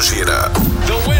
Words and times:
Gojira. 0.00 0.50
The 0.86 0.96
winner 1.06 1.19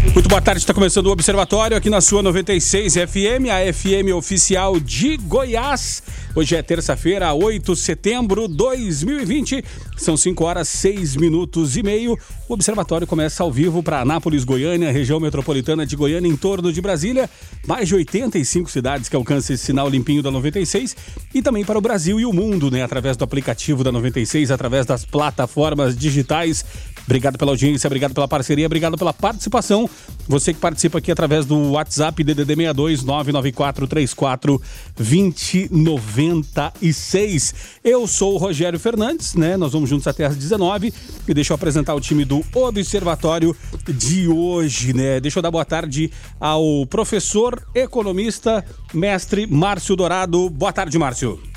Muito 0.13 0.27
boa 0.27 0.41
tarde, 0.41 0.59
está 0.59 0.73
começando 0.73 1.07
o 1.07 1.11
Observatório 1.11 1.77
aqui 1.77 1.89
na 1.89 2.01
sua 2.01 2.21
96 2.21 2.95
FM, 2.95 3.47
a 3.49 3.73
FM 3.73 4.13
oficial 4.13 4.77
de 4.77 5.15
Goiás. 5.15 6.03
Hoje 6.35 6.53
é 6.53 6.61
terça-feira, 6.61 7.33
8 7.33 7.73
de 7.73 7.79
setembro 7.79 8.45
de 8.45 8.55
2020. 8.55 9.63
São 10.01 10.17
5 10.17 10.43
horas 10.43 10.67
6 10.67 11.15
minutos 11.15 11.77
e 11.77 11.83
meio. 11.83 12.17
O 12.49 12.53
Observatório 12.55 13.05
começa 13.05 13.43
ao 13.43 13.51
vivo 13.51 13.83
para 13.83 14.01
Anápolis, 14.01 14.43
Goiânia, 14.43 14.91
região 14.91 15.19
metropolitana 15.19 15.85
de 15.85 15.95
Goiânia, 15.95 16.27
em 16.27 16.35
torno 16.35 16.73
de 16.73 16.81
Brasília. 16.81 17.29
Mais 17.67 17.87
de 17.87 17.93
85 17.93 18.71
cidades 18.71 19.07
que 19.07 19.15
alcançam 19.15 19.53
esse 19.53 19.63
sinal 19.63 19.87
limpinho 19.87 20.23
da 20.23 20.31
96. 20.31 20.95
E 21.35 21.41
também 21.43 21.63
para 21.63 21.77
o 21.77 21.81
Brasil 21.81 22.19
e 22.19 22.25
o 22.25 22.33
mundo, 22.33 22.71
né? 22.71 22.81
Através 22.81 23.15
do 23.15 23.23
aplicativo 23.23 23.83
da 23.83 23.91
96, 23.91 24.49
através 24.49 24.87
das 24.87 25.05
plataformas 25.05 25.95
digitais. 25.95 26.65
Obrigado 27.05 27.37
pela 27.37 27.51
audiência, 27.51 27.87
obrigado 27.87 28.15
pela 28.15 28.27
parceria, 28.27 28.65
obrigado 28.65 28.97
pela 28.97 29.13
participação. 29.13 29.87
Você 30.31 30.53
que 30.53 30.59
participa 30.61 30.99
aqui 30.99 31.11
através 31.11 31.45
do 31.45 31.71
WhatsApp 31.71 32.23
DDD 32.23 32.55
62 32.55 33.03
994 33.03 33.85
34 33.85 34.61
2096. 34.95 37.53
Eu 37.83 38.07
sou 38.07 38.35
o 38.35 38.37
Rogério 38.37 38.79
Fernandes, 38.79 39.35
né? 39.35 39.57
Nós 39.57 39.73
vamos 39.73 39.89
juntos 39.89 40.07
até 40.07 40.25
às 40.25 40.37
19 40.37 40.93
e 41.27 41.33
deixa 41.33 41.51
eu 41.51 41.55
apresentar 41.55 41.93
o 41.95 41.99
time 41.99 42.23
do 42.23 42.41
Observatório 42.53 43.53
de 43.85 44.29
hoje, 44.29 44.93
né? 44.93 45.19
Deixa 45.19 45.39
eu 45.39 45.43
dar 45.43 45.51
boa 45.51 45.65
tarde 45.65 46.09
ao 46.39 46.85
professor 46.85 47.61
economista, 47.75 48.63
mestre 48.93 49.45
Márcio 49.45 49.97
Dourado. 49.97 50.49
Boa 50.49 50.71
tarde, 50.71 50.97
Márcio. 50.97 51.50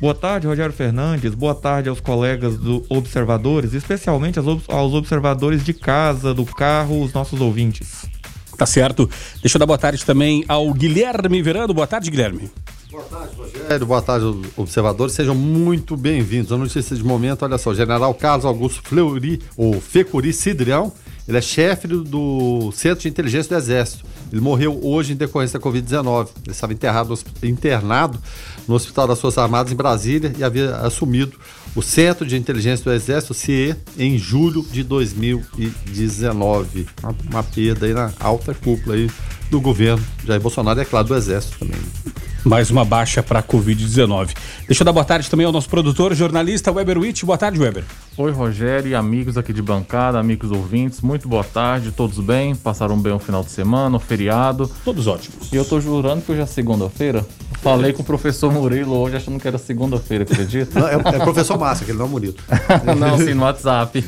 Boa 0.00 0.14
tarde, 0.14 0.46
Rogério 0.46 0.72
Fernandes. 0.72 1.34
Boa 1.34 1.54
tarde 1.54 1.88
aos 1.88 1.98
colegas 1.98 2.56
do 2.56 2.84
Observadores, 2.88 3.72
especialmente 3.74 4.38
aos 4.38 4.46
ob- 4.46 4.62
aos 4.68 4.94
observadores 4.94 5.64
de 5.64 5.72
casa, 5.74 6.32
do 6.32 6.44
carro, 6.46 7.02
os 7.02 7.12
nossos 7.12 7.40
ouvintes. 7.40 8.06
Tá 8.56 8.64
certo. 8.64 9.10
Deixa 9.42 9.56
eu 9.56 9.58
dar 9.60 9.66
boa 9.66 9.78
tarde 9.78 10.04
também 10.04 10.44
ao 10.48 10.72
Guilherme 10.72 11.42
Verano. 11.42 11.74
Boa 11.74 11.86
tarde, 11.86 12.10
Guilherme. 12.10 12.48
Rogério, 13.36 13.86
boa 13.86 14.00
tarde, 14.02 14.24
observadores. 14.56 15.14
Sejam 15.14 15.34
muito 15.34 15.96
bem-vindos. 15.96 16.52
A 16.52 16.56
notícia 16.56 16.94
de 16.96 17.02
momento, 17.04 17.44
olha 17.44 17.58
só, 17.58 17.74
General 17.74 18.12
Carlos 18.14 18.44
Augusto 18.44 18.82
Fleury, 18.84 19.40
ou 19.56 19.80
Fecuri 19.80 20.32
Cidrião, 20.32 20.92
ele 21.28 21.36
é 21.38 21.42
chefe 21.42 21.86
do- 21.86 22.72
Centro 22.72 23.02
de 23.02 23.08
Inteligência 23.08 23.54
do 23.54 23.62
Exército. 23.62 24.04
Ele 24.32 24.40
morreu 24.40 24.80
hoje 24.82 25.12
em 25.12 25.16
decorrência 25.16 25.58
da 25.58 25.64
Covid-19. 25.64 26.28
Ele 26.44 26.50
estava 26.52 26.72
enterrado, 26.72 27.18
internado 27.42 28.18
no 28.66 28.74
Hospital 28.74 29.06
das 29.06 29.20
Forças 29.20 29.38
Armadas 29.38 29.72
em 29.72 29.76
Brasília 29.76 30.32
e 30.38 30.42
havia 30.42 30.76
assumido 30.76 31.32
o 31.74 31.82
Centro 31.82 32.26
de 32.26 32.36
Inteligência 32.36 32.84
do 32.84 32.92
Exército, 32.92 33.34
CIE, 33.34 33.74
em 33.98 34.18
julho 34.18 34.64
de 34.72 34.82
2019. 34.82 36.86
Uma, 37.02 37.14
uma 37.30 37.42
perda 37.42 37.86
aí 37.86 37.92
na 37.94 38.12
alta 38.20 38.54
cúpula 38.54 38.94
aí 38.96 39.10
do 39.50 39.60
governo 39.60 40.02
Jair 40.26 40.40
Bolsonaro 40.40 40.78
e, 40.78 40.82
é 40.82 40.84
claro, 40.84 41.08
do 41.08 41.14
Exército 41.14 41.58
também. 41.58 41.76
Mais 42.44 42.70
uma 42.70 42.84
baixa 42.84 43.22
para 43.22 43.40
a 43.40 43.42
Covid-19. 43.42 44.34
Deixa 44.66 44.82
eu 44.82 44.84
dar 44.84 44.92
boa 44.92 45.04
tarde 45.04 45.28
também 45.28 45.44
ao 45.44 45.52
nosso 45.52 45.68
produtor, 45.68 46.14
jornalista 46.14 46.70
Weber 46.70 46.98
Witt. 46.98 47.26
Boa 47.26 47.36
tarde, 47.36 47.58
Weber. 47.58 47.84
Oi, 48.16 48.30
Rogério 48.30 48.90
e 48.90 48.94
amigos 48.94 49.36
aqui 49.36 49.52
de 49.52 49.60
bancada, 49.60 50.18
amigos 50.18 50.50
ouvintes, 50.50 51.00
muito 51.00 51.28
boa 51.28 51.44
tarde, 51.44 51.90
todos 51.90 52.18
bem? 52.20 52.54
Passaram 52.54 52.98
bem 52.98 53.12
o 53.12 53.18
final 53.18 53.42
de 53.42 53.50
semana, 53.50 53.96
o 53.96 54.00
feriado. 54.00 54.70
Todos 54.84 55.06
ótimos. 55.06 55.52
E 55.52 55.56
eu 55.56 55.64
tô 55.64 55.80
jurando 55.80 56.22
que 56.22 56.32
hoje 56.32 56.40
é 56.40 56.46
segunda-feira. 56.46 57.26
Falei 57.60 57.92
com 57.92 58.02
o 58.02 58.04
professor 58.04 58.52
Murilo 58.52 58.96
hoje 58.96 59.16
achando 59.16 59.40
que 59.40 59.48
era 59.48 59.58
segunda-feira, 59.58 60.22
acredita? 60.24 60.78
Não, 60.78 60.88
é, 60.88 60.94
é 60.94 60.96
o 60.96 61.24
professor 61.24 61.58
Márcio, 61.58 61.84
que 61.84 61.90
ele 61.90 61.98
não 61.98 62.06
é 62.06 62.08
Murilo. 62.08 62.34
Não, 62.98 63.18
sim, 63.18 63.34
no 63.34 63.42
WhatsApp. 63.42 64.04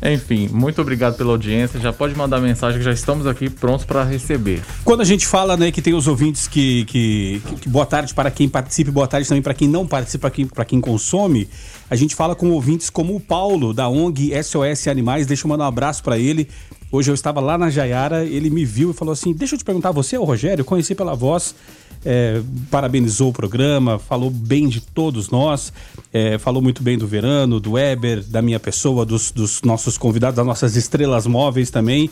Enfim, 0.00 0.48
muito 0.52 0.80
obrigado 0.80 1.16
pela 1.16 1.30
audiência. 1.30 1.80
Já 1.80 1.92
pode 1.92 2.14
mandar 2.14 2.40
mensagem 2.40 2.78
que 2.78 2.84
já 2.84 2.92
estamos 2.92 3.26
aqui 3.26 3.50
prontos 3.50 3.84
para 3.84 4.04
receber. 4.04 4.62
Quando 4.84 5.00
a 5.00 5.04
gente 5.04 5.26
fala 5.26 5.56
né, 5.56 5.72
que 5.72 5.82
tem 5.82 5.92
os 5.92 6.06
ouvintes 6.06 6.46
que, 6.46 6.84
que, 6.84 7.42
que- 7.60 7.68
boa 7.68 7.84
tarde 7.84 8.14
para 8.14 8.30
quem 8.30 8.48
participa 8.48 8.92
boa 8.92 9.08
tarde 9.08 9.26
também 9.28 9.42
para 9.42 9.54
quem 9.54 9.66
não 9.66 9.86
participa, 9.86 10.22
para 10.22 10.30
quem, 10.30 10.46
para 10.46 10.64
quem 10.64 10.80
consome, 10.80 11.48
a 11.90 11.96
gente 11.96 12.14
fala 12.14 12.36
com 12.36 12.50
ouvintes 12.50 12.88
como 12.90 13.16
o 13.16 13.20
Paulo, 13.20 13.74
da 13.74 13.88
ONG 13.88 14.30
SOS 14.42 14.86
Animais. 14.86 15.26
Deixa 15.26 15.46
eu 15.46 15.48
mandar 15.48 15.64
um 15.64 15.68
abraço 15.68 16.02
para 16.02 16.16
ele. 16.16 16.48
Hoje 16.92 17.10
eu 17.10 17.14
estava 17.14 17.40
lá 17.40 17.58
na 17.58 17.68
Jaiara, 17.68 18.24
ele 18.24 18.48
me 18.50 18.64
viu 18.64 18.92
e 18.92 18.94
falou 18.94 19.12
assim: 19.12 19.32
Deixa 19.34 19.54
eu 19.56 19.58
te 19.58 19.64
perguntar, 19.64 19.90
você 19.90 20.16
é 20.16 20.20
o 20.20 20.24
Rogério? 20.24 20.62
Eu 20.62 20.64
conheci 20.64 20.94
pela 20.94 21.14
voz. 21.14 21.54
É, 22.04 22.40
parabenizou 22.70 23.30
o 23.30 23.32
programa, 23.32 23.98
falou 23.98 24.30
bem 24.30 24.68
de 24.68 24.80
todos 24.80 25.30
nós, 25.30 25.72
é, 26.12 26.38
falou 26.38 26.62
muito 26.62 26.82
bem 26.82 26.96
do 26.96 27.06
Verano, 27.06 27.60
do 27.60 27.72
Weber, 27.72 28.22
da 28.24 28.40
minha 28.40 28.60
pessoa, 28.60 29.04
dos, 29.04 29.30
dos 29.30 29.62
nossos 29.62 29.98
convidados, 29.98 30.36
das 30.36 30.46
nossas 30.46 30.76
estrelas 30.76 31.26
móveis 31.26 31.70
também, 31.70 32.10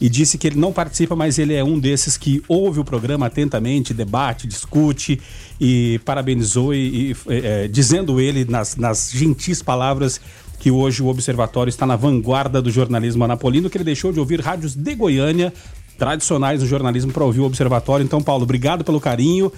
e 0.00 0.08
disse 0.08 0.36
que 0.36 0.46
ele 0.46 0.58
não 0.58 0.72
participa, 0.72 1.16
mas 1.16 1.38
ele 1.38 1.54
é 1.54 1.64
um 1.64 1.78
desses 1.78 2.16
que 2.16 2.42
ouve 2.48 2.80
o 2.80 2.84
programa 2.84 3.26
atentamente, 3.26 3.94
debate, 3.94 4.46
discute, 4.46 5.20
e 5.60 6.00
parabenizou, 6.04 6.74
e, 6.74 7.12
e, 7.12 7.16
é, 7.28 7.68
dizendo 7.68 8.20
ele 8.20 8.44
nas, 8.44 8.76
nas 8.76 9.10
gentis 9.10 9.62
palavras 9.62 10.20
que 10.58 10.70
hoje 10.70 11.02
o 11.02 11.06
Observatório 11.06 11.68
está 11.68 11.86
na 11.86 11.96
vanguarda 11.96 12.60
do 12.60 12.70
jornalismo 12.70 13.24
anapolino, 13.24 13.68
que 13.68 13.76
ele 13.76 13.84
deixou 13.84 14.12
de 14.12 14.18
ouvir 14.18 14.40
rádios 14.40 14.74
de 14.74 14.94
Goiânia, 14.94 15.52
tradicionais 15.98 16.60
do 16.60 16.66
jornalismo, 16.66 17.12
para 17.12 17.24
ouvir 17.24 17.40
o 17.40 17.44
Observatório. 17.44 18.04
Então, 18.04 18.22
Paulo, 18.22 18.44
obrigado 18.44 18.84
pelo 18.84 19.00
carinho. 19.00 19.52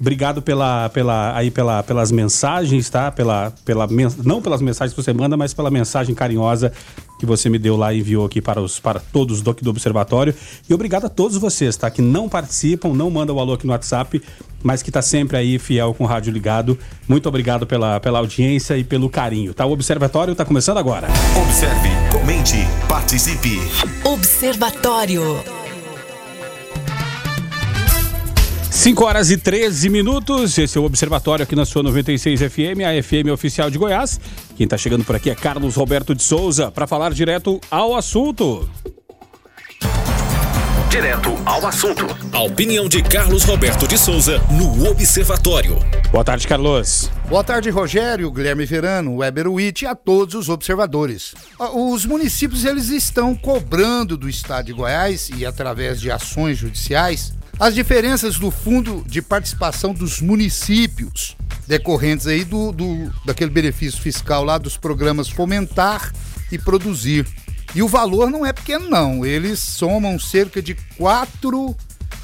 Obrigado 0.00 0.40
pela, 0.40 0.88
pela, 0.88 1.36
aí 1.36 1.50
pela, 1.50 1.82
pelas 1.82 2.10
mensagens, 2.10 2.88
tá? 2.88 3.12
Pela, 3.12 3.52
pela, 3.66 3.86
não 4.24 4.40
pelas 4.40 4.62
mensagens 4.62 4.94
que 4.94 5.02
você 5.02 5.12
manda, 5.12 5.36
mas 5.36 5.52
pela 5.52 5.70
mensagem 5.70 6.14
carinhosa 6.14 6.72
que 7.18 7.26
você 7.26 7.50
me 7.50 7.58
deu 7.58 7.76
lá 7.76 7.92
e 7.92 7.98
enviou 7.98 8.24
aqui 8.24 8.40
para, 8.40 8.62
os, 8.62 8.80
para 8.80 8.98
todos 8.98 9.42
do, 9.42 9.50
aqui 9.50 9.62
do 9.62 9.68
Observatório. 9.68 10.34
E 10.66 10.72
obrigado 10.72 11.04
a 11.04 11.08
todos 11.10 11.36
vocês, 11.36 11.76
tá? 11.76 11.90
Que 11.90 12.00
não 12.00 12.30
participam, 12.30 12.94
não 12.94 13.10
mandam 13.10 13.36
o 13.36 13.40
alô 13.40 13.52
aqui 13.52 13.66
no 13.66 13.74
WhatsApp, 13.74 14.22
mas 14.62 14.82
que 14.82 14.90
tá 14.90 15.02
sempre 15.02 15.36
aí 15.36 15.58
fiel 15.58 15.92
com 15.92 16.04
o 16.04 16.06
rádio 16.06 16.32
ligado. 16.32 16.78
Muito 17.06 17.28
obrigado 17.28 17.66
pela, 17.66 18.00
pela 18.00 18.20
audiência 18.20 18.78
e 18.78 18.82
pelo 18.82 19.10
carinho, 19.10 19.52
tá? 19.52 19.66
O 19.66 19.72
Observatório 19.72 20.34
tá 20.34 20.46
começando 20.46 20.78
agora. 20.78 21.08
Observe, 21.42 21.90
comente, 22.10 22.56
participe. 22.88 23.60
Observatório. 24.02 25.59
5 28.70 29.04
horas 29.04 29.30
e 29.30 29.36
13 29.36 29.88
minutos. 29.90 30.56
Esse 30.56 30.78
é 30.78 30.80
o 30.80 30.84
Observatório 30.84 31.42
aqui 31.42 31.56
na 31.56 31.66
sua 31.66 31.82
96 31.82 32.40
FM, 32.40 32.80
a 32.86 33.02
FM 33.02 33.30
oficial 33.32 33.68
de 33.68 33.76
Goiás. 33.76 34.20
Quem 34.56 34.64
está 34.64 34.78
chegando 34.78 35.04
por 35.04 35.16
aqui 35.16 35.28
é 35.28 35.34
Carlos 35.34 35.74
Roberto 35.74 36.14
de 36.14 36.22
Souza 36.22 36.70
para 36.70 36.86
falar 36.86 37.12
direto 37.12 37.60
ao 37.70 37.96
assunto. 37.96 38.70
Direto 40.88 41.36
ao 41.44 41.66
assunto. 41.66 42.06
A 42.32 42.42
opinião 42.42 42.88
de 42.88 43.02
Carlos 43.02 43.44
Roberto 43.44 43.86
de 43.86 43.98
Souza 43.98 44.40
no 44.50 44.88
Observatório. 44.88 45.76
Boa 46.10 46.24
tarde, 46.24 46.46
Carlos. 46.46 47.10
Boa 47.28 47.44
tarde, 47.44 47.70
Rogério, 47.70 48.30
Guilherme 48.30 48.66
Verano, 48.66 49.16
Weber 49.16 49.48
Witt 49.48 49.84
e 49.84 49.88
a 49.88 49.94
todos 49.94 50.34
os 50.34 50.48
observadores. 50.48 51.34
Ah, 51.58 51.70
Os 51.70 52.06
municípios 52.06 52.64
eles 52.64 52.88
estão 52.88 53.34
cobrando 53.34 54.16
do 54.16 54.28
Estado 54.28 54.66
de 54.66 54.72
Goiás 54.72 55.30
e 55.36 55.44
através 55.44 56.00
de 56.00 56.10
ações 56.10 56.58
judiciais 56.58 57.34
as 57.60 57.74
diferenças 57.74 58.38
do 58.38 58.50
fundo 58.50 59.04
de 59.06 59.20
participação 59.20 59.92
dos 59.92 60.22
municípios 60.22 61.36
decorrentes 61.68 62.26
aí 62.26 62.42
do, 62.42 62.72
do 62.72 63.12
daquele 63.22 63.50
benefício 63.50 64.00
fiscal 64.00 64.42
lá 64.42 64.56
dos 64.56 64.78
programas 64.78 65.28
Fomentar 65.28 66.10
e 66.50 66.58
Produzir. 66.58 67.26
E 67.74 67.82
o 67.82 67.86
valor 67.86 68.30
não 68.30 68.46
é 68.46 68.52
pequeno 68.52 68.88
não, 68.88 69.26
eles 69.26 69.58
somam 69.58 70.18
cerca 70.18 70.62
de 70.62 70.74
4 70.96 71.76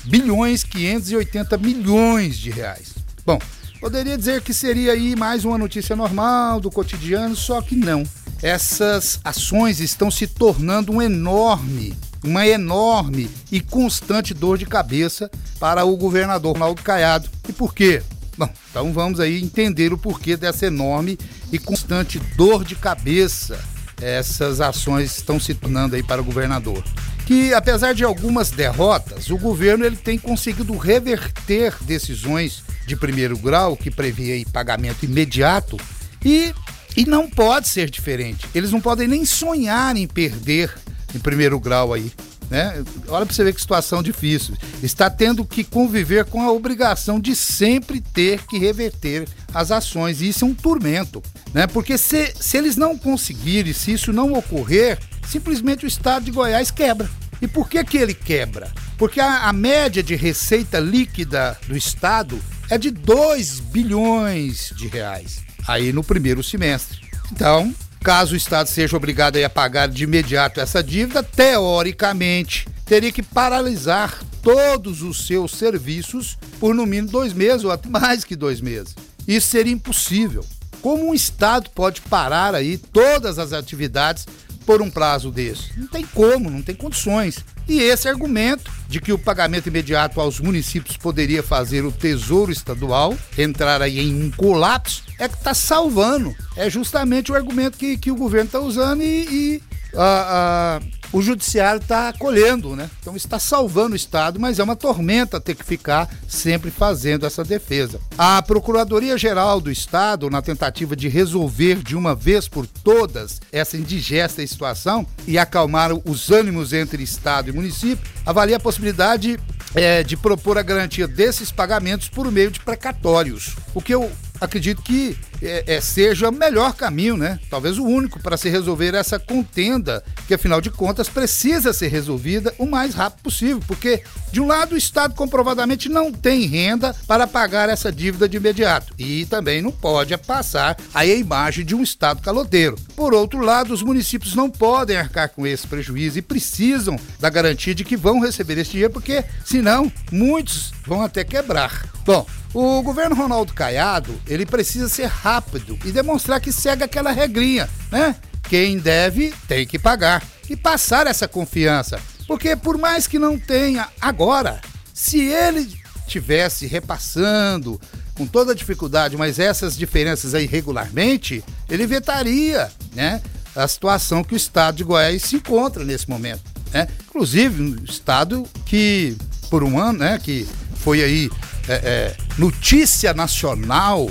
bilhões 0.06 0.64
580 0.64 1.58
milhões 1.58 2.38
de 2.38 2.50
reais. 2.50 2.94
Bom, 3.24 3.38
poderia 3.78 4.16
dizer 4.16 4.40
que 4.40 4.54
seria 4.54 4.92
aí 4.92 5.14
mais 5.14 5.44
uma 5.44 5.58
notícia 5.58 5.94
normal 5.94 6.60
do 6.60 6.70
cotidiano, 6.70 7.36
só 7.36 7.60
que 7.60 7.76
não. 7.76 8.04
Essas 8.42 9.20
ações 9.22 9.80
estão 9.80 10.10
se 10.10 10.26
tornando 10.26 10.92
um 10.92 11.02
enorme, 11.02 11.94
uma 12.24 12.46
enorme 12.46 13.30
e 13.50 13.60
constante 13.60 14.34
dor 14.34 14.58
de 14.58 14.66
cabeça 14.66 15.30
para 15.58 15.84
o 15.84 15.96
governador 15.96 16.54
Ronaldo 16.54 16.82
Caiado. 16.82 17.28
E 17.48 17.52
por 17.52 17.74
quê? 17.74 18.02
Bom, 18.36 18.48
então 18.70 18.92
vamos 18.92 19.20
aí 19.20 19.42
entender 19.42 19.92
o 19.92 19.98
porquê 19.98 20.36
dessa 20.36 20.66
enorme 20.66 21.18
e 21.50 21.58
constante 21.58 22.18
dor 22.36 22.64
de 22.64 22.74
cabeça 22.74 23.58
essas 24.00 24.60
ações 24.60 25.16
estão 25.16 25.40
se 25.40 25.54
tornando 25.54 25.96
aí 25.96 26.02
para 26.02 26.20
o 26.20 26.24
governador. 26.24 26.84
Que 27.24 27.52
apesar 27.54 27.92
de 27.94 28.04
algumas 28.04 28.50
derrotas, 28.50 29.30
o 29.30 29.38
governo 29.38 29.84
ele 29.84 29.96
tem 29.96 30.18
conseguido 30.18 30.76
reverter 30.76 31.74
decisões 31.82 32.62
de 32.86 32.94
primeiro 32.94 33.36
grau 33.36 33.76
que 33.76 33.90
previa 33.90 34.44
pagamento 34.52 35.04
imediato 35.04 35.76
e, 36.24 36.54
e 36.96 37.04
não 37.04 37.28
pode 37.28 37.68
ser 37.68 37.90
diferente. 37.90 38.46
Eles 38.54 38.70
não 38.70 38.80
podem 38.80 39.08
nem 39.08 39.24
sonhar 39.24 39.96
em 39.96 40.06
perder 40.06 40.72
em 41.14 41.18
primeiro 41.18 41.58
grau 41.58 41.92
aí. 41.92 42.12
Né? 42.50 42.84
Olha 43.08 43.26
para 43.26 43.34
você 43.34 43.42
ver 43.42 43.54
que 43.54 43.60
situação 43.60 44.02
difícil. 44.02 44.56
Está 44.82 45.10
tendo 45.10 45.44
que 45.44 45.64
conviver 45.64 46.24
com 46.26 46.42
a 46.42 46.52
obrigação 46.52 47.18
de 47.18 47.34
sempre 47.34 48.00
ter 48.00 48.44
que 48.46 48.58
reverter 48.58 49.28
as 49.52 49.70
ações. 49.70 50.20
E 50.20 50.28
isso 50.28 50.44
é 50.44 50.48
um 50.48 50.54
tormento. 50.54 51.22
Né? 51.52 51.66
Porque 51.66 51.98
se, 51.98 52.32
se 52.38 52.56
eles 52.56 52.76
não 52.76 52.96
conseguirem, 52.96 53.72
se 53.72 53.92
isso 53.92 54.12
não 54.12 54.32
ocorrer, 54.32 54.98
simplesmente 55.26 55.84
o 55.84 55.88
estado 55.88 56.24
de 56.24 56.30
Goiás 56.30 56.70
quebra. 56.70 57.10
E 57.42 57.48
por 57.48 57.68
que, 57.68 57.82
que 57.84 57.98
ele 57.98 58.14
quebra? 58.14 58.72
Porque 58.96 59.20
a, 59.20 59.48
a 59.48 59.52
média 59.52 60.02
de 60.02 60.14
receita 60.14 60.78
líquida 60.78 61.58
do 61.66 61.76
estado 61.76 62.38
é 62.70 62.78
de 62.78 62.90
2 62.90 63.60
bilhões 63.60 64.72
de 64.74 64.86
reais 64.86 65.44
aí 65.66 65.92
no 65.92 66.04
primeiro 66.04 66.42
semestre. 66.42 67.00
Então, 67.32 67.74
caso 68.06 68.34
o 68.34 68.36
Estado 68.36 68.68
seja 68.68 68.96
obrigado 68.96 69.36
a 69.36 69.50
pagar 69.50 69.88
de 69.88 70.04
imediato 70.04 70.60
essa 70.60 70.80
dívida, 70.80 71.24
teoricamente 71.24 72.68
teria 72.84 73.10
que 73.10 73.20
paralisar 73.20 74.22
todos 74.40 75.02
os 75.02 75.26
seus 75.26 75.50
serviços 75.50 76.38
por 76.60 76.72
no 76.72 76.86
mínimo 76.86 77.10
dois 77.10 77.32
meses 77.32 77.64
ou 77.64 77.72
até 77.72 77.88
mais 77.88 78.22
que 78.22 78.36
dois 78.36 78.60
meses. 78.60 78.94
Isso 79.26 79.48
seria 79.48 79.72
impossível. 79.72 80.46
Como 80.80 81.08
um 81.08 81.14
Estado 81.14 81.68
pode 81.70 82.00
parar 82.02 82.54
aí 82.54 82.78
todas 82.78 83.40
as 83.40 83.52
atividades 83.52 84.24
por 84.64 84.80
um 84.80 84.88
prazo 84.88 85.32
desse? 85.32 85.76
Não 85.76 85.88
tem 85.88 86.06
como, 86.06 86.48
não 86.48 86.62
tem 86.62 86.76
condições. 86.76 87.44
E 87.66 87.80
esse 87.80 88.08
argumento 88.08 88.70
de 88.88 89.00
que 89.00 89.12
o 89.12 89.18
pagamento 89.18 89.66
imediato 89.66 90.20
aos 90.20 90.38
municípios 90.38 90.96
poderia 90.96 91.42
fazer 91.42 91.84
o 91.84 91.90
Tesouro 91.90 92.52
Estadual 92.52 93.18
entrar 93.36 93.82
aí 93.82 93.98
em 93.98 94.22
um 94.22 94.30
colapso 94.30 95.02
é 95.18 95.28
que 95.28 95.36
está 95.36 95.54
salvando. 95.54 96.34
É 96.56 96.68
justamente 96.68 97.32
o 97.32 97.34
argumento 97.34 97.78
que, 97.78 97.96
que 97.96 98.10
o 98.10 98.16
governo 98.16 98.46
está 98.46 98.60
usando 98.60 99.02
e, 99.02 99.26
e 99.28 99.62
a, 99.94 100.80
a 100.80 100.96
o 101.12 101.22
judiciário 101.22 101.80
está 101.80 102.08
acolhendo, 102.08 102.74
né? 102.74 102.90
Então 103.00 103.16
está 103.16 103.38
salvando 103.38 103.92
o 103.92 103.96
Estado, 103.96 104.40
mas 104.40 104.58
é 104.58 104.62
uma 104.62 104.76
tormenta 104.76 105.40
ter 105.40 105.54
que 105.54 105.64
ficar 105.64 106.08
sempre 106.28 106.70
fazendo 106.70 107.24
essa 107.24 107.44
defesa. 107.44 108.00
A 108.18 108.42
Procuradoria-Geral 108.42 109.60
do 109.60 109.70
Estado, 109.70 110.28
na 110.28 110.42
tentativa 110.42 110.96
de 110.96 111.08
resolver 111.08 111.76
de 111.76 111.96
uma 111.96 112.14
vez 112.14 112.48
por 112.48 112.66
todas 112.66 113.40
essa 113.52 113.76
indigesta 113.76 114.46
situação 114.46 115.06
e 115.26 115.38
acalmar 115.38 115.90
os 115.92 116.30
ânimos 116.30 116.72
entre 116.72 117.02
Estado 117.02 117.50
e 117.50 117.52
município, 117.52 118.04
avalia 118.24 118.56
a 118.56 118.60
possibilidade 118.60 119.38
é, 119.74 120.02
de 120.02 120.16
propor 120.16 120.58
a 120.58 120.62
garantia 120.62 121.06
desses 121.06 121.52
pagamentos 121.52 122.08
por 122.08 122.30
meio 122.30 122.50
de 122.50 122.60
precatórios. 122.60 123.54
O 123.74 123.80
que 123.80 123.94
eu 123.94 124.10
acredito 124.40 124.82
que 124.82 125.16
é, 125.42 125.64
é, 125.66 125.80
seja 125.80 126.28
o 126.28 126.32
melhor 126.32 126.74
caminho, 126.74 127.16
né? 127.16 127.38
Talvez 127.50 127.78
o 127.78 127.84
único 127.84 128.20
para 128.20 128.36
se 128.36 128.48
resolver 128.48 128.94
essa 128.94 129.18
contenda, 129.18 130.02
que 130.26 130.34
afinal 130.34 130.60
de 130.60 130.70
contas 130.70 131.08
precisa 131.08 131.72
ser 131.72 131.88
resolvida 131.88 132.54
o 132.58 132.66
mais 132.66 132.94
rápido 132.94 133.22
possível, 133.22 133.60
porque 133.66 134.02
de 134.32 134.40
um 134.40 134.46
lado 134.46 134.74
o 134.74 134.78
Estado 134.78 135.14
comprovadamente 135.14 135.88
não 135.88 136.12
tem 136.12 136.46
renda 136.46 136.94
para 137.06 137.26
pagar 137.26 137.68
essa 137.68 137.92
dívida 137.92 138.28
de 138.28 138.36
imediato 138.36 138.94
e 138.98 139.26
também 139.26 139.62
não 139.62 139.72
pode 139.72 140.16
passar 140.18 140.76
a 140.94 141.04
imagem 141.04 141.64
de 141.64 141.74
um 141.74 141.82
Estado 141.82 142.22
caloteiro. 142.22 142.76
Por 142.94 143.14
outro 143.14 143.40
lado, 143.40 143.72
os 143.72 143.82
municípios 143.82 144.34
não 144.34 144.50
podem 144.50 144.96
arcar 144.96 145.28
com 145.28 145.46
esse 145.46 145.66
prejuízo 145.66 146.18
e 146.18 146.22
precisam 146.22 146.98
da 147.20 147.30
garantia 147.30 147.74
de 147.74 147.84
que 147.84 147.96
vão 147.96 148.20
receber 148.20 148.58
esse 148.58 148.72
dinheiro, 148.72 148.92
porque 148.92 149.24
senão 149.44 149.90
muitos 150.10 150.72
vão 150.86 151.02
até 151.02 151.24
quebrar. 151.24 151.86
Bom, 152.04 152.26
o 152.58 152.82
governo 152.82 153.14
Ronaldo 153.14 153.52
Caiado, 153.52 154.18
ele 154.26 154.46
precisa 154.46 154.88
ser 154.88 155.04
rápido 155.04 155.78
e 155.84 155.92
demonstrar 155.92 156.40
que 156.40 156.50
segue 156.50 156.82
aquela 156.82 157.12
regrinha, 157.12 157.68
né? 157.92 158.16
Quem 158.48 158.78
deve 158.78 159.34
tem 159.46 159.66
que 159.66 159.78
pagar 159.78 160.22
e 160.48 160.56
passar 160.56 161.06
essa 161.06 161.28
confiança. 161.28 162.00
Porque 162.26 162.56
por 162.56 162.78
mais 162.78 163.06
que 163.06 163.18
não 163.18 163.38
tenha 163.38 163.88
agora, 164.00 164.58
se 164.94 165.20
ele 165.20 165.70
tivesse 166.06 166.66
repassando 166.66 167.78
com 168.14 168.26
toda 168.26 168.54
dificuldade, 168.54 169.18
mas 169.18 169.38
essas 169.38 169.76
diferenças 169.76 170.32
aí 170.32 170.46
regularmente, 170.46 171.44
ele 171.68 171.86
vetaria, 171.86 172.72
né, 172.94 173.20
a 173.54 173.68
situação 173.68 174.24
que 174.24 174.32
o 174.32 174.36
estado 174.36 174.76
de 174.76 174.84
Goiás 174.84 175.24
se 175.24 175.36
encontra 175.36 175.84
nesse 175.84 176.08
momento, 176.08 176.42
né? 176.72 176.88
Inclusive, 177.06 177.62
um 177.62 177.84
estado 177.84 178.48
que 178.64 179.14
por 179.50 179.62
um 179.62 179.78
ano, 179.78 179.98
né, 179.98 180.18
que 180.18 180.48
foi 180.76 181.04
aí 181.04 181.30
é, 181.68 181.74
é, 181.74 182.25
notícia 182.38 183.14
nacional 183.14 184.10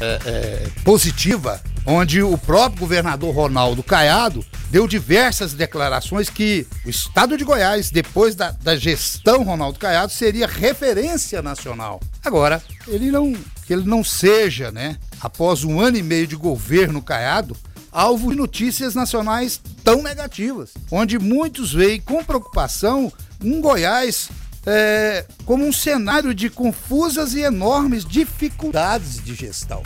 é, 0.00 0.18
é, 0.24 0.68
positiva, 0.84 1.60
onde 1.86 2.22
o 2.22 2.36
próprio 2.36 2.80
governador 2.80 3.34
Ronaldo 3.34 3.82
Caiado 3.82 4.44
deu 4.70 4.86
diversas 4.86 5.52
declarações 5.52 6.28
que 6.28 6.66
o 6.84 6.90
estado 6.90 7.36
de 7.36 7.44
Goiás, 7.44 7.90
depois 7.90 8.34
da, 8.34 8.50
da 8.50 8.76
gestão 8.76 9.42
Ronaldo 9.42 9.78
Caiado, 9.78 10.12
seria 10.12 10.46
referência 10.46 11.42
nacional. 11.42 12.00
Agora, 12.24 12.62
ele 12.86 13.10
não, 13.10 13.32
que 13.66 13.72
ele 13.72 13.84
não 13.84 14.02
seja, 14.02 14.70
né, 14.70 14.96
após 15.20 15.64
um 15.64 15.80
ano 15.80 15.96
e 15.96 16.02
meio 16.02 16.26
de 16.26 16.36
governo 16.36 17.02
Caiado, 17.02 17.56
alvo 17.90 18.30
de 18.30 18.36
notícias 18.36 18.94
nacionais 18.94 19.60
tão 19.84 20.02
negativas, 20.02 20.70
onde 20.90 21.18
muitos 21.18 21.72
veem 21.72 22.00
com 22.00 22.24
preocupação 22.24 23.12
um 23.44 23.60
Goiás 23.60 24.30
é, 24.66 25.24
como 25.44 25.66
um 25.66 25.72
cenário 25.72 26.34
de 26.34 26.48
confusas 26.48 27.34
e 27.34 27.40
enormes 27.40 28.04
dificuldades 28.04 29.22
de 29.22 29.34
gestão. 29.34 29.82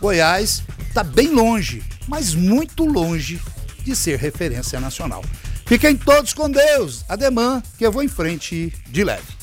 Goiás 0.00 0.62
está 0.88 1.02
bem 1.02 1.28
longe, 1.28 1.82
mas 2.08 2.34
muito 2.34 2.84
longe 2.84 3.40
de 3.84 3.94
ser 3.94 4.18
referência 4.18 4.80
nacional. 4.80 5.24
Fiquem 5.66 5.96
todos 5.96 6.32
com 6.32 6.50
Deus. 6.50 7.04
Ademã, 7.08 7.62
que 7.76 7.84
eu 7.84 7.92
vou 7.92 8.02
em 8.02 8.08
frente 8.08 8.72
de 8.88 9.04
leve. 9.04 9.36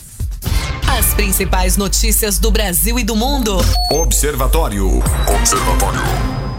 As 0.88 1.14
principais 1.14 1.76
notícias 1.76 2.38
do 2.40 2.52
Brasil 2.52 3.00
e 3.00 3.04
do 3.04 3.16
mundo. 3.16 3.58
Observatório. 3.92 5.00
Observatório. 5.28 6.53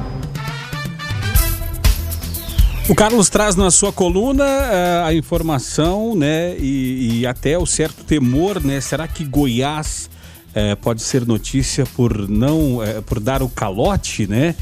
O 2.86 2.94
Carlos 2.94 3.30
traz 3.30 3.56
na 3.56 3.70
sua 3.70 3.90
coluna 3.90 4.44
uh, 4.44 5.06
a 5.06 5.14
informação, 5.14 6.14
né, 6.14 6.54
e, 6.58 7.20
e, 7.20 7.26
até 7.26 7.56
o 7.56 7.64
certo 7.64 8.04
temor, 8.04 8.62
né, 8.62 8.78
será 8.78 9.08
que 9.08 9.24
Goiás 9.24 10.10
uh, 10.50 10.76
pode 10.82 11.00
ser 11.00 11.24
notícia 11.24 11.86
por 11.96 12.28
não, 12.28 12.76
uh, 12.76 13.02
por 13.06 13.20
dar 13.20 13.42
o 13.42 13.48
calote, 13.48 14.26
né? 14.26 14.54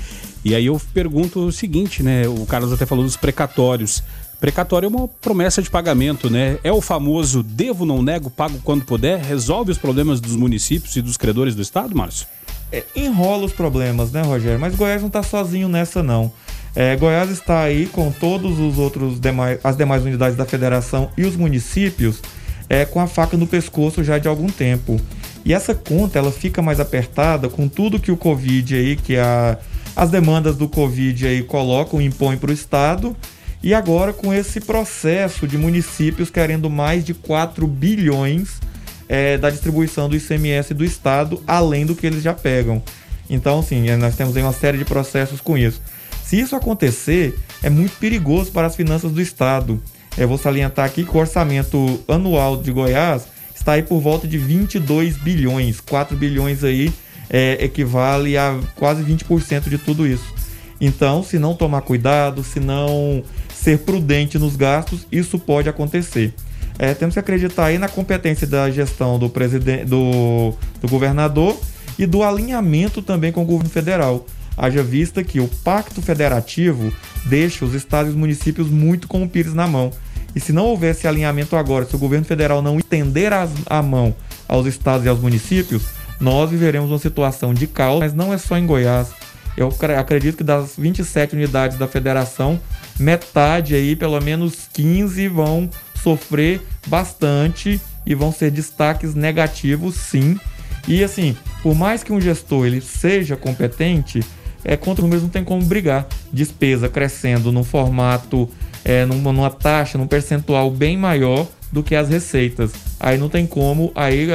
E 0.45 0.55
aí 0.55 0.67
eu 0.67 0.81
pergunto 0.95 1.41
o 1.41 1.51
seguinte, 1.51 2.01
né, 2.01 2.29
o 2.29 2.47
Carlos 2.47 2.73
até 2.73 2.87
falou 2.87 3.05
dos 3.05 3.17
precatórios. 3.17 4.05
Precatório 4.39 4.87
é 4.87 4.89
uma 4.89 5.09
promessa 5.09 5.61
de 5.61 5.69
pagamento, 5.69 6.31
né? 6.31 6.59
É 6.63 6.73
o 6.73 6.81
famoso 6.81 7.43
devo, 7.43 7.85
não 7.85 8.03
nego, 8.03 8.31
pago 8.31 8.61
quando 8.63 8.85
puder, 8.85 9.21
resolve 9.21 9.73
os 9.73 9.79
problemas 9.79 10.21
dos 10.21 10.37
municípios 10.37 10.95
e 10.95 11.03
dos 11.03 11.17
credores 11.17 11.57
do 11.57 11.63
estado, 11.63 11.97
Márcio? 11.97 12.29
É, 12.71 12.85
enrola 12.95 13.45
os 13.45 13.53
problemas, 13.53 14.13
né, 14.13 14.23
Rogério? 14.23 14.61
Mas 14.61 14.77
Goiás 14.77 15.01
não 15.01 15.09
está 15.09 15.25
sozinho 15.25 15.69
nessa, 15.69 16.05
não. 16.05 16.33
É, 16.75 16.97
Goiás 16.97 17.31
está 17.31 17.61
aí 17.61 17.87
com 17.87 18.11
todos 18.11 18.59
os 18.59 18.79
outros 18.79 19.21
demais, 19.21 19.59
as 19.63 19.77
demais 19.77 20.03
unidades 20.03 20.37
da 20.37 20.47
federação 20.47 21.11
e 21.17 21.25
os 21.25 21.37
municípios 21.37 22.23
é, 22.69 22.87
com 22.87 23.01
a 23.01 23.07
faca 23.07 23.37
no 23.37 23.47
pescoço 23.47 24.03
já 24.03 24.19
de 24.19 24.27
algum 24.27 24.47
tempo. 24.47 24.99
E 25.45 25.53
essa 25.53 25.75
conta 25.75 26.19
ela 26.19 26.33
fica 26.33 26.63
mais 26.63 26.81
apertada 26.81 27.49
com 27.49 27.69
tudo 27.69 28.01
que 28.01 28.11
o 28.11 28.17
Covid 28.17 28.75
aí, 28.75 28.97
que 28.97 29.17
a, 29.17 29.59
as 29.95 30.11
demandas 30.11 30.57
do 30.57 30.69
Covid 30.69 31.27
aí 31.27 31.43
colocam, 31.43 32.01
impõem 32.01 32.39
para 32.39 32.51
o 32.51 32.55
Estado. 32.55 33.15
E 33.63 33.75
agora 33.75 34.13
com 34.13 34.33
esse 34.33 34.61
processo 34.61 35.47
de 35.47 35.59
municípios 35.59 36.31
querendo 36.31 36.71
mais 36.71 37.05
de 37.05 37.13
4 37.13 37.67
bilhões 37.67 38.61
é, 39.09 39.37
da 39.37 39.51
distribuição 39.51 40.09
do 40.09 40.17
ICMS 40.17 40.73
do 40.73 40.85
Estado, 40.85 41.43
além 41.47 41.85
do 41.85 41.95
que 41.95 42.07
eles 42.07 42.23
já 42.23 42.33
pegam. 42.33 42.83
Então, 43.29 43.63
sim, 43.63 43.85
nós 43.97 44.17
temos 44.17 44.37
aí 44.37 44.43
uma 44.43 44.53
série 44.53 44.79
de 44.79 44.85
processos 44.85 45.41
com 45.41 45.57
isso. 45.57 45.81
Se 46.25 46.39
isso 46.39 46.57
acontecer, 46.57 47.39
é 47.63 47.69
muito 47.69 47.97
perigoso 47.99 48.51
para 48.53 48.67
as 48.67 48.77
finanças 48.77 49.13
do 49.13 49.21
Estado. 49.21 49.83
Eu 50.17 50.29
vou 50.29 50.39
salientar 50.39 50.85
aqui 50.85 51.05
que 51.05 51.17
o 51.17 51.21
orçamento 51.21 52.01
anual 52.09 52.57
de 52.57 52.71
Goiás 52.73 53.25
está 53.55 53.73
aí 53.73 53.83
por 53.83 54.01
volta 54.01 54.27
de 54.27 54.39
22 54.39 55.17
bilhões. 55.17 55.81
4 55.81 56.17
bilhões 56.17 56.65
aí 56.65 56.93
é, 57.31 57.59
equivale 57.65 58.37
a 58.37 58.59
quase 58.77 59.03
20% 59.03 59.69
de 59.69 59.79
tudo 59.79 60.07
isso. 60.07 60.35
Então, 60.81 61.23
se 61.23 61.39
não 61.39 61.55
tomar 61.55 61.83
cuidado, 61.83 62.43
se 62.43 62.59
não 62.59 63.23
ser 63.55 63.79
prudente 63.79 64.39
nos 64.39 64.57
gastos, 64.57 65.07
isso 65.13 65.39
pode 65.39 65.69
acontecer. 65.69 66.35
É, 66.79 66.95
temos 66.95 67.15
que 67.15 67.21
acreditar 67.21 67.67
aí 67.67 67.79
na 67.79 67.89
competência 67.89 68.47
da 68.47 68.71
gestão 68.71 69.19
do 69.19 69.29
presidente, 69.29 69.85
do, 69.85 70.55
do 70.81 70.89
governador 70.89 71.59
e 71.99 72.07
do 72.07 72.23
alinhamento 72.23 73.01
também 73.01 73.31
com 73.31 73.43
o 73.43 73.45
governo 73.45 73.71
federal 73.71 74.27
Haja 74.63 74.81
vista 74.81 75.25
que 75.25 75.41
o 75.41 75.49
pacto 75.49 76.01
federativo 76.01 76.93
deixa 77.27 77.65
os 77.65 77.75
estados 77.75 78.07
e 78.07 78.15
os 78.15 78.17
municípios 78.17 78.71
muito 78.71 79.09
com 79.09 79.25
o 79.25 79.29
pires 79.29 79.55
na 79.55 79.67
mão. 79.67 79.91
E 80.37 80.39
se 80.39 80.53
não 80.53 80.67
houver 80.67 80.93
esse 80.93 81.09
alinhamento 81.09 81.57
agora, 81.57 81.85
se 81.85 81.97
o 81.97 81.99
governo 81.99 82.25
federal 82.25 82.63
não 82.63 82.79
estender 82.79 83.33
as, 83.33 83.51
a 83.67 83.83
mão 83.83 84.15
aos 84.47 84.65
estados 84.69 85.05
e 85.05 85.09
aos 85.09 85.19
municípios, 85.19 85.83
nós 86.21 86.49
viveremos 86.49 86.93
uma 86.93 87.01
situação 87.01 87.53
de 87.53 87.67
caos, 87.67 87.99
mas 87.99 88.15
não 88.15 88.33
é 88.33 88.39
só 88.39 88.57
em 88.57 88.65
Goiás. 88.65 89.09
Eu 89.57 89.69
acredito 89.99 90.37
que 90.37 90.45
das 90.45 90.75
27 90.79 91.35
unidades 91.35 91.77
da 91.77 91.89
federação, 91.89 92.61
metade 93.01 93.75
aí, 93.75 93.97
pelo 93.97 94.21
menos 94.21 94.69
15 94.73 95.27
vão 95.27 95.69
sofrer 96.01 96.63
bastante 96.87 97.81
e 98.07 98.15
vão 98.15 98.31
ser 98.31 98.53
destaques 98.53 99.13
negativos, 99.13 99.97
sim. 99.97 100.39
E 100.87 101.03
assim, 101.03 101.37
por 101.65 101.75
mais 101.75 102.05
que 102.05 102.13
um 102.13 102.21
gestor 102.21 102.67
ele 102.67 102.81
seja 102.81 103.37
competente, 103.37 104.21
é, 104.65 104.77
contra 104.77 105.03
números 105.03 105.23
não 105.23 105.31
tem 105.31 105.45
como 105.45 105.65
brigar. 105.65 106.07
Despesa 106.33 106.89
crescendo 106.89 107.51
num 107.53 107.65
formato, 107.65 108.49
é, 108.85 109.05
numa, 109.05 109.33
numa 109.33 109.51
taxa, 109.51 109.99
num 109.99 110.07
percentual 110.07 110.71
bem 110.71 110.97
maior 110.97 111.47
do 111.71 111.83
que 111.83 111.95
as 111.95 112.09
receitas. 112.09 112.73
Aí 113.01 113.17
não 113.17 113.29
tem 113.29 113.47
como, 113.47 113.91
aí 113.95 114.29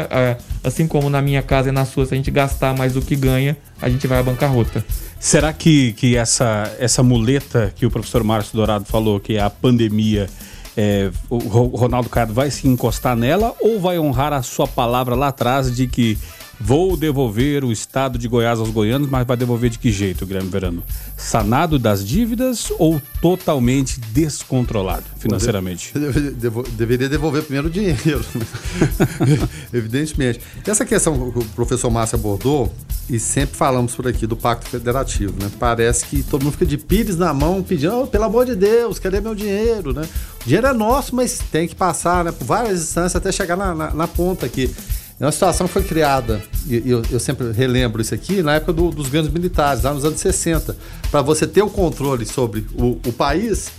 assim 0.64 0.88
como 0.88 1.10
na 1.10 1.22
minha 1.22 1.42
casa 1.42 1.70
e 1.70 1.72
na 1.72 1.86
sua, 1.86 2.06
se 2.06 2.14
a 2.14 2.18
gente 2.18 2.32
gastar 2.32 2.76
mais 2.76 2.94
do 2.94 3.02
que 3.02 3.16
ganha, 3.16 3.56
a 3.82 3.90
gente 3.90 4.08
vai 4.08 4.20
à 4.20 4.24
bancarrota. 4.24 4.84
Será 5.20 5.54
que, 5.54 5.94
que 5.94 6.16
essa, 6.16 6.76
essa 6.80 7.02
muleta 7.04 7.72
que 7.76 7.86
o 7.86 7.92
professor 7.92 8.24
Márcio 8.24 8.56
Dourado 8.56 8.86
falou, 8.86 9.20
que 9.20 9.36
é 9.36 9.42
a 9.42 9.50
pandemia, 9.50 10.28
é, 10.76 11.10
o 11.30 11.38
Ronaldo 11.76 12.08
Caiado 12.08 12.34
vai 12.34 12.52
se 12.52 12.68
encostar 12.68 13.16
nela 13.16 13.56
ou 13.60 13.80
vai 13.80 13.98
honrar 13.98 14.32
a 14.32 14.44
sua 14.44 14.68
palavra 14.68 15.16
lá 15.16 15.30
atrás 15.30 15.76
de 15.76 15.88
que 15.88 16.18
Vou 16.60 16.98
devolver 16.98 17.64
o 17.64 17.72
estado 17.72 18.18
de 18.18 18.28
Goiás 18.28 18.60
aos 18.60 18.70
goianos, 18.70 19.10
mas 19.10 19.26
vai 19.28 19.38
devolver 19.38 19.70
de 19.70 19.78
que 19.78 19.92
jeito, 19.92 20.26
Guilherme 20.26 20.50
Verano? 20.50 20.84
Sanado 21.16 21.78
das 21.78 22.06
dívidas 22.06 22.72
ou 22.80 23.02
totalmente 23.22 24.00
descontrolado 24.00 25.06
financeiramente? 25.20 25.94
Devo, 26.38 26.64
deveria 26.64 27.08
devolver 27.08 27.44
primeiro 27.44 27.68
o 27.68 27.72
dinheiro, 27.72 28.26
né? 28.34 29.48
evidentemente. 29.72 30.42
Essa 30.66 30.86
questão 30.86 31.32
que 31.32 31.40
o 31.40 31.46
professor 31.46 31.90
Márcio 31.92 32.18
abordou, 32.18 32.72
e 33.10 33.20
sempre 33.20 33.56
falamos 33.56 33.96
por 33.96 34.06
aqui 34.08 34.28
do 34.28 34.36
Pacto 34.36 34.70
Federativo, 34.70 35.34
né? 35.42 35.50
Parece 35.58 36.06
que 36.06 36.24
todo 36.24 36.44
mundo 36.44 36.54
fica 36.54 36.66
de 36.66 36.78
pires 36.78 37.16
na 37.16 37.34
mão 37.34 37.64
pedindo, 37.64 38.02
oh, 38.02 38.08
pelo 38.08 38.26
amor 38.26 38.46
de 38.46 38.56
Deus, 38.56 39.00
cadê 39.00 39.22
meu 39.22 39.34
dinheiro, 39.34 39.94
né? 39.94 40.08
O 40.42 40.44
dinheiro 40.44 40.68
é 40.68 40.74
nosso, 40.74 41.16
mas 41.16 41.40
tem 41.52 41.68
que 41.68 41.76
passar 41.76 42.26
né, 42.26 42.32
por 42.34 42.44
várias 42.44 42.82
instâncias 42.82 43.16
até 43.16 43.32
chegar 43.32 43.56
na, 43.56 43.74
na, 43.74 43.94
na 43.94 44.08
ponta 44.08 44.46
aqui. 44.46 44.70
É 45.20 45.26
uma 45.26 45.32
situação 45.32 45.66
que 45.66 45.74
foi 45.74 45.84
criada, 45.84 46.44
e 46.68 46.84
eu, 46.86 47.02
eu 47.10 47.20
sempre 47.20 47.52
relembro 47.52 48.00
isso 48.00 48.14
aqui, 48.14 48.44
na 48.44 48.54
época 48.54 48.72
do, 48.72 48.92
dos 48.92 49.08
governos 49.08 49.32
militares, 49.32 49.82
lá 49.82 49.92
nos 49.92 50.06
anos 50.06 50.20
60. 50.20 50.78
Para 51.10 51.24
você 51.24 51.48
ter 51.48 51.64
o 51.64 51.70
controle 51.70 52.24
sobre 52.24 52.68
o, 52.76 53.00
o 53.04 53.12
país, 53.12 53.72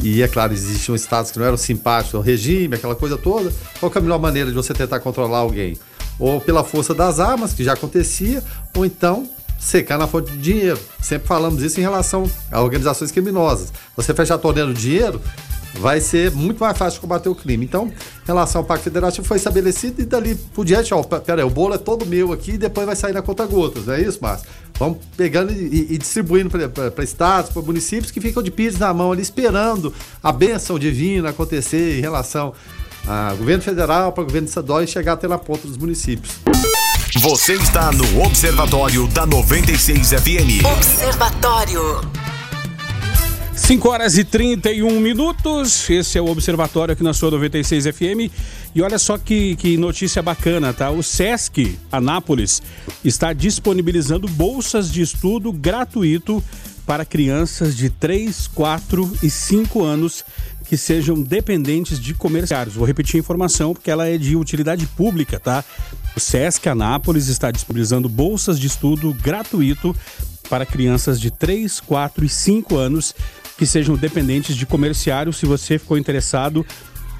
e 0.00 0.22
é 0.22 0.28
claro, 0.28 0.54
existiam 0.54 0.96
estados 0.96 1.30
que 1.30 1.38
não 1.38 1.44
eram 1.44 1.58
simpáticos 1.58 2.14
ao 2.14 2.22
regime, 2.22 2.74
aquela 2.74 2.94
coisa 2.94 3.18
toda, 3.18 3.52
qual 3.78 3.92
é 3.94 3.98
a 3.98 4.00
melhor 4.00 4.18
maneira 4.18 4.48
de 4.48 4.56
você 4.56 4.72
tentar 4.72 5.00
controlar 5.00 5.38
alguém? 5.38 5.76
Ou 6.18 6.40
pela 6.40 6.64
força 6.64 6.94
das 6.94 7.20
armas, 7.20 7.52
que 7.52 7.62
já 7.62 7.74
acontecia, 7.74 8.42
ou 8.74 8.86
então 8.86 9.28
secar 9.58 9.98
na 9.98 10.06
fonte 10.06 10.30
de 10.32 10.38
dinheiro. 10.38 10.78
Sempre 11.02 11.28
falamos 11.28 11.62
isso 11.62 11.78
em 11.80 11.82
relação 11.82 12.30
a 12.50 12.62
organizações 12.62 13.10
criminosas. 13.10 13.72
Você 13.94 14.14
fechar 14.14 14.36
a 14.36 14.38
torneira 14.38 14.72
do 14.72 14.74
dinheiro, 14.74 15.20
vai 15.74 16.00
ser 16.00 16.30
muito 16.32 16.58
mais 16.60 16.76
fácil 16.76 17.00
combater 17.00 17.28
o 17.28 17.34
crime. 17.34 17.64
Então, 17.64 17.86
em 17.86 18.26
relação 18.26 18.60
ao 18.60 18.64
Pacto 18.64 18.84
Federativo, 18.84 19.26
foi 19.26 19.36
estabelecido 19.36 20.00
e 20.00 20.04
dali 20.04 20.34
por 20.34 20.64
diante, 20.64 20.92
ó, 20.92 21.02
peraí, 21.02 21.44
o 21.44 21.50
bolo 21.50 21.74
é 21.74 21.78
todo 21.78 22.06
meu 22.06 22.32
aqui 22.32 22.52
e 22.52 22.58
depois 22.58 22.86
vai 22.86 22.96
sair 22.96 23.12
na 23.12 23.22
conta 23.22 23.46
gotas, 23.46 23.86
não 23.86 23.94
é 23.94 24.00
isso, 24.00 24.18
Márcio? 24.20 24.46
Vamos 24.78 24.98
pegando 25.16 25.52
e, 25.52 25.88
e 25.90 25.98
distribuindo 25.98 26.50
para 26.50 27.04
estados, 27.04 27.50
para 27.50 27.62
municípios 27.62 28.10
que 28.10 28.20
ficam 28.20 28.42
de 28.42 28.50
pires 28.50 28.78
na 28.78 28.92
mão 28.94 29.12
ali, 29.12 29.22
esperando 29.22 29.92
a 30.22 30.30
bênção 30.30 30.78
divina 30.78 31.30
acontecer 31.30 31.98
em 31.98 32.00
relação 32.00 32.52
ao 33.06 33.36
governo 33.36 33.62
federal, 33.62 34.12
para 34.12 34.22
o 34.22 34.26
governo 34.26 34.46
estadual 34.46 34.82
e 34.82 34.86
chegar 34.86 35.14
até 35.14 35.26
na 35.26 35.38
ponta 35.38 35.66
dos 35.66 35.76
municípios. 35.76 36.36
Você 37.16 37.54
está 37.54 37.90
no 37.90 38.22
Observatório 38.22 39.06
da 39.08 39.26
96 39.26 40.10
FM. 40.10 40.64
Observatório. 40.64 42.37
5 43.58 43.88
horas 43.88 44.16
e 44.16 44.24
31 44.24 45.00
minutos. 45.00 45.90
Esse 45.90 46.16
é 46.16 46.22
o 46.22 46.28
Observatório 46.30 46.92
aqui 46.92 47.02
na 47.02 47.12
sua 47.12 47.30
96 47.32 47.86
FM. 47.86 48.32
E 48.74 48.80
olha 48.80 48.98
só 48.98 49.18
que, 49.18 49.56
que 49.56 49.76
notícia 49.76 50.22
bacana, 50.22 50.72
tá? 50.72 50.90
O 50.90 51.02
SESC 51.02 51.76
Anápolis 51.92 52.62
está 53.04 53.32
disponibilizando 53.32 54.26
bolsas 54.28 54.90
de 54.90 55.02
estudo 55.02 55.52
gratuito 55.52 56.42
para 56.86 57.04
crianças 57.04 57.76
de 57.76 57.90
3, 57.90 58.46
4 58.46 59.18
e 59.22 59.28
5 59.28 59.84
anos 59.84 60.24
que 60.66 60.76
sejam 60.76 61.20
dependentes 61.20 62.00
de 62.00 62.14
comerciários. 62.14 62.76
Vou 62.76 62.86
repetir 62.86 63.16
a 63.16 63.20
informação 63.20 63.74
porque 63.74 63.90
ela 63.90 64.06
é 64.06 64.16
de 64.16 64.36
utilidade 64.36 64.86
pública, 64.86 65.38
tá? 65.38 65.64
O 66.16 66.20
SESC 66.20 66.66
Anápolis 66.68 67.28
está 67.28 67.50
disponibilizando 67.50 68.08
bolsas 68.08 68.58
de 68.58 68.66
estudo 68.66 69.12
gratuito 69.14 69.94
para 70.48 70.64
crianças 70.64 71.20
de 71.20 71.30
3, 71.30 71.80
4 71.80 72.24
e 72.24 72.28
5 72.28 72.76
anos 72.76 73.14
que 73.58 73.66
sejam 73.66 73.96
dependentes 73.96 74.56
de 74.56 74.64
comerciário. 74.64 75.32
Se 75.32 75.44
você 75.44 75.78
ficou 75.78 75.98
interessado, 75.98 76.64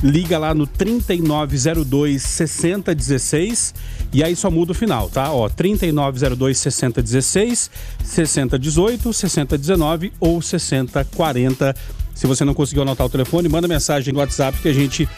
liga 0.02 0.38
lá 0.38 0.54
no 0.54 0.66
3902 0.66 2.22
6016 2.22 3.74
e 4.12 4.22
aí 4.22 4.36
só 4.36 4.50
muda 4.50 4.72
o 4.72 4.74
final, 4.74 5.10
tá? 5.10 5.32
Ó, 5.32 5.48
3902 5.48 6.58
6016, 6.58 7.70
6018, 8.04 9.12
6019 9.12 10.12
ou 10.20 10.40
6040. 10.40 11.74
Se 12.14 12.26
você 12.26 12.44
não 12.44 12.54
conseguiu 12.54 12.82
anotar 12.82 13.06
o 13.06 13.10
telefone, 13.10 13.48
manda 13.48 13.68
mensagem 13.68 14.14
no 14.14 14.20
WhatsApp 14.20 14.58
que 14.62 14.68
a 14.68 14.72
gente 14.72 15.08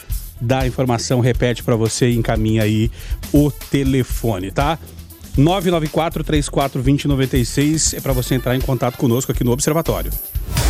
dá 0.40 0.60
a 0.60 0.66
informação, 0.66 1.20
repete 1.20 1.62
para 1.62 1.76
você 1.76 2.10
e 2.10 2.16
encaminha 2.16 2.62
aí 2.62 2.90
o 3.32 3.50
telefone, 3.50 4.50
tá? 4.50 4.78
994 5.40 6.22
34 6.22 6.82
2096 6.82 7.94
é 7.94 8.00
para 8.00 8.12
você 8.12 8.34
entrar 8.34 8.54
em 8.54 8.60
contato 8.60 8.98
conosco 8.98 9.32
aqui 9.32 9.42
no 9.42 9.52
Observatório. 9.52 10.12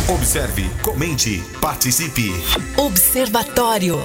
Observe, 0.07 0.69
comente, 0.81 1.43
participe. 1.59 2.31
Observatório. 2.77 3.99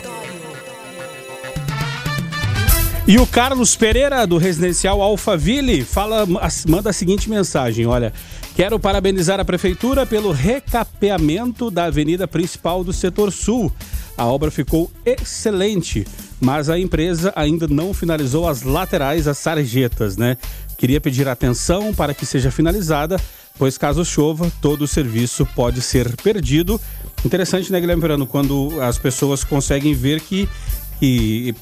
E 3.06 3.18
o 3.18 3.26
Carlos 3.26 3.76
Pereira, 3.76 4.26
do 4.26 4.36
residencial 4.36 5.00
Alphaville, 5.00 5.84
fala, 5.84 6.26
manda 6.68 6.90
a 6.90 6.92
seguinte 6.92 7.30
mensagem: 7.30 7.86
olha, 7.86 8.12
quero 8.56 8.80
parabenizar 8.80 9.38
a 9.38 9.44
prefeitura 9.44 10.06
pelo 10.06 10.32
recapeamento 10.32 11.70
da 11.70 11.84
avenida 11.84 12.26
principal 12.26 12.82
do 12.82 12.90
setor 12.90 13.30
sul. 13.30 13.70
A 14.16 14.24
obra 14.24 14.50
ficou 14.50 14.90
excelente, 15.04 16.06
mas 16.40 16.70
a 16.70 16.78
empresa 16.78 17.30
ainda 17.36 17.68
não 17.68 17.92
finalizou 17.92 18.48
as 18.48 18.62
laterais, 18.62 19.28
as 19.28 19.36
sarjetas, 19.36 20.16
né? 20.16 20.38
Queria 20.78 21.02
pedir 21.02 21.28
atenção 21.28 21.92
para 21.92 22.14
que 22.14 22.24
seja 22.24 22.50
finalizada, 22.50 23.20
pois 23.58 23.76
caso 23.76 24.02
chova, 24.06 24.50
todo 24.62 24.82
o 24.82 24.88
serviço 24.88 25.46
pode 25.54 25.82
ser 25.82 26.16
perdido. 26.22 26.80
Interessante, 27.26 27.70
né, 27.70 27.78
Guilherme 27.78 28.00
Verano, 28.00 28.26
quando 28.26 28.72
as 28.80 28.96
pessoas 28.96 29.44
conseguem 29.44 29.92
ver 29.92 30.22
que, 30.22 30.48
que 30.98 31.54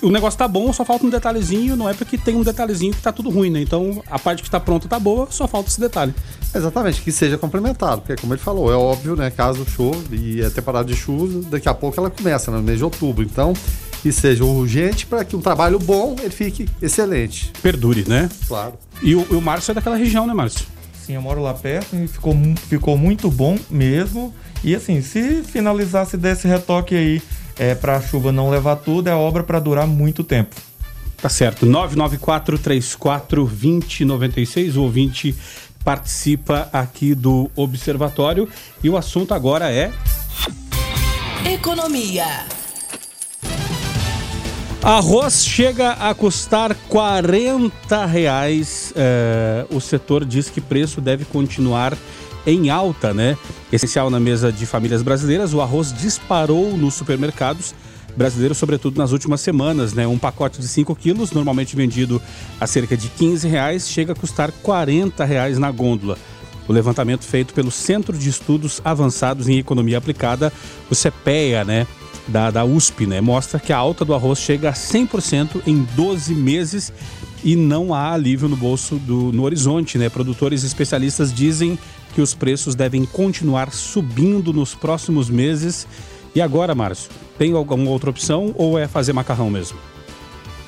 o 0.00 0.10
negócio 0.10 0.38
tá 0.38 0.46
bom, 0.46 0.72
só 0.72 0.84
falta 0.84 1.04
um 1.04 1.10
detalhezinho, 1.10 1.76
não 1.76 1.88
é 1.88 1.94
porque 1.94 2.16
tem 2.16 2.36
um 2.36 2.42
detalhezinho 2.42 2.92
que 2.92 3.02
tá 3.02 3.12
tudo 3.12 3.28
ruim, 3.30 3.50
né? 3.50 3.60
Então 3.60 4.02
a 4.08 4.18
parte 4.18 4.42
que 4.42 4.50
tá 4.50 4.60
pronta 4.60 4.88
tá 4.88 4.98
boa, 4.98 5.28
só 5.30 5.48
falta 5.48 5.68
esse 5.68 5.80
detalhe. 5.80 6.14
Exatamente, 6.54 7.02
que 7.02 7.10
seja 7.10 7.36
complementado, 7.36 8.02
porque 8.02 8.20
como 8.20 8.32
ele 8.32 8.40
falou, 8.40 8.72
é 8.72 8.76
óbvio, 8.76 9.16
né? 9.16 9.30
Caso 9.30 9.64
chove 9.68 10.16
e 10.16 10.40
é 10.42 10.50
temporada 10.50 10.86
de 10.86 10.96
chuva, 10.96 11.42
daqui 11.50 11.68
a 11.68 11.74
pouco 11.74 11.98
ela 12.00 12.10
começa, 12.10 12.50
né, 12.50 12.58
no 12.58 12.62
mês 12.62 12.78
de 12.78 12.84
outubro. 12.84 13.24
Então, 13.24 13.52
que 14.02 14.12
seja 14.12 14.44
urgente 14.44 15.06
para 15.06 15.24
que 15.24 15.36
um 15.36 15.40
trabalho 15.40 15.78
bom 15.78 16.16
ele 16.20 16.30
fique 16.30 16.68
excelente. 16.80 17.52
Perdure, 17.62 18.04
né? 18.08 18.28
Claro. 18.46 18.74
E 19.02 19.14
o, 19.14 19.22
o 19.30 19.42
Márcio 19.42 19.72
é 19.72 19.74
daquela 19.74 19.96
região, 19.96 20.26
né, 20.26 20.32
Márcio? 20.32 20.66
Sim, 21.04 21.14
eu 21.14 21.22
moro 21.22 21.42
lá 21.42 21.54
perto 21.54 21.96
e 21.96 22.06
ficou, 22.06 22.34
ficou 22.68 22.96
muito 22.96 23.30
bom 23.30 23.58
mesmo. 23.68 24.32
E 24.62 24.74
assim, 24.74 25.02
se 25.02 25.42
finalizasse 25.42 26.16
desse 26.16 26.46
retoque 26.46 26.94
aí 26.94 27.22
é, 27.60 27.74
para 27.74 27.96
a 27.96 28.00
chuva 28.00 28.32
não 28.32 28.48
levar 28.48 28.76
tudo, 28.76 29.08
é 29.08 29.14
obra 29.14 29.42
para 29.42 29.60
durar 29.60 29.86
muito 29.86 30.24
tempo. 30.24 30.56
Tá 31.20 31.28
certo. 31.28 31.66
994 31.66 32.58
34 32.58 33.44
2096, 33.44 34.78
o 34.78 34.82
ouvinte 34.82 35.36
participa 35.84 36.70
aqui 36.72 37.14
do 37.14 37.50
Observatório. 37.54 38.48
E 38.82 38.88
o 38.88 38.96
assunto 38.96 39.34
agora 39.34 39.70
é. 39.70 39.92
Economia. 41.44 42.46
Arroz 44.82 45.44
chega 45.44 45.90
a 45.92 46.14
custar 46.14 46.74
40 46.88 48.06
reais. 48.06 48.94
É, 48.96 49.66
o 49.70 49.78
setor 49.82 50.24
diz 50.24 50.48
que 50.48 50.62
preço 50.62 50.98
deve 50.98 51.26
continuar 51.26 51.94
em 52.46 52.70
alta, 52.70 53.12
né? 53.12 53.36
Essencial 53.72 54.10
na 54.10 54.18
mesa 54.18 54.52
de 54.52 54.66
famílias 54.66 55.02
brasileiras, 55.02 55.52
o 55.54 55.60
arroz 55.60 55.92
disparou 55.92 56.76
nos 56.76 56.94
supermercados 56.94 57.74
brasileiros, 58.16 58.58
sobretudo 58.58 58.98
nas 58.98 59.12
últimas 59.12 59.40
semanas, 59.40 59.92
né? 59.92 60.06
Um 60.06 60.18
pacote 60.18 60.60
de 60.60 60.68
5 60.68 60.94
quilos, 60.96 61.32
normalmente 61.32 61.76
vendido 61.76 62.20
a 62.60 62.66
cerca 62.66 62.96
de 62.96 63.08
15 63.08 63.48
reais, 63.48 63.88
chega 63.88 64.12
a 64.12 64.16
custar 64.16 64.50
40 64.62 65.24
reais 65.24 65.58
na 65.58 65.70
gôndola. 65.70 66.18
O 66.68 66.72
levantamento 66.72 67.24
feito 67.24 67.52
pelo 67.52 67.70
Centro 67.70 68.16
de 68.16 68.28
Estudos 68.28 68.80
Avançados 68.84 69.48
em 69.48 69.58
Economia 69.58 69.98
Aplicada, 69.98 70.52
o 70.90 70.94
CEPEA, 70.94 71.64
né? 71.64 71.86
Da, 72.28 72.50
da 72.50 72.64
USP, 72.64 73.06
né? 73.06 73.20
Mostra 73.20 73.58
que 73.58 73.72
a 73.72 73.76
alta 73.76 74.04
do 74.04 74.14
arroz 74.14 74.38
chega 74.38 74.68
a 74.68 74.72
100% 74.72 75.62
em 75.66 75.82
12 75.96 76.34
meses 76.34 76.92
e 77.42 77.56
não 77.56 77.92
há 77.92 78.12
alívio 78.12 78.48
no 78.48 78.56
bolso 78.56 78.96
do, 78.96 79.32
no 79.32 79.42
horizonte, 79.42 79.98
né? 79.98 80.08
Produtores 80.08 80.62
especialistas 80.62 81.32
dizem 81.32 81.78
que 82.14 82.20
os 82.20 82.34
preços 82.34 82.74
devem 82.74 83.04
continuar 83.04 83.72
subindo 83.72 84.52
nos 84.52 84.74
próximos 84.74 85.30
meses. 85.30 85.86
E 86.34 86.40
agora, 86.40 86.74
Márcio, 86.74 87.10
tem 87.38 87.52
alguma 87.52 87.90
outra 87.90 88.10
opção 88.10 88.54
ou 88.56 88.78
é 88.78 88.86
fazer 88.86 89.12
macarrão 89.12 89.50
mesmo? 89.50 89.78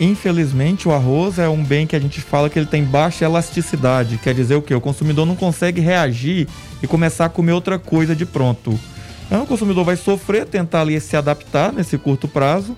Infelizmente, 0.01 0.89
o 0.89 0.93
arroz 0.93 1.39
é 1.39 1.49
um 1.49 1.63
bem 1.63 1.87
que 1.87 1.95
a 1.95 2.01
gente 2.01 2.21
fala 2.21 2.51
que 2.51 2.59
ele 2.59 2.67
tem 2.67 2.83
baixa 2.83 3.25
elasticidade. 3.25 4.19
Quer 4.19 4.35
dizer 4.35 4.57
o 4.57 4.63
quê? 4.63 4.75
O 4.75 4.81
consumidor 4.81 5.25
não 5.27 5.37
consegue 5.37 5.81
reagir 5.81 6.49
e 6.83 6.87
começar 6.87 7.27
a 7.27 7.29
comer 7.29 7.53
outra 7.53 7.79
coisa 7.79 8.17
de 8.17 8.27
pronto. 8.27 8.79
Então, 9.27 9.45
o 9.45 9.47
consumidor 9.47 9.85
vai 9.85 9.97
sofrer, 9.97 10.45
tentar 10.45 10.81
ali 10.81 11.01
se 11.01 11.17
adaptar 11.17 11.73
nesse 11.73 11.97
curto 11.97 12.27
prazo 12.27 12.77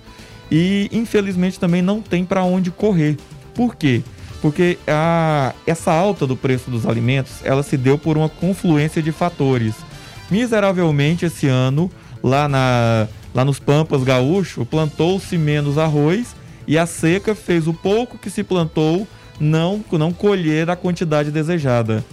e, 0.50 0.88
infelizmente, 0.92 1.58
também 1.58 1.80
não 1.80 2.02
tem 2.02 2.24
para 2.24 2.44
onde 2.44 2.70
correr. 2.70 3.16
Por 3.54 3.74
quê? 3.74 4.02
Porque 4.44 4.76
a, 4.86 5.54
essa 5.66 5.90
alta 5.90 6.26
do 6.26 6.36
preço 6.36 6.70
dos 6.70 6.84
alimentos, 6.84 7.36
ela 7.44 7.62
se 7.62 7.78
deu 7.78 7.96
por 7.96 8.18
uma 8.18 8.28
confluência 8.28 9.00
de 9.00 9.10
fatores. 9.10 9.74
Miseravelmente 10.30 11.24
esse 11.24 11.48
ano, 11.48 11.90
lá, 12.22 12.46
na, 12.46 13.08
lá 13.34 13.42
nos 13.42 13.58
Pampas 13.58 14.04
Gaúcho, 14.04 14.66
plantou-se 14.66 15.38
menos 15.38 15.78
arroz 15.78 16.36
e 16.68 16.76
a 16.76 16.84
seca 16.84 17.34
fez 17.34 17.66
o 17.66 17.72
pouco 17.72 18.18
que 18.18 18.28
se 18.28 18.44
plantou 18.44 19.08
não, 19.40 19.82
não 19.92 20.12
colher 20.12 20.68
a 20.68 20.76
quantidade 20.76 21.30
desejada. 21.30 22.04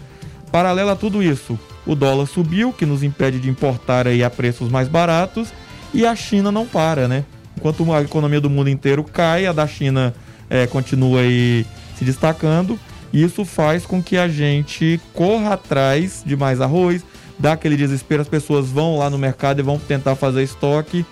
Paralelo 0.53 0.91
a 0.91 0.95
tudo 0.95 1.21
isso, 1.21 1.59
o 1.85 1.95
dólar 1.95 2.27
subiu, 2.27 2.71
que 2.71 2.85
nos 2.85 3.03
impede 3.03 3.41
de 3.41 3.49
importar 3.49 4.07
aí 4.07 4.23
a 4.23 4.29
preços 4.29 4.69
mais 4.69 4.87
baratos, 4.87 5.49
e 5.93 6.05
a 6.05 6.15
China 6.15 6.49
não 6.49 6.65
para, 6.65 7.09
né? 7.09 7.25
Enquanto 7.57 7.91
a 7.91 8.01
economia 8.01 8.39
do 8.39 8.49
mundo 8.49 8.69
inteiro 8.69 9.03
cai, 9.03 9.47
a 9.47 9.51
da 9.51 9.67
China 9.67 10.15
é, 10.49 10.65
continua 10.65 11.19
aí 11.19 11.65
se 12.01 12.05
destacando. 12.05 12.79
Isso 13.13 13.45
faz 13.45 13.85
com 13.85 14.01
que 14.01 14.17
a 14.17 14.27
gente 14.27 14.99
corra 15.13 15.53
atrás 15.53 16.23
de 16.25 16.35
mais 16.35 16.59
arroz, 16.59 17.03
dá 17.37 17.53
aquele 17.53 17.77
desespero, 17.77 18.21
as 18.21 18.27
pessoas 18.27 18.69
vão 18.69 18.97
lá 18.97 19.09
no 19.09 19.17
mercado 19.17 19.59
e 19.59 19.63
vão 19.63 19.77
tentar 19.77 20.15
fazer 20.15 20.41
estoque. 20.41 21.05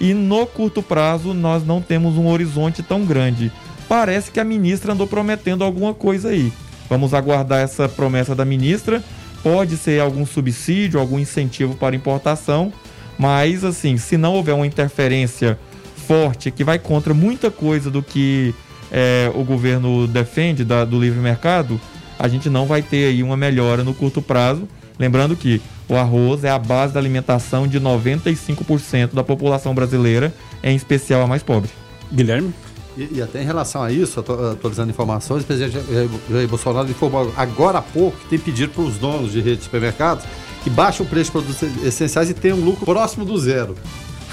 E 0.00 0.12
no 0.12 0.44
curto 0.46 0.82
prazo 0.82 1.32
nós 1.32 1.64
não 1.64 1.80
temos 1.80 2.16
um 2.16 2.26
horizonte 2.26 2.82
tão 2.82 3.04
grande. 3.04 3.52
Parece 3.88 4.32
que 4.32 4.40
a 4.40 4.44
ministra 4.44 4.94
andou 4.94 5.06
prometendo 5.06 5.62
alguma 5.62 5.94
coisa 5.94 6.30
aí. 6.30 6.52
Vamos 6.88 7.14
aguardar 7.14 7.60
essa 7.60 7.88
promessa 7.88 8.34
da 8.34 8.44
ministra. 8.44 9.02
Pode 9.42 9.76
ser 9.76 10.00
algum 10.00 10.26
subsídio, 10.26 10.98
algum 10.98 11.18
incentivo 11.18 11.74
para 11.74 11.94
importação, 11.94 12.72
mas 13.18 13.64
assim, 13.64 13.96
se 13.96 14.16
não 14.16 14.34
houver 14.34 14.54
uma 14.54 14.66
interferência 14.66 15.58
forte 16.06 16.50
que 16.50 16.64
vai 16.64 16.78
contra 16.78 17.12
muita 17.12 17.50
coisa 17.50 17.90
do 17.90 18.02
que 18.02 18.54
é, 18.92 19.32
o 19.34 19.42
governo 19.42 20.06
defende 20.06 20.64
da, 20.64 20.84
do 20.84 21.00
livre 21.00 21.18
mercado, 21.18 21.80
a 22.18 22.28
gente 22.28 22.50
não 22.50 22.66
vai 22.66 22.82
ter 22.82 23.06
aí 23.06 23.22
uma 23.22 23.36
melhora 23.36 23.82
no 23.82 23.94
curto 23.94 24.20
prazo. 24.20 24.68
Lembrando 24.98 25.34
que 25.34 25.60
o 25.88 25.96
arroz 25.96 26.44
é 26.44 26.50
a 26.50 26.58
base 26.58 26.92
da 26.92 27.00
alimentação 27.00 27.66
de 27.66 27.80
95% 27.80 29.14
da 29.14 29.24
população 29.24 29.74
brasileira, 29.74 30.32
em 30.62 30.76
especial 30.76 31.22
a 31.22 31.26
mais 31.26 31.42
pobre. 31.42 31.70
Guilherme? 32.12 32.54
E, 32.96 33.08
e 33.14 33.22
até 33.22 33.42
em 33.42 33.46
relação 33.46 33.82
a 33.82 33.90
isso, 33.90 34.20
atualizando 34.20 34.90
informações, 34.90 35.42
o 35.42 35.46
presidente 35.46 35.78
Jair 36.30 36.46
Bolsonaro 36.46 36.88
informou 36.88 37.32
agora 37.36 37.78
há 37.78 37.82
pouco 37.82 38.18
que 38.18 38.28
tem 38.28 38.38
pedido 38.38 38.72
para 38.72 38.82
os 38.82 38.98
donos 38.98 39.32
de 39.32 39.40
redes 39.40 39.60
de 39.60 39.64
supermercados 39.64 40.24
que 40.62 40.70
baixem 40.70 41.04
o 41.04 41.08
preço 41.08 41.26
de 41.26 41.32
produtos 41.32 41.84
essenciais 41.84 42.30
e 42.30 42.34
tenham 42.34 42.58
um 42.58 42.64
lucro 42.64 42.84
próximo 42.84 43.24
do 43.24 43.36
zero. 43.38 43.74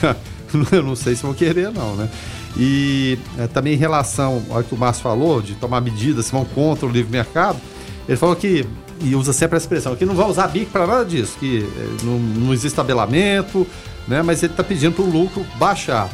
Eu 0.72 0.84
não 0.84 0.96
sei 0.96 1.16
se 1.16 1.24
vão 1.24 1.34
querer, 1.34 1.72
não, 1.72 1.96
né? 1.96 2.10
E 2.58 3.18
é, 3.38 3.48
também 3.48 3.74
em 3.74 3.78
relação 3.78 4.44
ao 4.50 4.64
que 4.64 4.74
o 4.74 4.78
Márcio 4.78 5.04
falou, 5.04 5.42
de 5.42 5.56
tomar 5.56 5.82
medidas 5.82 6.26
se 6.26 6.32
vão 6.32 6.46
contra 6.46 6.86
o 6.86 6.90
livre 6.90 7.12
mercado, 7.12 7.60
ele 8.08 8.18
falou 8.18 8.36
que, 8.36 8.66
e 9.02 9.16
usa 9.16 9.32
sempre 9.32 9.56
a 9.56 9.60
expressão, 9.60 9.96
que 9.96 10.06
não 10.06 10.16
vai 10.16 10.28
usar 10.28 10.48
BIC 10.48 10.72
para 10.72 10.88
nada 10.88 11.06
disso, 11.06 11.38
que 11.40 11.60
é, 11.60 12.06
não, 12.06 12.18
não 12.18 12.54
existe 12.54 12.76
tabelamento, 12.76 13.68
né? 14.08 14.22
mas 14.24 14.42
ele 14.42 14.54
está 14.54 14.64
pedindo 14.64 14.94
para 14.94 15.04
o 15.04 15.10
lucro 15.10 15.46
baixar. 15.58 16.10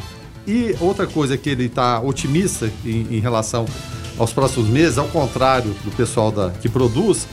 E 0.46 0.76
outra 0.80 1.06
coisa 1.06 1.36
que 1.36 1.50
ele 1.50 1.64
está 1.64 2.00
otimista 2.00 2.70
em, 2.84 3.16
em, 3.16 3.18
relação 3.18 3.66
aos 4.16 4.32
próximos 4.32 4.68
meses, 4.68 4.96
ao 4.96 5.08
contrário 5.08 5.74
do 5.84 5.90
pessoal 5.90 6.30
da, 6.30 6.50
que 6.50 6.68
produz, 6.68 7.26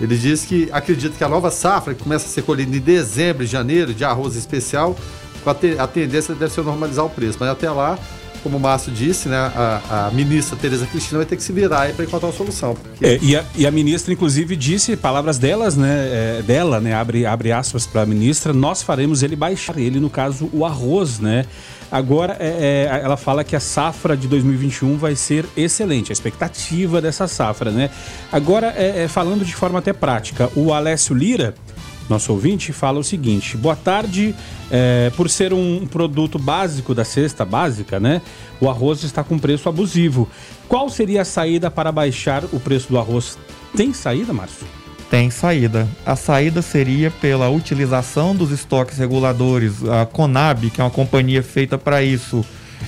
ele 0.00 0.16
diz 0.16 0.44
que 0.44 0.68
acredita 0.72 1.16
que 1.16 1.22
a 1.22 1.28
nova 1.28 1.50
safra, 1.50 1.94
que 1.94 2.02
começa 2.02 2.26
a 2.26 2.28
ser 2.28 2.42
colhida 2.42 2.76
em 2.76 2.80
dezembro 2.80 3.44
e 3.44 3.46
janeiro, 3.46 3.94
de 3.94 4.04
arroz 4.04 4.34
especial, 4.34 4.96
a 5.78 5.86
tendência 5.86 6.34
deve 6.34 6.52
ser 6.52 6.62
normalizar 6.64 7.04
o 7.04 7.10
preço. 7.10 7.38
Mas 7.38 7.48
até 7.50 7.70
lá, 7.70 7.96
como 8.46 8.58
o 8.58 8.60
Márcio 8.60 8.92
disse, 8.92 9.28
né, 9.28 9.36
a, 9.36 10.06
a 10.06 10.10
ministra 10.12 10.56
Tereza 10.56 10.86
Cristina 10.86 11.18
vai 11.18 11.26
ter 11.26 11.34
que 11.34 11.42
se 11.42 11.52
virar 11.52 11.92
para 11.94 12.04
encontrar 12.04 12.28
uma 12.28 12.32
solução. 12.32 12.76
Porque... 12.76 13.04
É, 13.04 13.18
e, 13.20 13.34
a, 13.34 13.44
e, 13.56 13.66
a, 13.66 13.72
ministra, 13.72 14.12
inclusive, 14.12 14.54
disse, 14.54 14.96
palavras 14.96 15.36
delas, 15.36 15.76
né, 15.76 16.38
é, 16.38 16.42
dela, 16.42 16.78
né, 16.78 16.94
abre, 16.94 17.26
abre 17.26 17.50
aspas 17.50 17.88
para 17.88 18.02
a 18.02 18.06
ministra, 18.06 18.52
nós 18.52 18.84
faremos 18.84 19.24
ele 19.24 19.34
baixar, 19.34 19.76
ele, 19.78 19.98
no 19.98 20.08
caso, 20.08 20.48
o 20.52 20.64
arroz, 20.64 21.18
né? 21.18 21.44
Agora, 21.90 22.36
é, 22.38 22.88
é 22.88 23.00
ela 23.02 23.16
fala 23.16 23.42
que 23.42 23.56
a 23.56 23.60
safra 23.60 24.16
de 24.16 24.28
2021 24.28 24.96
vai 24.96 25.16
ser 25.16 25.44
excelente, 25.56 26.12
a 26.12 26.14
expectativa 26.14 27.02
dessa 27.02 27.26
safra, 27.26 27.72
né? 27.72 27.90
Agora, 28.30 28.72
é, 28.76 29.02
é, 29.02 29.08
falando 29.08 29.44
de 29.44 29.56
forma 29.56 29.80
até 29.80 29.92
prática, 29.92 30.48
o 30.54 30.72
Alessio 30.72 31.16
Lira 31.16 31.52
nosso 32.08 32.32
ouvinte, 32.32 32.72
fala 32.72 32.98
o 32.98 33.04
seguinte: 33.04 33.56
boa 33.56 33.76
tarde. 33.76 34.34
É, 34.70 35.12
por 35.16 35.30
ser 35.30 35.52
um 35.52 35.86
produto 35.86 36.38
básico 36.38 36.92
da 36.92 37.04
cesta 37.04 37.44
básica, 37.44 38.00
né? 38.00 38.20
O 38.60 38.68
arroz 38.68 39.04
está 39.04 39.22
com 39.22 39.38
preço 39.38 39.68
abusivo. 39.68 40.28
Qual 40.68 40.88
seria 40.88 41.22
a 41.22 41.24
saída 41.24 41.70
para 41.70 41.92
baixar 41.92 42.44
o 42.52 42.58
preço 42.58 42.88
do 42.88 42.98
arroz? 42.98 43.38
Tem 43.76 43.92
saída, 43.92 44.32
Márcio? 44.32 44.66
Tem 45.10 45.30
saída. 45.30 45.88
A 46.04 46.16
saída 46.16 46.60
seria 46.62 47.10
pela 47.10 47.48
utilização 47.48 48.34
dos 48.34 48.50
estoques 48.50 48.98
reguladores. 48.98 49.84
A 49.84 50.04
Conab, 50.04 50.68
que 50.70 50.80
é 50.80 50.84
uma 50.84 50.90
companhia 50.90 51.42
feita 51.42 51.78
para 51.78 52.02
isso, 52.02 52.44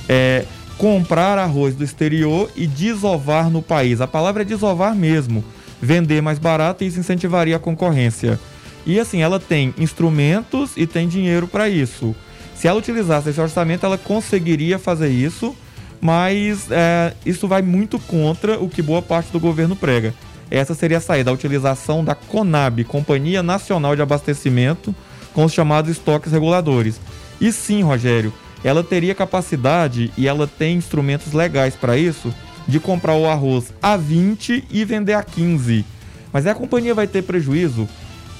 é 0.09 0.45
comprar 0.77 1.39
arroz 1.39 1.75
do 1.75 1.85
exterior 1.85 2.51
e 2.57 2.67
desovar 2.67 3.51
no 3.51 3.63
país. 3.63 4.01
A 4.01 4.07
palavra 4.07 4.43
é 4.43 4.45
desovar 4.45 4.95
mesmo. 4.95 5.45
Vender 5.81 6.21
mais 6.21 6.41
barato 6.41 6.83
e 6.83 6.89
isso 6.89 6.99
incentivaria 6.99 7.55
a 7.55 7.61
concorrência. 7.61 8.39
E 8.87 8.99
assim, 8.99 9.21
ela 9.21 9.39
tem 9.39 9.75
instrumentos 9.79 10.73
e 10.77 10.87
tem 10.87 11.09
dinheiro 11.09 11.47
para 11.47 11.69
isso. 11.69 12.15
Se 12.55 12.67
ela 12.67 12.79
utilizasse 12.79 13.29
esse 13.29 13.41
orçamento, 13.41 13.87
ela 13.87 13.97
conseguiria 13.97 14.79
fazer 14.79 15.09
isso, 15.09 15.55
mas 16.01 16.71
é, 16.71 17.15
isso 17.25 17.47
vai 17.47 17.63
muito 17.63 17.99
contra 17.99 18.59
o 18.59 18.69
que 18.69 18.83
boa 18.83 19.03
parte 19.03 19.31
do 19.31 19.39
governo 19.39 19.77
prega. 19.77 20.15
Essa 20.51 20.75
seria 20.75 20.99
a 20.99 21.01
saída, 21.01 21.31
a 21.31 21.35
utilização 21.35 22.03
da 22.03 22.15
CONAB, 22.15 22.85
Companhia 22.85 23.43
Nacional 23.43 23.95
de 23.95 24.03
Abastecimento, 24.03 24.95
com 25.35 25.45
os 25.45 25.53
chamados 25.53 25.91
estoques 25.91 26.33
reguladores. 26.33 27.01
E 27.41 27.53
sim, 27.53 27.83
Rogério, 27.83 28.33
ela 28.65 28.83
teria 28.83 29.15
capacidade 29.15 30.11
e 30.17 30.27
ela 30.27 30.47
tem 30.47 30.77
instrumentos 30.77 31.33
legais 31.33 31.77
para 31.77 31.97
isso 31.97 32.35
de 32.67 32.81
comprar 32.81 33.15
o 33.15 33.27
arroz 33.27 33.73
a 33.81 33.97
20 33.97 34.65
e 34.71 34.85
vender 34.85 35.15
a 35.15 35.23
15. 35.23 35.85
Mas 36.33 36.47
a 36.47 36.55
companhia 36.55 36.95
vai 36.95 37.07
ter 37.07 37.23
prejuízo 37.23 37.89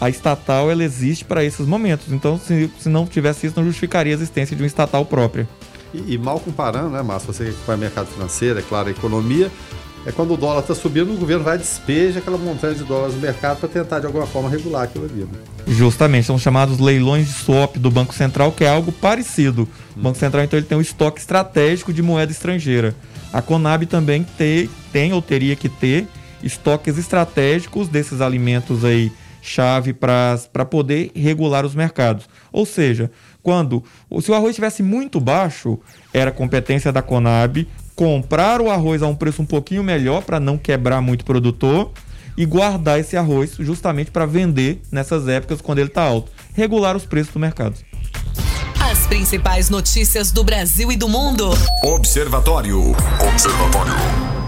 a 0.01 0.09
estatal 0.09 0.71
ela 0.71 0.85
existe 0.85 1.25
para 1.25 1.45
esses 1.45 1.67
momentos. 1.67 2.13
Então, 2.13 2.39
se, 2.39 2.71
se 2.79 2.89
não 2.89 3.07
tivesse 3.07 3.47
isso, 3.47 3.57
não 3.57 3.67
justificaria 3.67 4.13
a 4.13 4.17
existência 4.17 4.57
de 4.57 4.63
uma 4.63 4.67
estatal 4.67 5.05
própria. 5.05 5.49
E, 5.93 6.15
e 6.15 6.19
mal 6.19 6.39
comparando, 6.39 6.91
né, 6.91 7.03
Márcio? 7.03 7.33
Você 7.33 7.45
que 7.45 7.51
acompanha 7.51 7.77
o 7.77 7.81
mercado 7.81 8.07
financeiro, 8.07 8.59
é 8.59 8.63
claro, 8.63 8.89
a 8.89 8.91
economia, 8.91 9.51
é 10.07 10.13
quando 10.13 10.35
o 10.35 10.37
dólar 10.37 10.61
está 10.61 10.75
subindo, 10.75 11.13
o 11.13 11.17
governo 11.17 11.43
vai 11.43 11.59
despeja 11.59 12.21
aquela 12.21 12.39
montanha 12.39 12.75
de 12.75 12.85
dólares 12.85 13.15
no 13.15 13.21
mercado 13.21 13.59
para 13.59 13.69
tentar, 13.69 13.99
de 14.01 14.07
alguma 14.07 14.27
forma, 14.27 14.49
regular 14.49 14.85
aquilo 14.85 15.05
ali. 15.05 15.23
Né? 15.23 15.39
Justamente, 15.67 16.27
são 16.27 16.39
chamados 16.39 16.79
leilões 16.79 17.27
de 17.27 17.33
swap 17.33 17.77
do 17.77 17.91
Banco 17.91 18.15
Central, 18.15 18.53
que 18.53 18.65
é 18.65 18.69
algo 18.69 18.93
parecido. 18.93 19.69
O 19.97 20.01
Banco 20.01 20.19
Central, 20.19 20.45
então, 20.45 20.59
ele 20.59 20.67
tem 20.67 20.79
um 20.79 20.83
estoque 20.83 21.21
estratégico 21.21 21.93
de 21.93 22.03
moeda 22.03 22.31
estrangeira. 22.31 22.95
A 23.33 23.43
Conab 23.43 23.85
também 23.87 24.25
tem, 24.37 24.71
tem 24.93 25.13
ou 25.13 25.21
teria 25.21 25.57
que 25.57 25.69
ter 25.69 26.07
estoques 26.43 26.97
estratégicos 26.97 27.89
desses 27.89 28.21
alimentos 28.21 28.85
aí 28.85 29.13
chave 29.43 29.93
para 29.93 30.65
poder 30.69 31.11
regular 31.15 31.65
os 31.65 31.75
mercados. 31.75 32.29
Ou 32.53 32.67
seja, 32.67 33.11
quando 33.43 33.83
se 34.21 34.31
o 34.31 34.35
arroz 34.35 34.51
estivesse 34.51 34.83
muito 34.83 35.21
baixo, 35.21 35.79
era 36.13 36.31
competência 36.31 36.93
da 36.93 37.03
Conab 37.03 37.67
comprar 37.95 38.61
o 38.61 38.71
arroz 38.71 39.03
a 39.03 39.09
um 39.09 39.15
preço 39.15 39.43
um 39.43 39.47
pouquinho 39.47 39.83
melhor 39.83 40.23
para 40.23 40.39
não 40.39 40.57
quebrar 40.57 41.01
muito 41.01 41.23
o 41.23 41.25
produtor 41.25 41.91
e 42.37 42.47
guardar 42.47 43.01
esse 43.01 43.17
arroz 43.17 43.57
justamente 43.59 44.13
para 44.13 44.25
vender 44.25 44.81
nessas 44.93 45.27
épocas 45.27 45.61
quando 45.61 45.81
ele 45.81 45.89
está 45.89 46.03
alto, 46.03 46.31
regular 46.55 46.97
os 46.97 47.05
preços 47.05 47.33
do 47.33 47.41
mercado. 47.41 47.75
As 48.81 49.07
principais 49.09 49.69
notícias 49.69 50.31
do 50.31 50.45
Brasil 50.45 50.93
e 50.93 50.97
do 50.97 51.09
mundo. 51.09 51.51
Observatório. 51.83 52.95
Observatório. 53.33 54.48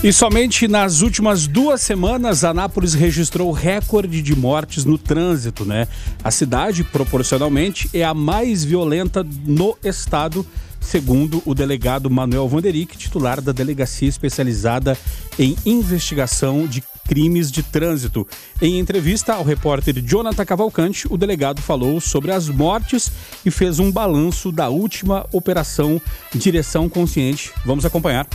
E 0.00 0.12
somente 0.12 0.68
nas 0.68 1.00
últimas 1.00 1.48
duas 1.48 1.80
semanas, 1.80 2.44
Anápolis 2.44 2.94
registrou 2.94 3.50
recorde 3.50 4.22
de 4.22 4.36
mortes 4.36 4.84
no 4.84 4.96
trânsito, 4.96 5.64
né? 5.64 5.88
A 6.22 6.30
cidade, 6.30 6.84
proporcionalmente, 6.84 7.90
é 7.92 8.04
a 8.04 8.14
mais 8.14 8.64
violenta 8.64 9.26
no 9.44 9.76
estado, 9.82 10.46
segundo 10.80 11.42
o 11.44 11.52
delegado 11.52 12.08
Manuel 12.08 12.46
Vanderick, 12.46 12.96
titular 12.96 13.40
da 13.40 13.50
Delegacia 13.50 14.08
Especializada 14.08 14.96
em 15.36 15.56
Investigação 15.66 16.64
de 16.64 16.80
Crimes 17.08 17.50
de 17.50 17.64
Trânsito. 17.64 18.24
Em 18.62 18.78
entrevista 18.78 19.34
ao 19.34 19.42
repórter 19.42 20.00
Jonathan 20.00 20.44
Cavalcante, 20.44 21.08
o 21.10 21.16
delegado 21.16 21.60
falou 21.60 22.00
sobre 22.00 22.30
as 22.30 22.48
mortes 22.48 23.10
e 23.44 23.50
fez 23.50 23.80
um 23.80 23.90
balanço 23.90 24.52
da 24.52 24.68
última 24.68 25.26
operação 25.32 26.00
Direção 26.32 26.88
Consciente. 26.88 27.50
Vamos 27.66 27.84
acompanhar. 27.84 28.28